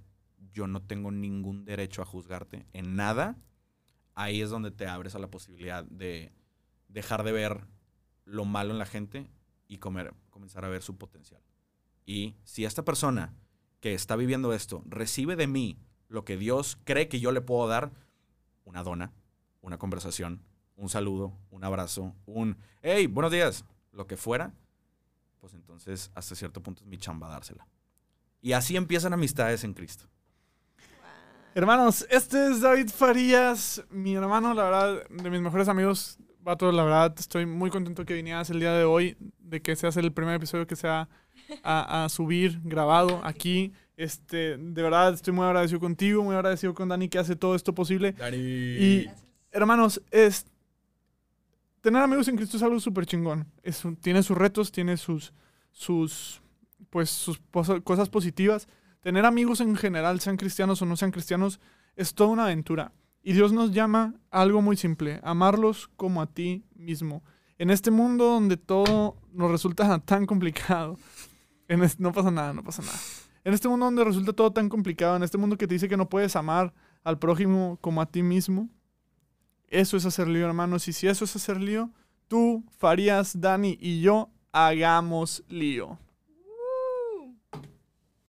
yo 0.54 0.68
no 0.68 0.82
tengo 0.82 1.12
ningún 1.12 1.66
derecho 1.66 2.02
a 2.02 2.06
juzgarte 2.06 2.66
en 2.74 2.96
nada. 2.96 3.38
Ahí 4.14 4.42
es 4.42 4.50
donde 4.50 4.72
te 4.72 4.88
abres 4.88 5.16
a 5.16 5.20
la 5.20 5.30
posibilidad 5.30 5.84
de 5.84 6.32
dejar 6.88 7.24
de 7.24 7.32
ver 7.32 7.68
lo 8.26 8.46
malo 8.46 8.72
en 8.72 8.80
la 8.80 8.86
gente 8.86 9.30
y 9.68 9.78
comer- 9.78 10.14
comenzar 10.30 10.66
a 10.66 10.70
ver 10.70 10.82
su 10.82 10.98
potencial. 10.98 11.42
Y 12.06 12.36
si 12.44 12.66
esta 12.66 12.84
persona 12.84 13.34
que 13.80 13.94
está 13.94 14.16
viviendo 14.16 14.54
esto 14.54 14.84
recibe 14.88 15.36
de 15.36 15.48
mí 15.48 15.78
lo 16.08 16.24
que 16.26 16.38
Dios 16.38 16.78
cree 16.84 17.10
que 17.10 17.20
yo 17.20 17.32
le 17.32 17.42
puedo 17.42 17.68
dar, 17.68 17.92
una 18.64 18.84
dona, 18.84 19.14
una 19.62 19.78
conversación, 19.78 20.42
un 20.76 20.90
saludo, 20.90 21.38
un 21.52 21.64
abrazo, 21.64 22.16
un, 22.26 22.58
hey, 22.82 23.08
buenos 23.08 23.32
días, 23.32 23.66
lo 23.92 24.08
que 24.08 24.18
fuera, 24.18 24.54
pues 25.40 25.54
entonces 25.54 26.12
hasta 26.16 26.36
cierto 26.36 26.62
punto 26.64 26.82
es 26.82 26.88
mi 26.88 26.98
chamba 26.98 27.28
dársela. 27.28 27.68
Y 28.48 28.54
así 28.54 28.78
empiezan 28.78 29.12
amistades 29.12 29.66
en 29.66 29.74
Cristo. 29.74 30.06
Hermanos, 31.54 32.08
este 32.10 32.50
es 32.50 32.62
David 32.62 32.88
Farías, 32.88 33.84
mi 33.90 34.16
hermano, 34.16 34.54
la 34.54 34.64
verdad, 34.64 35.04
de 35.10 35.30
mis 35.30 35.42
mejores 35.42 35.68
amigos. 35.68 36.18
Vato, 36.40 36.72
la 36.72 36.86
verdad, 36.86 37.14
estoy 37.20 37.46
muy 37.46 37.70
contento 37.70 38.06
que 38.06 38.14
vinieras 38.14 38.50
el 38.50 38.62
día 38.62 38.72
de 38.72 38.86
hoy, 38.86 39.18
de 39.40 39.62
que 39.62 39.76
seas 39.76 39.98
el 39.98 40.14
primer 40.14 40.36
episodio 40.36 40.66
que 40.66 40.78
sea 40.78 41.10
a, 41.62 42.06
a 42.06 42.08
subir 42.08 42.62
grabado 42.64 43.20
aquí. 43.26 43.74
Este, 43.98 44.56
de 44.56 44.82
verdad, 44.82 45.14
estoy 45.14 45.34
muy 45.34 45.44
agradecido 45.46 45.82
contigo, 45.82 46.24
muy 46.24 46.36
agradecido 46.36 46.74
con 46.74 46.88
Dani 46.88 47.10
que 47.10 47.20
hace 47.20 47.36
todo 47.36 47.54
esto 47.54 47.76
posible. 47.76 48.14
Dani. 48.14 48.38
Y, 48.38 49.10
hermanos, 49.52 50.02
es. 50.10 50.46
Tener 51.82 52.02
amigos 52.02 52.30
en 52.30 52.38
Cristo 52.38 52.56
es 52.56 52.64
algo 52.64 52.80
súper 52.80 53.06
chingón. 53.08 53.46
Es 53.62 53.84
tiene 54.00 54.24
sus 54.24 54.38
retos, 54.38 54.72
tiene 54.72 54.96
sus. 54.96 55.34
sus. 55.74 56.42
Pues 56.90 57.10
sus 57.10 57.40
cosas 57.84 58.10
positivas. 58.10 58.68
Tener 59.02 59.26
amigos 59.26 59.62
en 59.62 59.76
general, 59.76 60.20
sean 60.20 60.38
cristianos 60.38 60.82
o 60.82 60.86
no 60.86 60.96
sean 60.98 61.12
cristianos, 61.12 61.60
es 61.96 62.14
toda 62.14 62.30
una 62.32 62.44
aventura. 62.46 62.92
Y 63.24 63.34
Dios 63.34 63.52
nos 63.54 63.72
llama 63.72 64.16
algo 64.32 64.62
muy 64.62 64.78
simple: 64.78 65.20
amarlos 65.24 65.90
como 65.96 66.22
a 66.22 66.28
ti 66.28 66.64
mismo. 66.76 67.24
En 67.58 67.70
este 67.70 67.92
mundo 67.92 68.26
donde 68.26 68.58
todo 68.58 69.18
nos 69.34 69.52
resulta 69.52 70.00
tan 70.06 70.26
complicado. 70.26 70.98
En 71.68 71.84
es- 71.84 72.00
no 72.00 72.12
pasa 72.14 72.32
nada, 72.32 72.54
no 72.54 72.64
pasa 72.64 72.82
nada. 72.82 72.98
En 73.44 73.54
este 73.54 73.68
mundo 73.68 73.86
donde 73.86 74.04
resulta 74.04 74.34
todo 74.34 74.52
tan 74.52 74.68
complicado, 74.70 75.16
en 75.16 75.24
este 75.24 75.38
mundo 75.38 75.58
que 75.58 75.68
te 75.68 75.76
dice 75.76 75.88
que 75.90 75.98
no 75.98 76.10
puedes 76.10 76.36
amar 76.36 76.74
al 77.04 77.18
prójimo 77.18 77.78
como 77.82 78.02
a 78.02 78.06
ti 78.06 78.22
mismo, 78.24 78.70
eso 79.70 79.96
es 79.98 80.06
hacer 80.06 80.28
lío, 80.28 80.46
hermanos. 80.46 80.88
Y 80.88 80.94
si 80.94 81.08
eso 81.08 81.26
es 81.26 81.36
hacer 81.36 81.60
lío, 81.62 81.90
tú, 82.28 82.64
Farías, 82.78 83.40
Dani 83.40 83.78
y 83.80 84.02
yo 84.02 84.30
hagamos 84.52 85.44
lío. 85.50 85.98